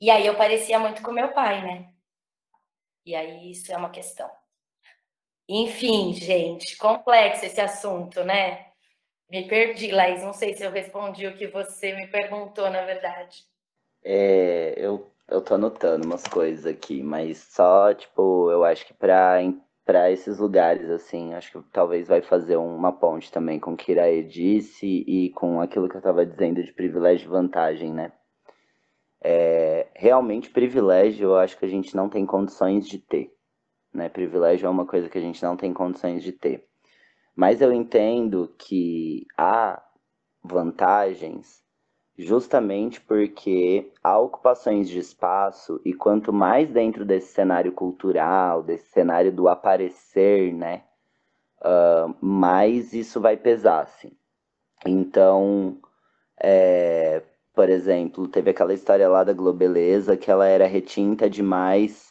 [0.00, 1.92] E aí eu parecia muito com meu pai, né?
[3.04, 4.37] E aí isso é uma questão.
[5.48, 8.66] Enfim, gente, complexo esse assunto, né?
[9.30, 10.22] Me perdi, Laís.
[10.22, 13.44] Não sei se eu respondi o que você me perguntou, na verdade.
[14.04, 19.38] É, eu, eu tô anotando umas coisas aqui, mas só, tipo, eu acho que pra,
[19.84, 23.92] pra esses lugares, assim, acho que talvez vai fazer uma ponte também com o que
[23.92, 28.12] Iraê disse e com aquilo que eu tava dizendo de privilégio e vantagem, né?
[29.20, 33.37] É, realmente, privilégio eu acho que a gente não tem condições de ter.
[33.92, 34.08] Né?
[34.08, 36.66] Privilégio é uma coisa que a gente não tem condições de ter.
[37.34, 39.82] Mas eu entendo que há
[40.42, 41.62] vantagens
[42.18, 49.30] justamente porque há ocupações de espaço e quanto mais dentro desse cenário cultural, desse cenário
[49.30, 50.82] do aparecer, né,
[51.60, 54.10] uh, mais isso vai pesar, assim.
[54.84, 55.78] Então,
[56.40, 57.22] é,
[57.54, 62.08] por exemplo, teve aquela história lá da Globeleza que ela era retinta demais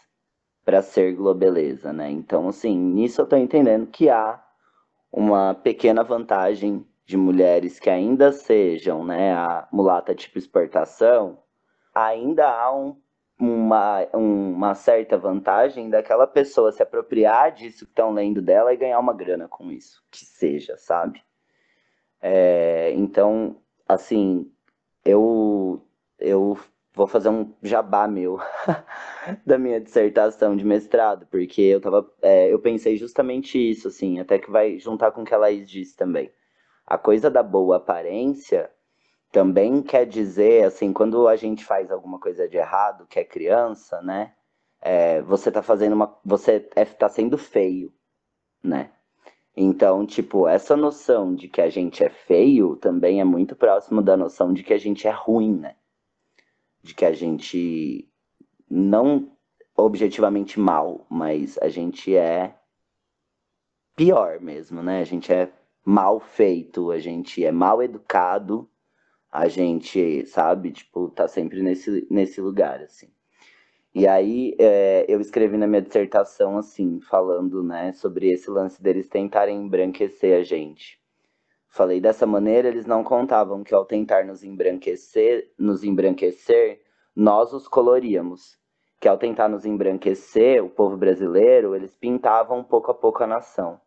[0.67, 2.11] para ser Globeleza, né?
[2.11, 4.43] Então, assim, nisso eu estou entendendo que há
[5.09, 11.41] uma pequena vantagem de mulheres que ainda sejam né, a mulata tipo exportação,
[11.95, 12.97] ainda há um,
[13.39, 18.99] uma, uma certa vantagem daquela pessoa se apropriar disso que estão lendo dela e ganhar
[18.99, 21.23] uma grana com isso, que seja, sabe?
[22.21, 23.55] É, então,
[23.87, 24.51] assim,
[25.05, 25.81] eu,
[26.19, 26.59] eu
[26.97, 28.39] vou fazer um jabá meu
[29.45, 34.39] da minha dissertação de mestrado, porque eu tava, é, eu pensei justamente isso, assim, até
[34.39, 36.31] que vai juntar com o que a Laís disse também.
[36.85, 38.71] A coisa da boa aparência
[39.31, 44.01] também quer dizer, assim, quando a gente faz alguma coisa de errado, que é criança,
[44.01, 44.33] né?
[44.81, 46.17] É, você tá fazendo uma.
[46.25, 47.93] Você é, tá sendo feio,
[48.63, 48.91] né?
[49.55, 54.15] Então, tipo, essa noção de que a gente é feio também é muito próximo da
[54.15, 55.75] noção de que a gente é ruim, né?
[56.87, 58.09] De que a gente
[58.69, 59.29] não
[59.75, 62.55] objetivamente mal, mas a gente é
[63.93, 65.01] pior mesmo, né?
[65.01, 65.51] A gente é
[65.83, 68.69] mal feito, a gente é mal educado,
[69.29, 73.09] a gente, sabe, tipo, tá sempre nesse, nesse lugar, assim.
[73.93, 79.09] E aí é, eu escrevi na minha dissertação, assim, falando, né, sobre esse lance deles
[79.09, 80.97] tentarem embranquecer a gente.
[81.77, 86.81] Falei, dessa maneira, eles não contavam que ao tentar nos embranquecer, nos embranquecer,
[87.15, 88.57] nós os coloríamos.
[88.99, 93.79] Que ao tentar nos embranquecer, o povo brasileiro, eles pintavam pouco a pouco a nação.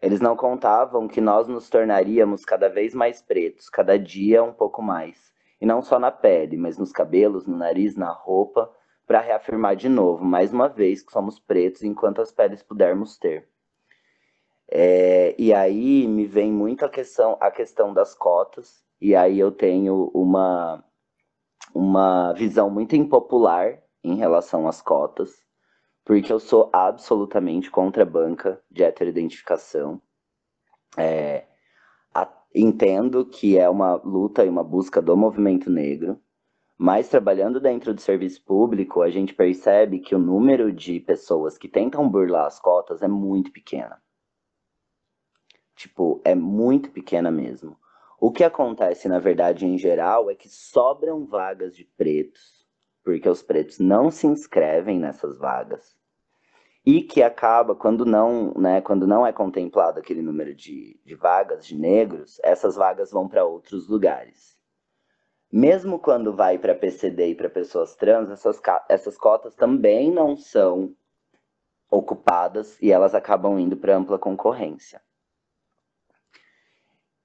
[0.00, 4.80] Eles não contavam que nós nos tornaríamos cada vez mais pretos, cada dia um pouco
[4.80, 5.32] mais.
[5.60, 8.70] E não só na pele, mas nos cabelos, no nariz, na roupa,
[9.04, 13.48] para reafirmar de novo, mais uma vez, que somos pretos enquanto as peles pudermos ter.
[14.74, 19.52] É, e aí me vem muito a questão, a questão das cotas, e aí eu
[19.52, 20.82] tenho uma,
[21.74, 25.30] uma visão muito impopular em relação às cotas,
[26.06, 30.00] porque eu sou absolutamente contra a banca de heteroidentificação.
[30.96, 31.44] É,
[32.14, 36.18] a, entendo que é uma luta e uma busca do movimento negro,
[36.78, 41.68] mas trabalhando dentro do serviço público, a gente percebe que o número de pessoas que
[41.68, 44.00] tentam burlar as cotas é muito pequena.
[45.82, 47.76] Tipo, é muito pequena mesmo.
[48.20, 52.62] O que acontece, na verdade, em geral, é que sobram vagas de pretos
[53.02, 55.96] porque os pretos não se inscrevem nessas vagas
[56.86, 61.66] e que acaba quando não, né, quando não é contemplado aquele número de, de vagas
[61.66, 64.56] de negros, essas vagas vão para outros lugares.
[65.50, 70.94] Mesmo quando vai para PCD e para pessoas trans, essas, essas cotas também não são
[71.90, 75.02] ocupadas e elas acabam indo para ampla concorrência.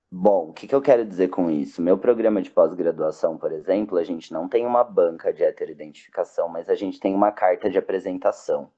[0.10, 1.82] Bom, o que, que eu quero dizer com isso?
[1.82, 6.70] Meu programa de pós-graduação, por exemplo, a gente não tem uma banca de heteroidentificação, mas
[6.70, 8.72] a gente tem uma carta de apresentação.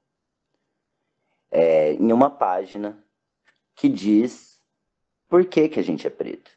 [1.48, 2.98] É, em uma página
[3.76, 4.60] que diz
[5.28, 6.50] por que, que a gente é preto.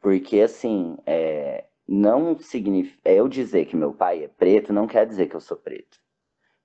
[0.00, 2.98] Porque, assim, é, não significa.
[3.04, 5.98] É, eu dizer que meu pai é preto não quer dizer que eu sou preto.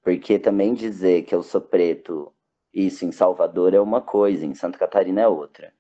[0.01, 2.33] Porque também dizer que eu sou preto,
[2.73, 5.73] isso em Salvador é uma coisa, em Santa Catarina é outra.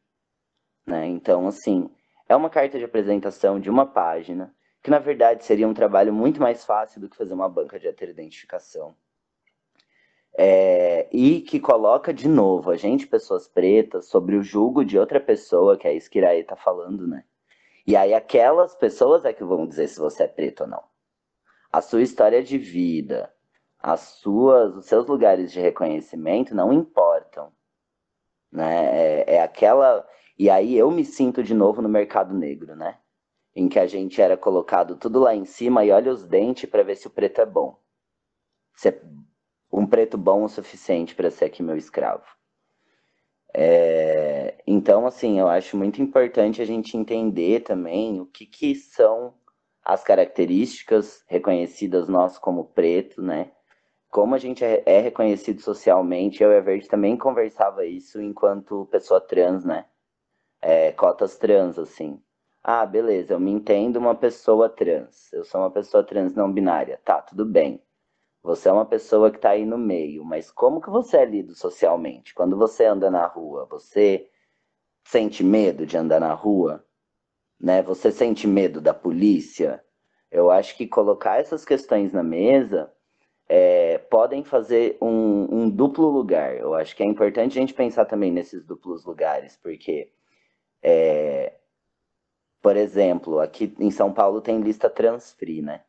[0.85, 1.07] Né?
[1.07, 1.89] Então, assim,
[2.27, 6.39] é uma carta de apresentação de uma página, que na verdade seria um trabalho muito
[6.39, 8.95] mais fácil do que fazer uma banca de heteroidentificação.
[10.37, 15.19] É, e que coloca de novo a gente, pessoas pretas, sobre o julgo de outra
[15.19, 17.23] pessoa, que é isso que Iraí tá falando, né?
[17.87, 20.83] E aí aquelas pessoas é que vão dizer se você é preto ou não.
[21.71, 23.31] A sua história de vida,
[23.79, 27.51] as suas, os seus lugares de reconhecimento não importam,
[28.51, 29.21] né?
[29.21, 30.05] É, é aquela
[30.37, 32.99] e aí eu me sinto de novo no mercado negro, né?
[33.55, 36.83] Em que a gente era colocado tudo lá em cima e olha os dentes para
[36.83, 37.79] ver se o preto é bom.
[38.75, 39.01] Se é
[39.71, 42.25] um preto bom o suficiente para ser aqui meu escravo.
[43.53, 49.33] É, então, assim, eu acho muito importante a gente entender também o que, que são
[49.81, 53.51] as características reconhecidas nós como preto, né?
[54.09, 58.87] Como a gente é, é reconhecido socialmente, eu e a Verde também conversava isso enquanto
[58.87, 59.85] pessoa trans, né?
[60.67, 62.19] É, cotas trans, assim.
[62.63, 65.31] Ah, beleza, eu me entendo uma pessoa trans.
[65.31, 66.99] Eu sou uma pessoa trans não binária.
[67.05, 67.79] Tá, tudo bem.
[68.41, 71.53] Você é uma pessoa que está aí no meio, mas como que você é lido
[71.53, 72.33] socialmente?
[72.33, 74.27] Quando você anda na rua, você
[75.03, 76.83] sente medo de andar na rua?
[77.59, 77.83] Né?
[77.83, 79.83] Você sente medo da polícia?
[80.31, 82.91] Eu acho que colocar essas questões na mesa
[83.47, 86.57] é, podem fazer um, um, duplo lugar.
[86.57, 90.09] Eu acho que é importante a gente pensar também nesses duplos lugares, porque,
[90.87, 91.57] é,
[92.61, 95.83] por exemplo, aqui em São Paulo tem lista transfree, né?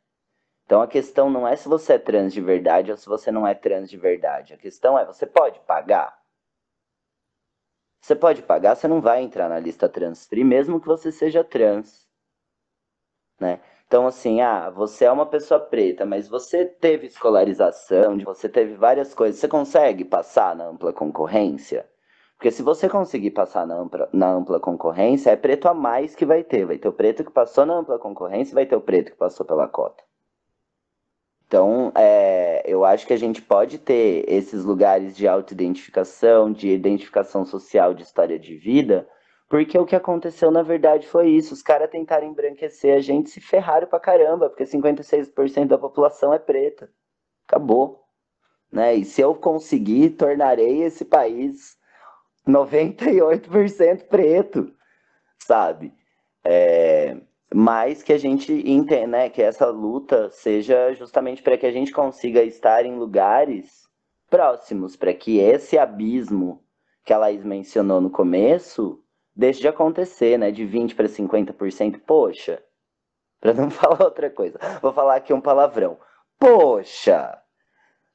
[0.65, 3.47] Então a questão não é se você é trans de verdade ou se você não
[3.47, 4.55] é trans de verdade.
[4.55, 6.19] A questão é, você pode pagar?
[8.01, 11.45] Você pode pagar, você não vai entrar na lista trans free, mesmo que você seja
[11.45, 12.09] trans.
[13.39, 13.61] Né?
[13.87, 19.15] Então, assim, ah, você é uma pessoa preta, mas você teve escolarização, você teve várias
[19.15, 19.39] coisas.
[19.39, 21.87] Você consegue passar na ampla concorrência?
[22.37, 26.27] Porque se você conseguir passar na ampla, na ampla concorrência, é preto a mais que
[26.27, 26.67] vai ter.
[26.67, 29.17] Vai ter o preto que passou na ampla concorrência e vai ter o preto que
[29.17, 30.05] passou pela cota.
[31.47, 37.45] Então, é, eu acho que a gente pode ter esses lugares de autoidentificação, de identificação
[37.47, 39.09] social, de história de vida,
[39.49, 43.41] porque o que aconteceu na verdade foi isso: os caras tentaram embranquecer a gente, se
[43.41, 46.91] ferraram pra caramba, porque 56% da população é preta.
[47.47, 48.05] Acabou.
[48.71, 48.97] Né?
[48.97, 51.76] E se eu conseguir, tornarei esse país
[52.47, 54.73] 98% preto,
[55.39, 55.93] sabe?
[56.45, 57.17] É,
[57.53, 61.93] mas que a gente entenda, né, que essa luta seja justamente para que a gente
[61.93, 63.89] consiga estar em lugares
[64.29, 66.63] próximos, para que esse abismo
[67.05, 69.03] que a Laís mencionou no começo
[69.35, 72.01] deixe de acontecer, né, de 20 para 50%.
[72.07, 72.63] Poxa,
[73.41, 75.99] para não falar outra coisa, vou falar aqui um palavrão.
[76.39, 77.41] Poxa,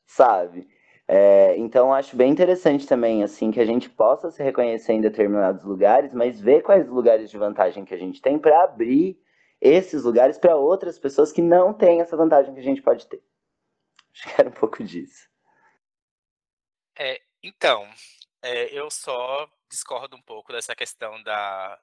[0.05, 0.67] sabe?
[1.14, 5.62] É, então acho bem interessante também assim que a gente possa se reconhecer em determinados
[5.62, 9.22] lugares, mas ver quais lugares de vantagem que a gente tem para abrir
[9.59, 13.22] esses lugares para outras pessoas que não têm essa vantagem que a gente pode ter.
[14.14, 15.28] Acho que era um pouco disso.
[16.97, 17.86] É, então,
[18.41, 21.78] é, eu só discordo um pouco dessa questão da,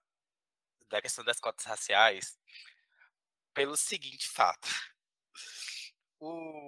[0.89, 2.39] da questão das cotas raciais
[3.53, 4.68] pelo seguinte fato.
[6.18, 6.68] O,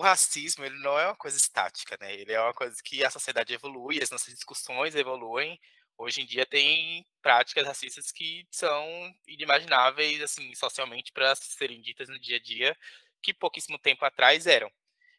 [0.00, 2.14] o racismo ele não é uma coisa estática, né?
[2.14, 5.60] Ele é uma coisa que a sociedade evolui, as nossas discussões evoluem.
[5.98, 8.82] Hoje em dia tem práticas racistas que são
[9.28, 12.74] inimagináveis, assim, socialmente para serem ditas no dia a dia,
[13.22, 14.72] que pouquíssimo tempo atrás eram.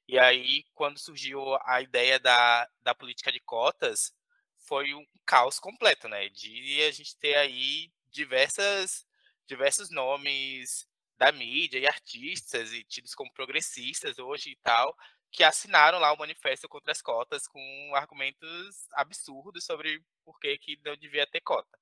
[0.07, 4.11] E aí, quando surgiu a ideia da, da política de cotas,
[4.67, 6.27] foi um caos completo, né?
[6.29, 9.05] De a gente ter aí diversas,
[9.45, 10.87] diversos nomes
[11.21, 14.97] da mídia e artistas e tidos como progressistas hoje e tal,
[15.31, 20.79] que assinaram lá o manifesto contra as cotas com argumentos absurdos sobre por que, que
[20.83, 21.77] não devia ter cota.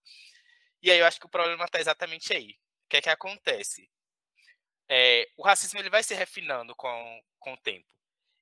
[0.82, 2.52] E aí eu acho que o problema está exatamente aí.
[2.86, 3.90] O que é que acontece?
[4.90, 7.88] É, o racismo ele vai se refinando com, com o tempo.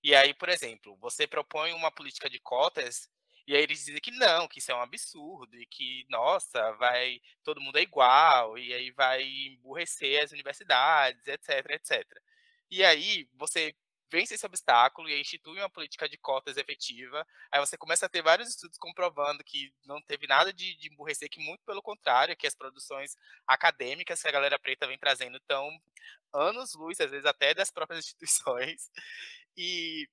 [0.01, 3.07] E aí, por exemplo, você propõe uma política de cotas
[3.47, 7.21] e aí eles dizem que não, que isso é um absurdo, e que, nossa, vai,
[7.43, 12.05] todo mundo é igual, e aí vai emburrecer as universidades, etc, etc.
[12.69, 13.73] E aí você
[14.09, 17.25] vence esse obstáculo e institui uma política de cotas efetiva.
[17.51, 21.29] Aí você começa a ter vários estudos comprovando que não teve nada de, de emburrecer,
[21.29, 25.69] que muito pelo contrário, que as produções acadêmicas que a galera preta vem trazendo estão
[26.33, 28.89] anos-luz, às vezes até das próprias instituições.
[29.57, 30.07] E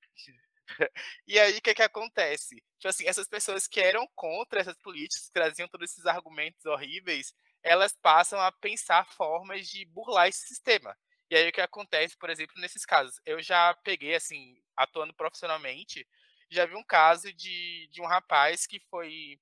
[1.27, 2.57] e aí, o que, que acontece?
[2.79, 7.35] Tipo assim, essas pessoas que eram contra essas políticas, que traziam todos esses argumentos horríveis,
[7.63, 10.97] elas passam a pensar formas de burlar esse sistema.
[11.31, 13.21] E aí, o que acontece, por exemplo, nesses casos?
[13.25, 16.07] Eu já peguei, assim, atuando profissionalmente,
[16.51, 19.39] já vi um caso de, de um rapaz que foi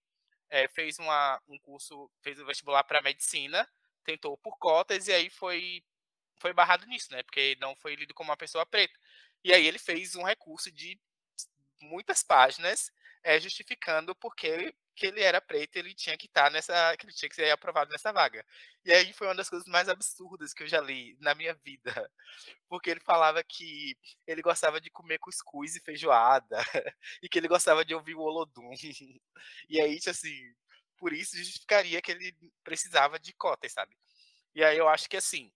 [0.50, 3.68] é, fez uma, um curso, fez o um vestibular para medicina,
[4.04, 5.82] tentou por cotas e aí foi
[6.36, 7.22] foi barrado nisso, né?
[7.22, 8.98] Porque não foi lido como uma pessoa preta.
[9.44, 11.00] E aí ele fez um recurso de
[11.82, 12.90] muitas páginas
[13.24, 17.14] é, justificando porque que ele era preto, ele tinha que estar tá nessa, que ele
[17.14, 18.44] tinha que ser aprovado nessa vaga.
[18.84, 21.84] E aí foi uma das coisas mais absurdas que eu já li na minha vida,
[22.68, 26.58] porque ele falava que ele gostava de comer cuscuz e feijoada,
[27.22, 28.70] e que ele gostava de ouvir o Olodum.
[29.68, 30.54] E aí, assim,
[30.96, 33.96] por isso justificaria que ele precisava de cotas, sabe?
[34.54, 35.52] E aí eu acho que assim,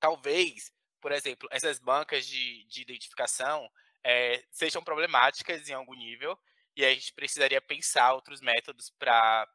[0.00, 3.70] talvez, por exemplo, essas bancas de, de identificação
[4.04, 6.38] é, sejam problemáticas em algum nível,
[6.76, 9.48] e a gente precisaria pensar outros métodos para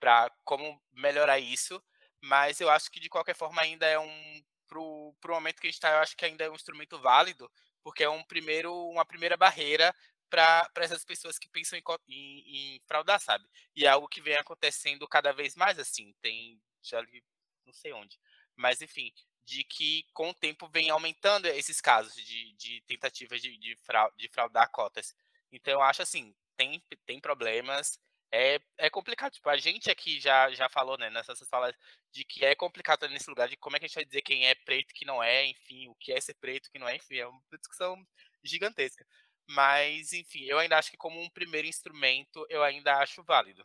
[0.00, 1.82] para como melhorar isso,
[2.20, 5.70] mas eu acho que de qualquer forma ainda é um pro, pro momento que a
[5.70, 7.50] gente está, eu acho que ainda é um instrumento válido,
[7.82, 9.94] porque é um primeiro uma primeira barreira
[10.28, 13.44] para essas pessoas que pensam em, em, em, fraudar, sabe?
[13.74, 17.24] E é algo que vem acontecendo cada vez mais assim, tem já li
[17.64, 18.18] não sei onde,
[18.56, 19.10] mas enfim,
[19.44, 23.76] de que com o tempo vem aumentando esses casos de, de tentativas de, de,
[24.16, 25.14] de fraudar cotas.
[25.52, 27.98] Então eu acho assim, tem, tem problemas,
[28.32, 29.32] é, é complicado.
[29.32, 31.74] Tipo, a gente aqui já, já falou, né, nessas falas,
[32.12, 34.46] de que é complicado nesse lugar, de como é que a gente vai dizer quem
[34.48, 36.88] é preto e que não é, enfim, o que é ser preto e que não
[36.88, 37.96] é, enfim, é uma discussão
[38.42, 39.06] gigantesca.
[39.48, 43.64] Mas, enfim, eu ainda acho que como um primeiro instrumento, eu ainda acho válido.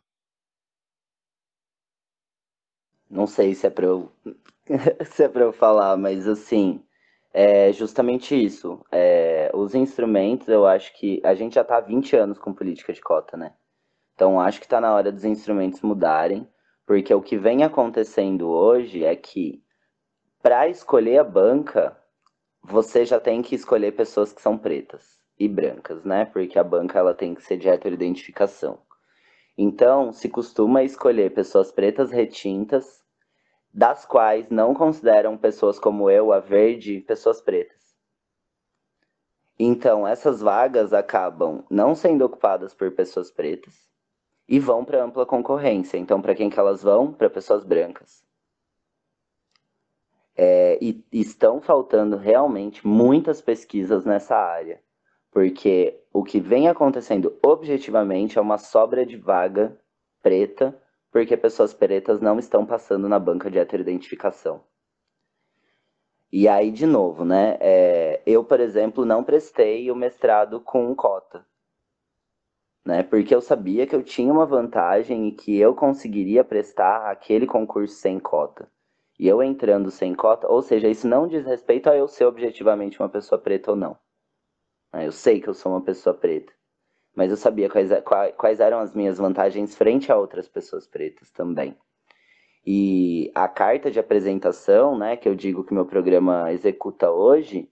[3.10, 4.10] Não sei se é para eu
[5.04, 6.82] se é para eu falar, mas assim,
[7.32, 8.80] é justamente isso.
[8.92, 12.92] É, os instrumentos, eu acho que a gente já está há 20 anos com política
[12.92, 13.52] de cota, né?
[14.14, 16.46] Então acho que está na hora dos instrumentos mudarem,
[16.86, 19.62] porque o que vem acontecendo hoje é que
[20.42, 21.96] para escolher a banca,
[22.62, 26.26] você já tem que escolher pessoas que são pretas e brancas, né?
[26.26, 28.78] Porque a banca ela tem que ser de heteroidentificação.
[29.56, 32.99] Então, se costuma escolher pessoas pretas retintas
[33.72, 37.80] das quais não consideram pessoas como eu, a verde, pessoas pretas.
[39.58, 43.90] Então, essas vagas acabam não sendo ocupadas por pessoas pretas
[44.48, 45.98] e vão para ampla concorrência.
[45.98, 47.12] Então, para quem que elas vão?
[47.12, 48.24] Para pessoas brancas.
[50.34, 54.80] É, e estão faltando realmente muitas pesquisas nessa área,
[55.30, 59.78] porque o que vem acontecendo objetivamente é uma sobra de vaga
[60.22, 60.79] preta
[61.10, 64.62] porque pessoas pretas não estão passando na banca de heteroidentificação.
[66.32, 67.56] E aí, de novo, né?
[67.60, 71.44] É, eu, por exemplo, não prestei o mestrado com cota.
[72.84, 77.46] Né, porque eu sabia que eu tinha uma vantagem e que eu conseguiria prestar aquele
[77.46, 78.70] concurso sem cota.
[79.18, 82.98] E eu entrando sem cota, ou seja, isso não diz respeito a eu ser objetivamente
[82.98, 83.98] uma pessoa preta ou não.
[84.92, 86.52] Né, eu sei que eu sou uma pessoa preta
[87.20, 87.90] mas eu sabia quais,
[88.34, 91.76] quais eram as minhas vantagens frente a outras pessoas pretas também.
[92.66, 97.68] E a carta de apresentação, né, que eu digo que meu programa executa hoje,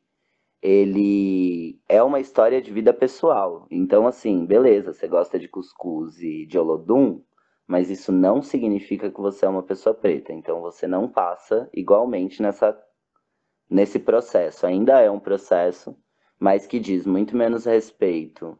[0.60, 3.66] ele é uma história de vida pessoal.
[3.70, 7.22] Então, assim, beleza, você gosta de cuscuz e de olodum,
[7.66, 10.30] mas isso não significa que você é uma pessoa preta.
[10.30, 12.78] Então, você não passa igualmente nessa,
[13.70, 14.66] nesse processo.
[14.66, 15.96] Ainda é um processo,
[16.38, 18.58] mas que diz muito menos respeito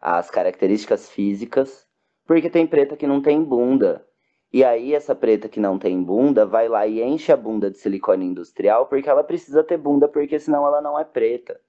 [0.00, 1.86] as características físicas,
[2.26, 4.06] porque tem preta que não tem bunda.
[4.52, 7.78] E aí essa preta que não tem bunda vai lá e enche a bunda de
[7.78, 11.60] silicone industrial porque ela precisa ter bunda, porque senão ela não é preta.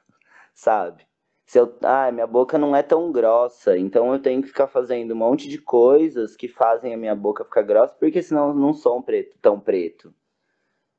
[0.54, 1.06] Sabe?
[1.44, 5.12] Se eu, ah, minha boca não é tão grossa, então eu tenho que ficar fazendo
[5.12, 8.72] um monte de coisas que fazem a minha boca ficar grossa, porque senão eu não
[8.72, 10.14] sou um preto, tão preto.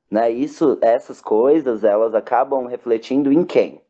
[0.10, 0.30] Né?
[0.30, 3.82] Isso, essas coisas, elas acabam refletindo em quem?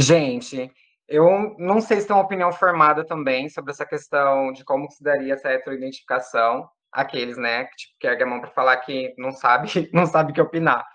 [0.00, 0.70] Gente,
[1.08, 5.02] eu não sei se tem uma opinião formada também sobre essa questão de como se
[5.02, 6.68] daria essa heteroidentificação.
[6.92, 10.40] Aqueles, né, que, tipo, a mão para falar que não sabe, não sabe o que
[10.40, 10.86] opinar.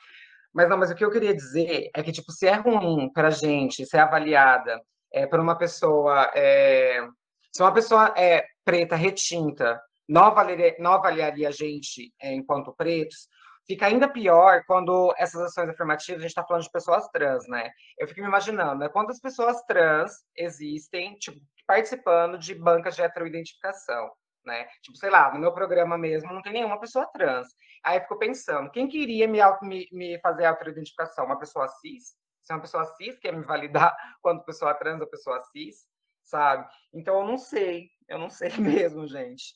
[0.53, 3.27] Mas não, mas o que eu queria dizer é que, tipo, se é ruim para
[3.27, 4.81] a gente ser avaliada
[5.11, 7.05] é, por uma pessoa, é,
[7.51, 13.27] se uma pessoa é preta, retinta, não avaliaria, não avaliaria a gente é, enquanto pretos,
[13.65, 17.71] Fica ainda pior quando essas ações afirmativas, a gente está falando de pessoas trans, né?
[17.97, 18.89] Eu fico me imaginando, né?
[18.89, 24.11] Quantas pessoas trans existem, tipo, participando de bancas de heteroidentificação,
[24.45, 24.65] né?
[24.81, 27.47] Tipo, sei lá, no meu programa mesmo não tem nenhuma pessoa trans.
[27.83, 31.25] Aí eu fico pensando, quem queria me, me, me fazer autoidentificação?
[31.25, 32.15] Uma pessoa cis?
[32.43, 35.87] Se é uma pessoa cis quer me validar quando pessoa trans ou pessoa cis,
[36.25, 36.67] sabe?
[36.93, 39.55] Então eu não sei, eu não sei mesmo, gente.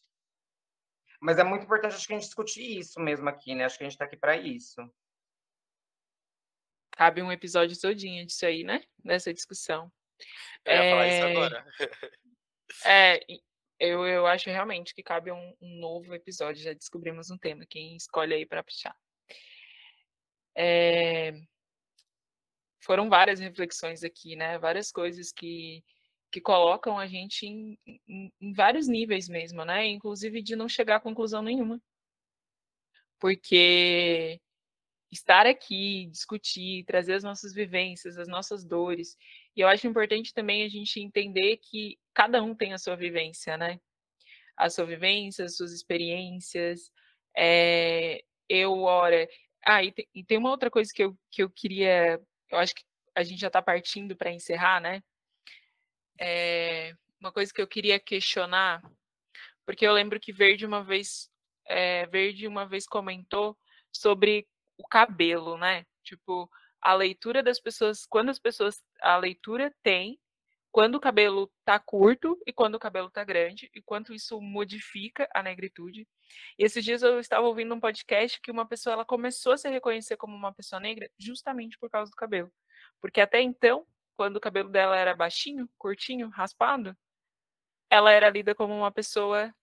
[1.20, 3.66] Mas é muito importante acho que a gente discutir isso mesmo aqui, né?
[3.66, 4.82] Acho que a gente está aqui para isso.
[6.92, 8.84] Cabe um episódio todinho disso aí, né?
[9.04, 9.92] Dessa discussão.
[10.66, 10.90] Eu ia é...
[10.90, 11.32] falar isso é.
[11.32, 11.68] agora.
[12.86, 13.20] É,
[13.80, 16.64] eu, eu acho realmente que cabe um, um novo episódio.
[16.64, 17.66] Já descobrimos um tema.
[17.66, 18.96] Quem escolhe aí para puxar?
[20.56, 21.34] É,
[22.88, 24.58] foram várias reflexões aqui, né?
[24.58, 25.84] Várias coisas que,
[26.32, 29.86] que colocam a gente em, em, em vários níveis mesmo, né?
[29.88, 31.82] Inclusive de não chegar a conclusão nenhuma.
[33.20, 34.40] Porque
[35.12, 39.18] estar aqui, discutir, trazer as nossas vivências, as nossas dores.
[39.56, 43.58] E eu acho importante também a gente entender que cada um tem a sua vivência,
[43.58, 43.80] né?
[44.56, 46.92] A sua vivência, as suas experiências.
[47.36, 49.28] É, eu, ora,
[49.66, 49.92] ah, e
[50.26, 52.20] tem, uma outra coisa que eu, que eu queria.
[52.50, 52.84] Eu acho que
[53.16, 55.02] a gente já está partindo para encerrar, né?
[56.20, 58.82] É, uma coisa que eu queria questionar,
[59.66, 61.30] porque eu lembro que Verde uma vez,
[61.66, 63.58] é, Verde uma vez comentou
[63.92, 65.86] sobre o cabelo, né?
[66.04, 66.50] Tipo,
[66.82, 70.20] a leitura das pessoas, quando as pessoas, a leitura tem
[70.72, 75.28] quando o cabelo tá curto e quando o cabelo tá grande, e quanto isso modifica
[75.34, 76.08] a negritude.
[76.56, 79.68] E esses dias eu estava ouvindo um podcast que uma pessoa ela começou a se
[79.70, 82.52] reconhecer como uma pessoa negra justamente por causa do cabelo.
[83.02, 83.88] Porque até então,
[84.18, 86.98] quando o cabelo dela era baixinho, curtinho, raspado,
[87.90, 89.54] ela era lida como uma pessoa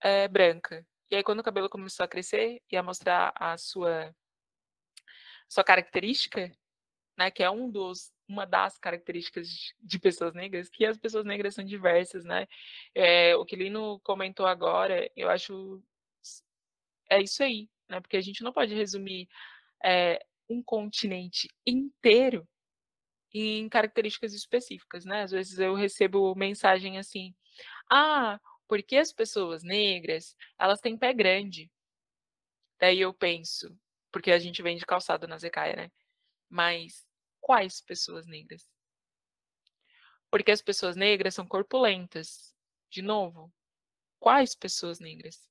[0.00, 0.86] é, branca.
[1.10, 4.14] E aí, quando o cabelo começou a crescer e a mostrar a sua,
[5.48, 6.50] sua característica,
[7.18, 11.54] né, que é um dos uma das características de pessoas negras, que as pessoas negras
[11.54, 12.46] são diversas, né?
[12.94, 15.82] É, o que Lino comentou agora, eu acho
[17.10, 18.00] é isso aí, né?
[18.00, 19.28] Porque a gente não pode resumir
[19.84, 22.48] é, um continente inteiro
[23.34, 25.22] em características específicas, né?
[25.22, 27.34] Às vezes eu recebo mensagem assim:
[27.90, 31.70] "Ah, porque as pessoas negras, elas têm pé grande".
[32.78, 33.74] Daí eu penso,
[34.12, 35.90] porque a gente vem de calçado na Zecaia, né?
[36.50, 37.06] Mas
[37.40, 38.68] quais pessoas negras?
[40.30, 42.54] Porque as pessoas negras são corpulentas.
[42.90, 43.52] De novo,
[44.20, 45.48] quais pessoas negras?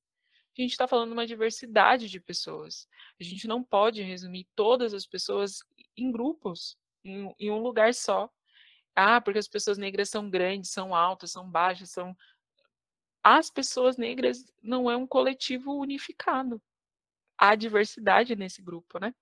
[0.58, 2.88] A gente está falando de uma diversidade de pessoas.
[3.20, 5.60] A gente não pode resumir todas as pessoas
[5.96, 8.30] em grupos, em, em um lugar só.
[8.94, 12.16] Ah, porque as pessoas negras são grandes, são altas, são baixas, são.
[13.22, 16.60] As pessoas negras não é um coletivo unificado.
[17.38, 19.14] Há diversidade nesse grupo, né?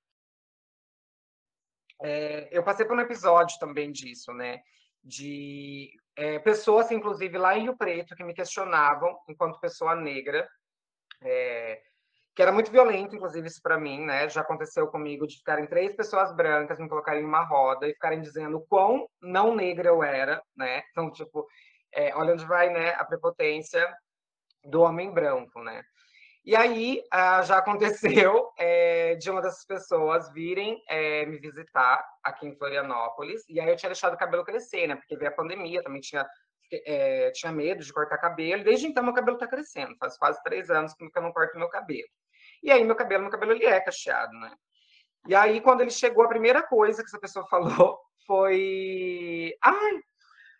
[2.02, 4.62] É, eu passei por um episódio também disso, né?
[5.02, 10.48] De é, pessoas, inclusive lá em Rio Preto, que me questionavam, enquanto pessoa negra,
[11.22, 11.82] é,
[12.34, 14.28] que era muito violento, inclusive, isso para mim, né?
[14.28, 18.20] Já aconteceu comigo de ficarem três pessoas brancas, me colocarem em uma roda e ficarem
[18.20, 20.82] dizendo quão não negra eu era, né?
[20.90, 21.46] Então, tipo,
[21.92, 22.90] é, olha onde vai, né?
[22.94, 23.86] A prepotência
[24.64, 25.82] do homem branco, né?
[26.44, 32.46] E aí ah, já aconteceu é, de uma dessas pessoas virem é, me visitar aqui
[32.46, 33.42] em Florianópolis.
[33.48, 34.96] E aí eu tinha deixado o cabelo crescer, né?
[34.96, 36.26] Porque veio a pandemia, também tinha,
[36.86, 38.64] é, tinha medo de cortar cabelo.
[38.64, 39.94] Desde então meu cabelo está crescendo.
[39.98, 42.08] Faz quase três anos que eu não corto meu cabelo.
[42.62, 44.52] E aí meu cabelo, meu cabelo ele é cacheado, né?
[45.28, 50.00] E aí quando ele chegou, a primeira coisa que essa pessoa falou foi: "Ai,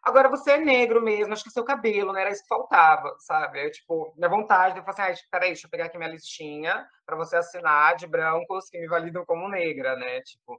[0.03, 2.23] Agora você é negro mesmo, acho que seu cabelo, né?
[2.23, 3.67] Era isso que faltava, sabe?
[3.67, 6.87] Eu, tipo, minha vontade, eu falei assim, ah, peraí, deixa eu pegar aqui minha listinha
[7.05, 10.23] para você assinar de brancos que me validam como negra, né?
[10.23, 10.59] Tipo,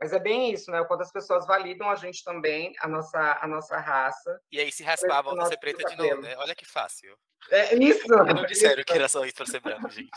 [0.00, 0.82] mas é bem isso, né?
[0.84, 4.40] Quando as pessoas validam a gente também, a nossa, a nossa raça.
[4.50, 6.34] E aí se raspavam pra ser preta de novo, né?
[6.38, 7.14] Olha que fácil.
[7.50, 8.10] É isso.
[8.10, 8.84] Eu não disseram isso.
[8.86, 10.10] que era só isso para ser branco, gente.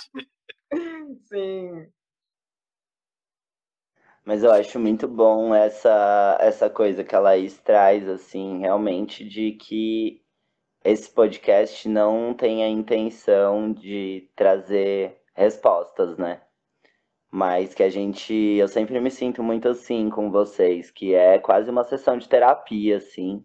[1.27, 1.91] Sim.
[4.23, 9.51] Mas eu acho muito bom essa, essa coisa que a Laís traz, assim, realmente, de
[9.51, 10.23] que
[10.81, 16.41] esse podcast não tem a intenção de trazer respostas, né?
[17.35, 18.31] Mas que a gente.
[18.31, 22.97] Eu sempre me sinto muito assim com vocês, que é quase uma sessão de terapia,
[22.97, 23.43] assim,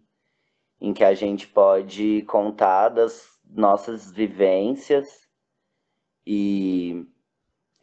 [0.79, 5.27] em que a gente pode contar das nossas vivências
[6.23, 7.03] e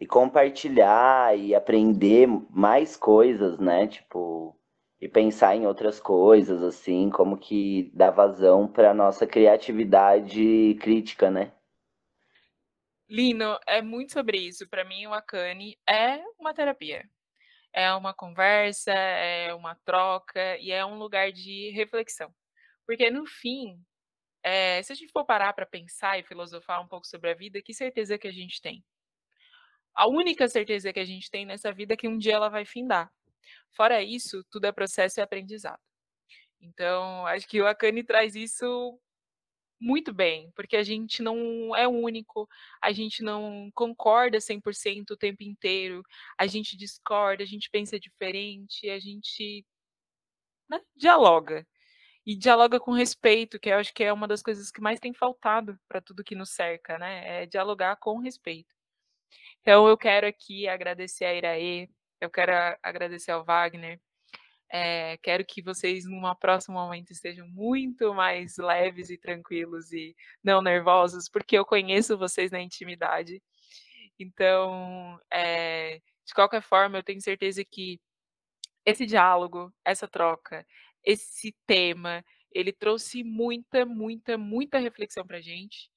[0.01, 3.89] e compartilhar e aprender mais coisas, né?
[3.89, 4.57] Tipo,
[5.01, 11.53] e pensar em outras coisas, assim, como que dá vazão para nossa criatividade crítica, né?
[13.09, 14.69] Lino, é muito sobre isso.
[14.69, 17.09] Para mim, o Akane é uma terapia.
[17.73, 22.35] É uma conversa, é uma troca e é um lugar de reflexão.
[22.87, 23.81] Porque no fim,
[24.43, 27.63] é, se a gente for parar para pensar e filosofar um pouco sobre a vida,
[27.63, 28.85] que certeza que a gente tem?
[29.97, 32.65] a única certeza que a gente tem nessa vida é que um dia ela vai
[32.67, 33.11] findar.
[33.75, 35.81] Fora isso, tudo é processo e aprendizado.
[36.61, 39.01] Então, acho que o Akane traz isso
[39.81, 42.49] muito bem, porque a gente não é único,
[42.83, 46.03] a gente não concorda 100% o tempo inteiro,
[46.39, 49.65] a gente discorda, a gente pensa diferente, a gente
[50.69, 51.67] né, dialoga.
[52.27, 55.15] e dialoga com respeito, que eu acho que é uma das coisas que mais tem
[55.15, 57.43] faltado para tudo que nos cerca, né?
[57.45, 58.75] É dialogar com respeito.
[59.63, 61.89] Então eu quero aqui agradecer a Iraê,
[62.21, 64.01] eu quero agradecer ao Wagner,
[64.71, 70.61] é, quero que vocês, num próximo momento, estejam muito mais leves e tranquilos e não
[70.61, 73.43] nervosos, porque eu conheço vocês na intimidade.
[74.19, 78.01] Então, é, de qualquer forma, eu tenho certeza que
[78.85, 80.67] esse diálogo, essa troca,
[81.05, 85.91] esse tema, ele trouxe muita, muita, muita reflexão para gente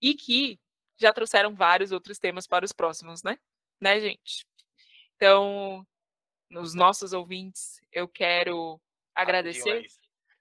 [0.00, 0.58] e que
[0.98, 3.38] já trouxeram vários outros temas para os próximos, né?
[3.80, 4.46] Né, gente?
[5.16, 5.86] Então,
[6.50, 8.80] nos nossos ouvintes, eu quero
[9.14, 9.86] agradecer.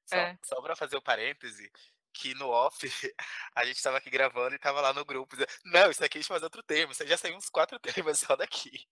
[0.06, 0.38] Só, é.
[0.44, 1.72] só para fazer o um parêntese,
[2.12, 2.76] que no off
[3.56, 5.36] a gente estava aqui gravando e estava lá no grupo.
[5.36, 6.94] Dizendo, Não, isso aqui a gente faz outro tema.
[6.94, 7.80] Você já saiu uns quatro
[8.10, 8.88] temas só daqui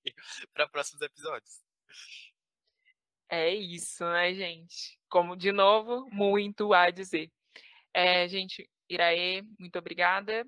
[0.53, 1.61] para próximos episódios.
[3.30, 4.98] É isso, né, gente?
[5.10, 7.31] Como de novo, muito a dizer.
[7.94, 10.48] É, gente, Iraê, muito obrigada.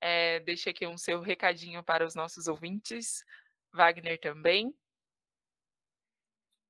[0.00, 3.24] É, deixa aqui um seu recadinho para os nossos ouvintes.
[3.72, 4.72] Wagner também.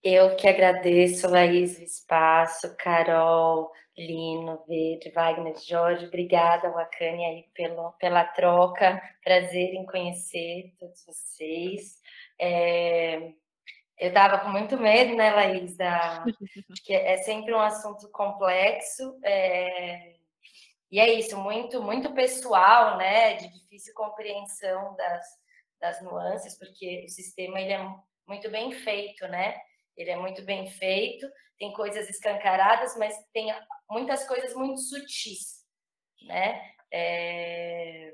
[0.03, 6.07] Eu que agradeço, Laís, o espaço, Carol, Lino, Verde, Wagner, Jorge.
[6.07, 9.01] Obrigada, Wakane, aí pelo, pela troca.
[9.23, 12.01] Prazer em conhecer todos vocês.
[12.37, 13.33] É,
[13.97, 16.25] eu estava com muito medo, né, Laís, da,
[16.85, 19.17] que é sempre um assunto complexo.
[19.23, 20.17] É,
[20.91, 25.27] e é isso, muito, muito pessoal, né, de difícil compreensão das,
[25.81, 27.95] das nuances, porque o sistema ele é
[28.27, 29.57] muito bem feito, né?
[29.97, 31.27] Ele é muito bem feito,
[31.59, 33.55] tem coisas escancaradas, mas tem
[33.91, 35.65] muitas coisas muito sutis,
[36.27, 36.61] né?
[36.93, 38.13] É...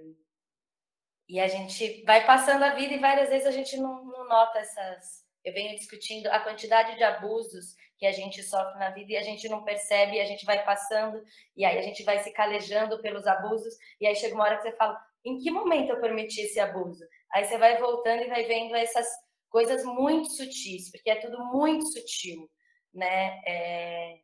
[1.28, 4.58] E a gente vai passando a vida e várias vezes a gente não, não nota
[4.58, 5.26] essas.
[5.44, 9.22] Eu venho discutindo a quantidade de abusos que a gente sofre na vida e a
[9.22, 11.22] gente não percebe, e a gente vai passando,
[11.56, 14.62] e aí a gente vai se calejando pelos abusos, e aí chega uma hora que
[14.62, 17.04] você fala: em que momento eu permiti esse abuso?
[17.32, 19.06] Aí você vai voltando e vai vendo essas
[19.48, 22.50] coisas muito sutis, porque é tudo muito sutil,
[22.92, 23.40] né?
[23.46, 24.20] É...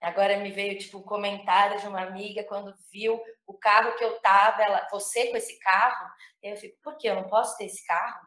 [0.00, 4.18] Agora me veio tipo um comentário de uma amiga quando viu o carro que eu
[4.20, 6.10] tava, ela, você com esse carro,
[6.42, 8.26] eu fico, por que eu não posso ter esse carro?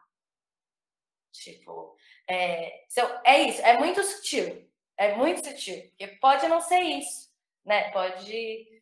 [1.32, 1.96] Tipo,
[2.28, 2.84] é,
[3.24, 7.28] é isso, é muito sutil, é muito sutil, porque pode não ser isso,
[7.64, 7.90] né?
[7.90, 8.73] Pode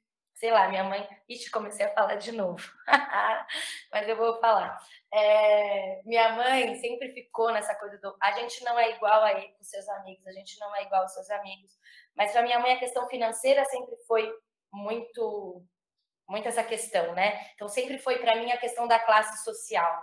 [0.42, 1.08] sei lá, minha mãe.
[1.28, 2.60] Ixi, comecei a falar de novo.
[3.92, 4.76] Mas eu vou falar.
[5.14, 8.16] É, minha mãe sempre ficou nessa coisa do.
[8.20, 11.14] A gente não é igual aí com seus amigos, a gente não é igual aos
[11.14, 11.70] seus amigos.
[12.16, 14.28] Mas para minha mãe a questão financeira sempre foi
[14.72, 15.64] muito.
[16.28, 17.46] Muito essa questão, né?
[17.54, 20.02] Então sempre foi para mim a questão da classe social,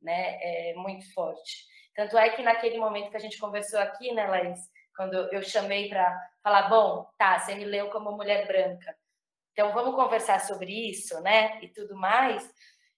[0.00, 0.38] né?
[0.40, 1.66] É, muito forte.
[1.96, 4.60] Tanto é que naquele momento que a gente conversou aqui, né, Laís?
[4.94, 8.99] Quando eu chamei para falar, bom, tá, você me leu como mulher branca
[9.52, 11.62] então, vamos conversar sobre isso, né?
[11.62, 12.48] E tudo mais.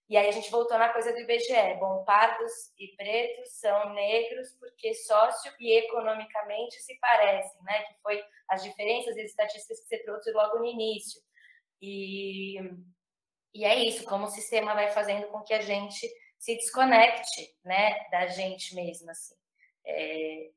[0.08, 1.78] E aí a gente voltou na coisa do IBGE.
[1.80, 7.82] Bom, pardos e pretos são negros porque sócio e economicamente se parecem, né?
[7.84, 11.20] Que foi as diferenças e estatísticas que você trouxe logo no início.
[11.80, 12.58] E,
[13.54, 16.06] e é isso, como o sistema vai fazendo com que a gente
[16.38, 18.08] se desconecte, né?
[18.10, 19.34] Da gente mesmo, assim.
[19.86, 20.50] É,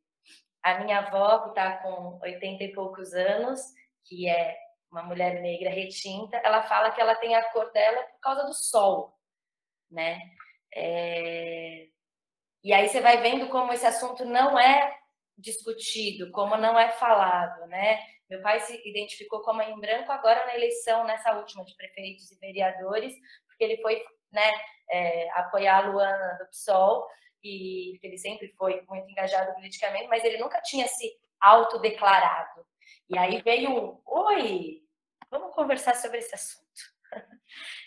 [0.61, 3.61] a minha avó, que está com 80 e poucos anos,
[4.03, 4.64] que é
[4.95, 8.53] uma mulher negra retinta, ela fala que ela tem a cor dela por causa do
[8.53, 9.13] sol,
[9.91, 10.21] né?
[10.73, 11.87] É...
[12.63, 14.97] E aí você vai vendo como esse assunto não é
[15.37, 17.99] discutido, como não é falado, né?
[18.29, 22.39] Meu pai se identificou como em branco agora na eleição, nessa última de prefeitos e
[22.39, 23.13] vereadores,
[23.47, 24.01] porque ele foi
[24.31, 24.51] né,
[24.89, 27.05] é, apoiar a Luana do PSOL,
[27.43, 32.65] e ele sempre foi muito engajado politicamente, mas ele nunca tinha se autodeclarado.
[33.07, 34.81] E aí veio um, oi,
[35.29, 36.95] Vamos conversar sobre esse assunto.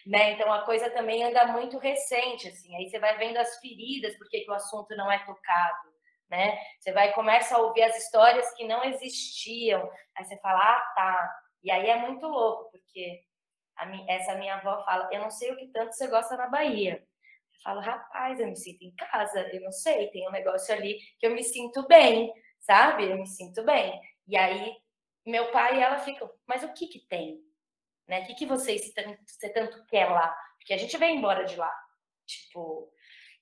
[0.06, 0.32] né?
[0.32, 2.74] Então a coisa também anda muito recente, assim.
[2.76, 5.88] Aí você vai vendo as feridas, porque que o assunto não é tocado,
[6.30, 6.58] né?
[6.78, 9.88] Você vai começa a ouvir as histórias que não existiam.
[10.16, 11.40] Aí você fala, ah, tá.
[11.62, 13.22] E aí é muito louco, porque
[14.08, 17.02] essa minha avó fala, eu não sei o que tanto você gosta na Bahia.
[17.54, 20.98] Eu falo, rapaz, eu me sinto em casa, eu não sei, tem um negócio ali
[21.18, 23.10] que eu me sinto bem, sabe?
[23.10, 24.00] Eu me sinto bem.
[24.26, 24.76] E aí
[25.26, 27.40] meu pai e ela ficam, mas o que que tem?
[28.06, 28.22] Né?
[28.22, 28.92] O que que vocês
[29.26, 30.34] você tanto quer lá?
[30.58, 31.72] Porque a gente vem embora de lá.
[32.26, 32.90] Tipo,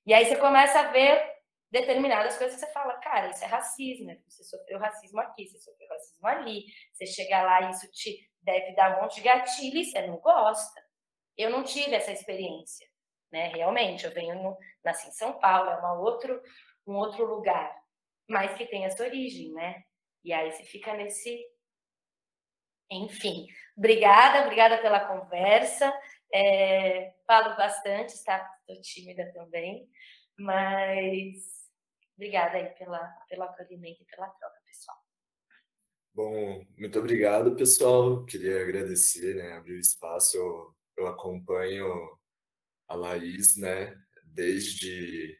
[0.04, 1.36] e aí você começa a ver
[1.70, 4.18] determinadas coisas que você fala, cara, isso é racismo, né?
[4.26, 8.74] você sofreu racismo aqui, você sofreu racismo ali, você chega lá e isso te deve
[8.74, 10.80] dar um monte de gatilho e você não gosta.
[11.36, 12.86] Eu não tive essa experiência,
[13.30, 13.48] né?
[13.48, 16.40] Realmente, eu venho no, nasci em São Paulo, é uma outro,
[16.86, 17.74] um outro lugar,
[18.28, 19.82] mas que tem essa origem, né?
[20.24, 21.44] E aí você fica nesse
[22.90, 23.46] Enfim,
[23.76, 25.92] obrigada, obrigada pela conversa.
[26.32, 28.38] É, falo bastante, está?
[28.60, 29.88] Estou tímida também,
[30.38, 31.66] mas
[32.14, 32.98] obrigada aí pela,
[33.28, 34.98] pelo acolhimento e pela troca, pessoal.
[36.14, 38.24] Bom, muito obrigado, pessoal.
[38.24, 40.36] Queria agradecer, né, abrir o espaço.
[40.36, 41.86] Eu, eu acompanho
[42.88, 43.94] a Laís, né,
[44.24, 45.38] desde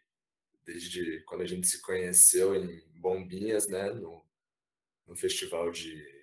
[0.66, 4.26] desde quando a gente se conheceu em Bombinhas, né, no,
[5.06, 6.15] no festival de, de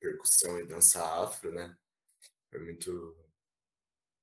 [0.00, 1.76] percussão e dança afro, né?
[2.50, 3.16] Foi muito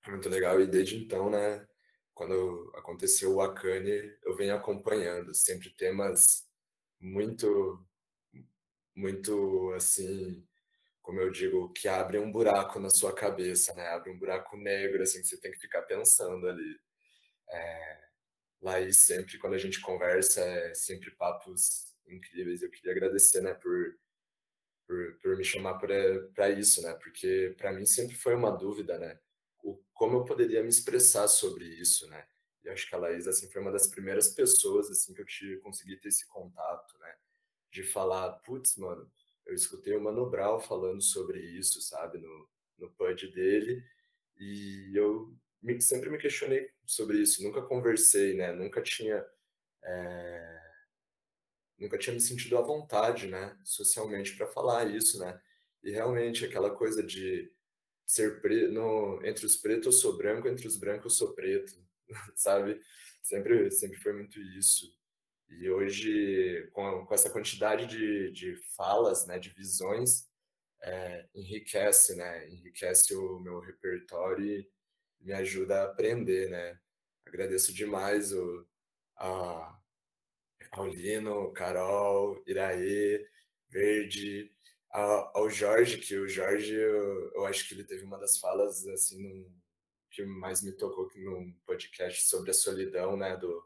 [0.07, 1.67] muito legal e desde então, né,
[2.13, 6.47] quando aconteceu o Akane, eu venho acompanhando, sempre temas
[6.99, 7.85] muito
[8.95, 10.45] muito assim,
[11.01, 13.87] como eu digo, que abrem um buraco na sua cabeça, né?
[13.89, 16.79] Abre um buraco negro assim que você tem que ficar pensando ali.
[17.51, 17.99] É,
[18.61, 22.61] Laís, sempre quando a gente conversa, é sempre papos incríveis.
[22.61, 23.97] Eu queria agradecer, né, por,
[24.87, 26.93] por, por me chamar para isso, né?
[26.95, 29.19] Porque para mim sempre foi uma dúvida, né?
[29.63, 32.25] O, como eu poderia me expressar sobre isso, né?
[32.63, 35.57] E acho que a Laís, assim, foi uma das primeiras pessoas, assim, que eu te,
[35.57, 37.15] consegui ter esse contato, né?
[37.71, 39.09] De falar, putz, mano,
[39.45, 42.17] eu escutei o Mano Brown falando sobre isso, sabe?
[42.17, 42.49] No,
[42.79, 43.83] no PUD dele.
[44.37, 48.51] E eu me, sempre me questionei sobre isso, nunca conversei, né?
[48.51, 49.23] Nunca tinha
[49.83, 50.64] é,
[51.77, 55.39] nunca tinha me sentido à vontade, né, socialmente para falar isso, né?
[55.83, 57.51] E realmente aquela coisa de
[58.05, 61.73] ser preto, no, entre os pretos eu sou branco, entre os brancos eu sou preto,
[62.35, 62.81] sabe?
[63.21, 64.93] Sempre sempre foi muito isso.
[65.49, 70.27] E hoje, com, com essa quantidade de, de falas, né, de visões,
[70.81, 72.49] é, enriquece, né?
[72.49, 74.65] Enriquece o meu repertório
[75.25, 76.79] me ajuda a aprender, né?
[77.25, 78.65] Agradeço demais o,
[79.17, 79.79] a
[80.75, 83.25] Paulino, Carol, Iraê,
[83.69, 84.51] Verde,
[84.91, 88.85] a, ao Jorge, que o Jorge, eu, eu, acho que ele teve uma das falas,
[88.87, 89.49] assim, num,
[90.11, 93.65] que mais me tocou num podcast sobre a solidão, né, do,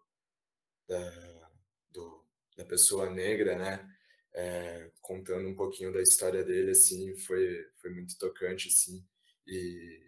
[0.88, 1.50] da,
[1.92, 2.26] do,
[2.56, 3.96] da pessoa negra, né,
[4.34, 9.04] é, contando um pouquinho da história dele, assim, foi, foi muito tocante, assim,
[9.48, 10.08] e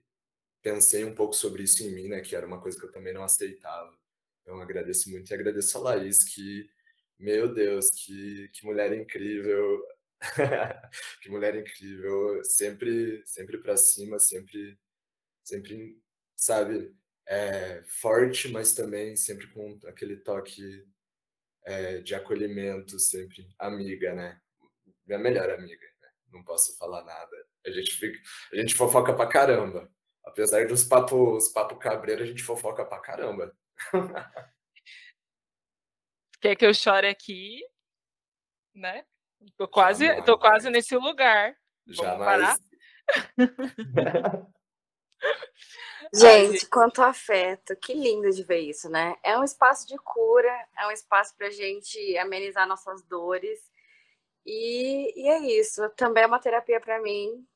[0.62, 3.14] pensei um pouco sobre isso em mim, né, que era uma coisa que eu também
[3.14, 3.92] não aceitava.
[4.42, 6.70] Então agradeço muito e agradeço a Laís, que,
[7.22, 9.82] meu Deus, que, que mulher incrível,
[11.22, 14.78] que mulher incrível, sempre sempre para cima, sempre
[15.44, 15.98] sempre,
[16.36, 16.96] sabe,
[17.28, 20.86] é, forte, mas também sempre com aquele toque
[21.66, 24.40] é, de acolhimento, sempre amiga, né?
[25.06, 26.10] Minha melhor amiga, né?
[26.32, 27.46] Não posso falar nada.
[27.66, 28.20] A gente fica,
[28.54, 29.92] a gente fofoca pra caramba.
[30.24, 33.56] Apesar dos papos papo cabreiro, a gente fofoca pra caramba.
[36.42, 37.62] Quer que eu chore aqui?
[38.74, 39.06] Né?
[39.56, 40.26] Tô quase, Jamais.
[40.26, 41.56] tô quase nesse lugar.
[41.88, 42.60] Jamais.
[46.14, 49.16] Gente, quanto afeto, que lindo de ver isso, né?
[49.24, 53.60] É um espaço de cura, é um espaço para gente amenizar nossas dores.
[54.46, 55.88] E, e é isso.
[55.92, 57.48] Também é uma terapia para mim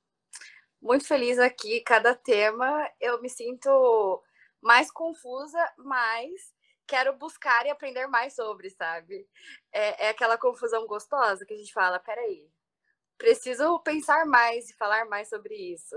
[0.81, 1.81] muito feliz aqui.
[1.81, 4.23] Cada tema eu me sinto
[4.61, 6.54] mais confusa, mas
[6.87, 9.27] quero buscar e aprender mais sobre, sabe?
[9.71, 12.49] É, é aquela confusão gostosa que a gente fala: peraí,
[13.17, 15.95] preciso pensar mais e falar mais sobre isso.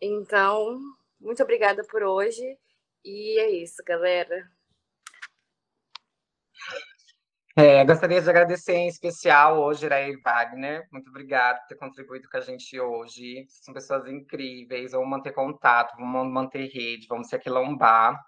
[0.00, 0.78] Então,
[1.20, 2.58] muito obrigada por hoje.
[3.04, 4.50] E é isso, galera.
[7.58, 10.86] É, gostaria de agradecer em especial hoje, Iraí Wagner.
[10.92, 13.46] Muito obrigado por ter contribuído com a gente hoje.
[13.48, 14.92] São pessoas incríveis.
[14.92, 18.22] Vamos manter contato, vamos manter rede, vamos se aquilombar.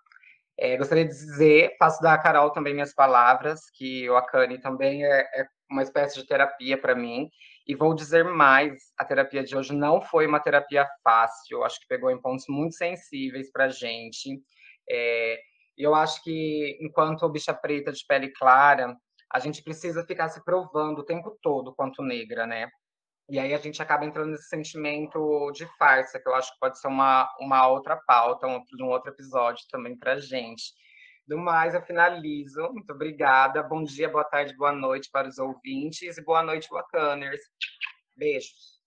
[0.61, 5.21] É, gostaria de dizer, faço da Carol também minhas palavras, que o Akane também é,
[5.41, 7.31] é uma espécie de terapia para mim.
[7.67, 11.87] E vou dizer mais: a terapia de hoje não foi uma terapia fácil, acho que
[11.87, 14.43] pegou em pontos muito sensíveis para a gente.
[14.91, 15.39] É,
[15.77, 18.97] eu acho que, enquanto bicha preta de pele clara,
[19.33, 22.69] a gente precisa ficar se provando o tempo todo quanto negra, né?
[23.31, 26.79] E aí a gente acaba entrando nesse sentimento de farsa, que eu acho que pode
[26.79, 30.73] ser uma, uma outra pauta, um, um outro episódio também para gente.
[31.27, 32.63] Do mais, eu finalizo.
[32.73, 33.63] Muito obrigada.
[33.63, 37.43] Bom dia, boa tarde, boa noite para os ouvintes e boa noite, bacaners.
[38.17, 38.79] Beijos.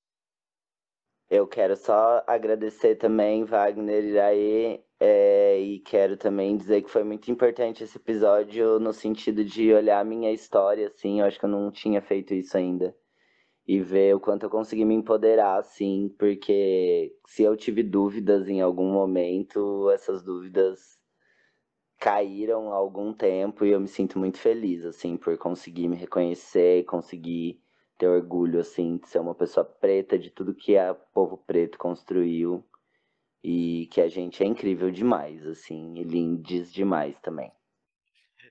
[1.30, 7.32] Eu quero só agradecer também, Wagner Iraê, é, e quero também dizer que foi muito
[7.32, 11.50] importante esse episódio no sentido de olhar a minha história, assim, eu acho que eu
[11.50, 12.94] não tinha feito isso ainda.
[13.72, 18.60] E ver o quanto eu consegui me empoderar, assim, porque se eu tive dúvidas em
[18.60, 21.00] algum momento, essas dúvidas
[21.98, 26.84] caíram há algum tempo e eu me sinto muito feliz, assim, por conseguir me reconhecer,
[26.84, 27.62] conseguir
[27.98, 32.62] ter orgulho, assim, de ser uma pessoa preta, de tudo que o povo preto construiu.
[33.42, 37.54] E que a gente é incrível demais, assim, e lindes demais também.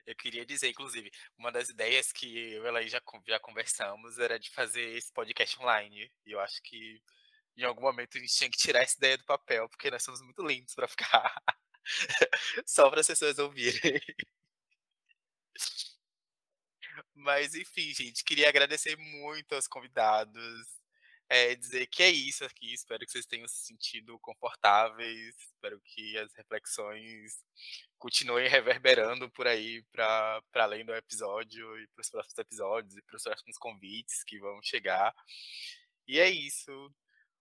[0.05, 4.39] Eu queria dizer, inclusive, uma das ideias que eu e ela já, já conversamos era
[4.39, 6.11] de fazer esse podcast online.
[6.25, 7.01] E eu acho que
[7.57, 10.21] em algum momento a gente tinha que tirar essa ideia do papel, porque nós somos
[10.21, 11.33] muito lindos para ficar
[12.65, 13.99] só para as pessoas ouvirem.
[17.13, 20.80] Mas enfim, gente, queria agradecer muito aos convidados.
[21.33, 22.73] É, dizer que é isso aqui.
[22.73, 25.33] Espero que vocês tenham se sentido confortáveis.
[25.37, 27.41] Espero que as reflexões
[27.97, 33.15] continuem reverberando por aí para além do episódio e para os próximos episódios e para
[33.15, 35.15] os próximos convites que vão chegar.
[36.05, 36.93] E é isso.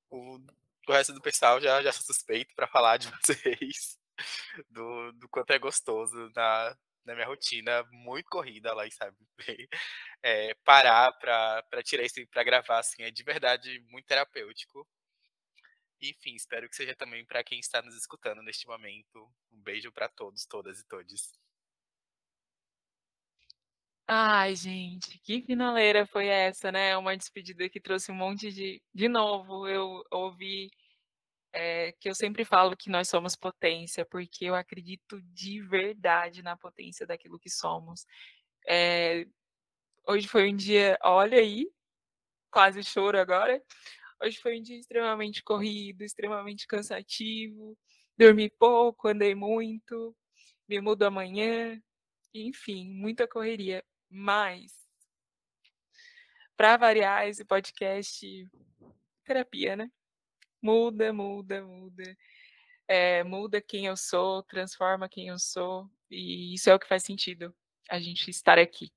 [0.08, 0.38] O,
[0.86, 3.98] o resto do pessoal já, já suspeito para falar de vocês
[4.68, 9.16] do, do quanto é gostoso na, na minha rotina muito corrida lá, sabe?
[10.22, 14.86] É, parar para tirar isso para gravar assim é de verdade muito terapêutico.
[16.02, 19.30] Enfim, espero que seja também para quem está nos escutando neste momento.
[19.52, 21.32] Um beijo para todos, todas e todos.
[24.06, 26.96] Ai, gente, que finaleira foi essa, né?
[26.96, 28.82] Uma despedida que trouxe um monte de.
[28.92, 30.70] De novo, eu ouvi
[31.52, 36.56] é, que eu sempre falo que nós somos potência, porque eu acredito de verdade na
[36.56, 38.06] potência daquilo que somos.
[38.68, 39.26] É,
[40.06, 41.70] hoje foi um dia, olha aí,
[42.50, 43.62] quase choro agora.
[44.22, 47.76] Hoje foi um dia extremamente corrido, extremamente cansativo.
[48.16, 50.14] Dormi pouco, andei muito,
[50.68, 51.80] me mudo amanhã,
[52.34, 53.82] enfim, muita correria.
[54.10, 54.72] Mas,
[56.56, 58.48] para variar esse podcast,
[59.24, 59.90] terapia, né?
[60.62, 62.16] Muda, muda, muda.
[62.88, 67.04] É, muda quem eu sou, transforma quem eu sou, e isso é o que faz
[67.04, 67.54] sentido
[67.88, 68.92] a gente estar aqui.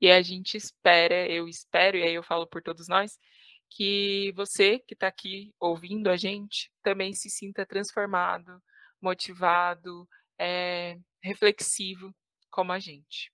[0.00, 3.18] E a gente espera, eu espero, e aí eu falo por todos nós,
[3.68, 8.62] que você que está aqui ouvindo a gente também se sinta transformado,
[9.00, 10.08] motivado,
[10.38, 12.14] é, reflexivo
[12.50, 13.32] como a gente.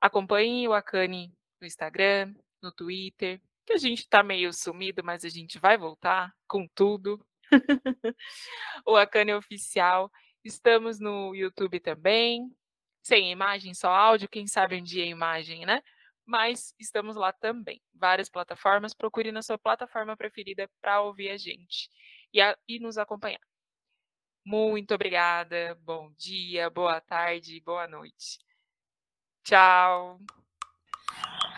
[0.00, 5.28] Acompanhe o Akane no Instagram, no Twitter, que a gente está meio sumido, mas a
[5.28, 7.24] gente vai voltar com tudo.
[8.86, 10.10] o Akane Oficial.
[10.44, 12.50] Estamos no YouTube também,
[13.02, 15.82] sem imagem, só áudio, quem sabe um dia imagem, né?
[16.24, 17.80] Mas estamos lá também.
[17.94, 21.90] Várias plataformas, procure na sua plataforma preferida para ouvir a gente
[22.32, 23.40] e, a, e nos acompanhar.
[24.44, 28.38] Muito obrigada, bom dia, boa tarde, boa noite.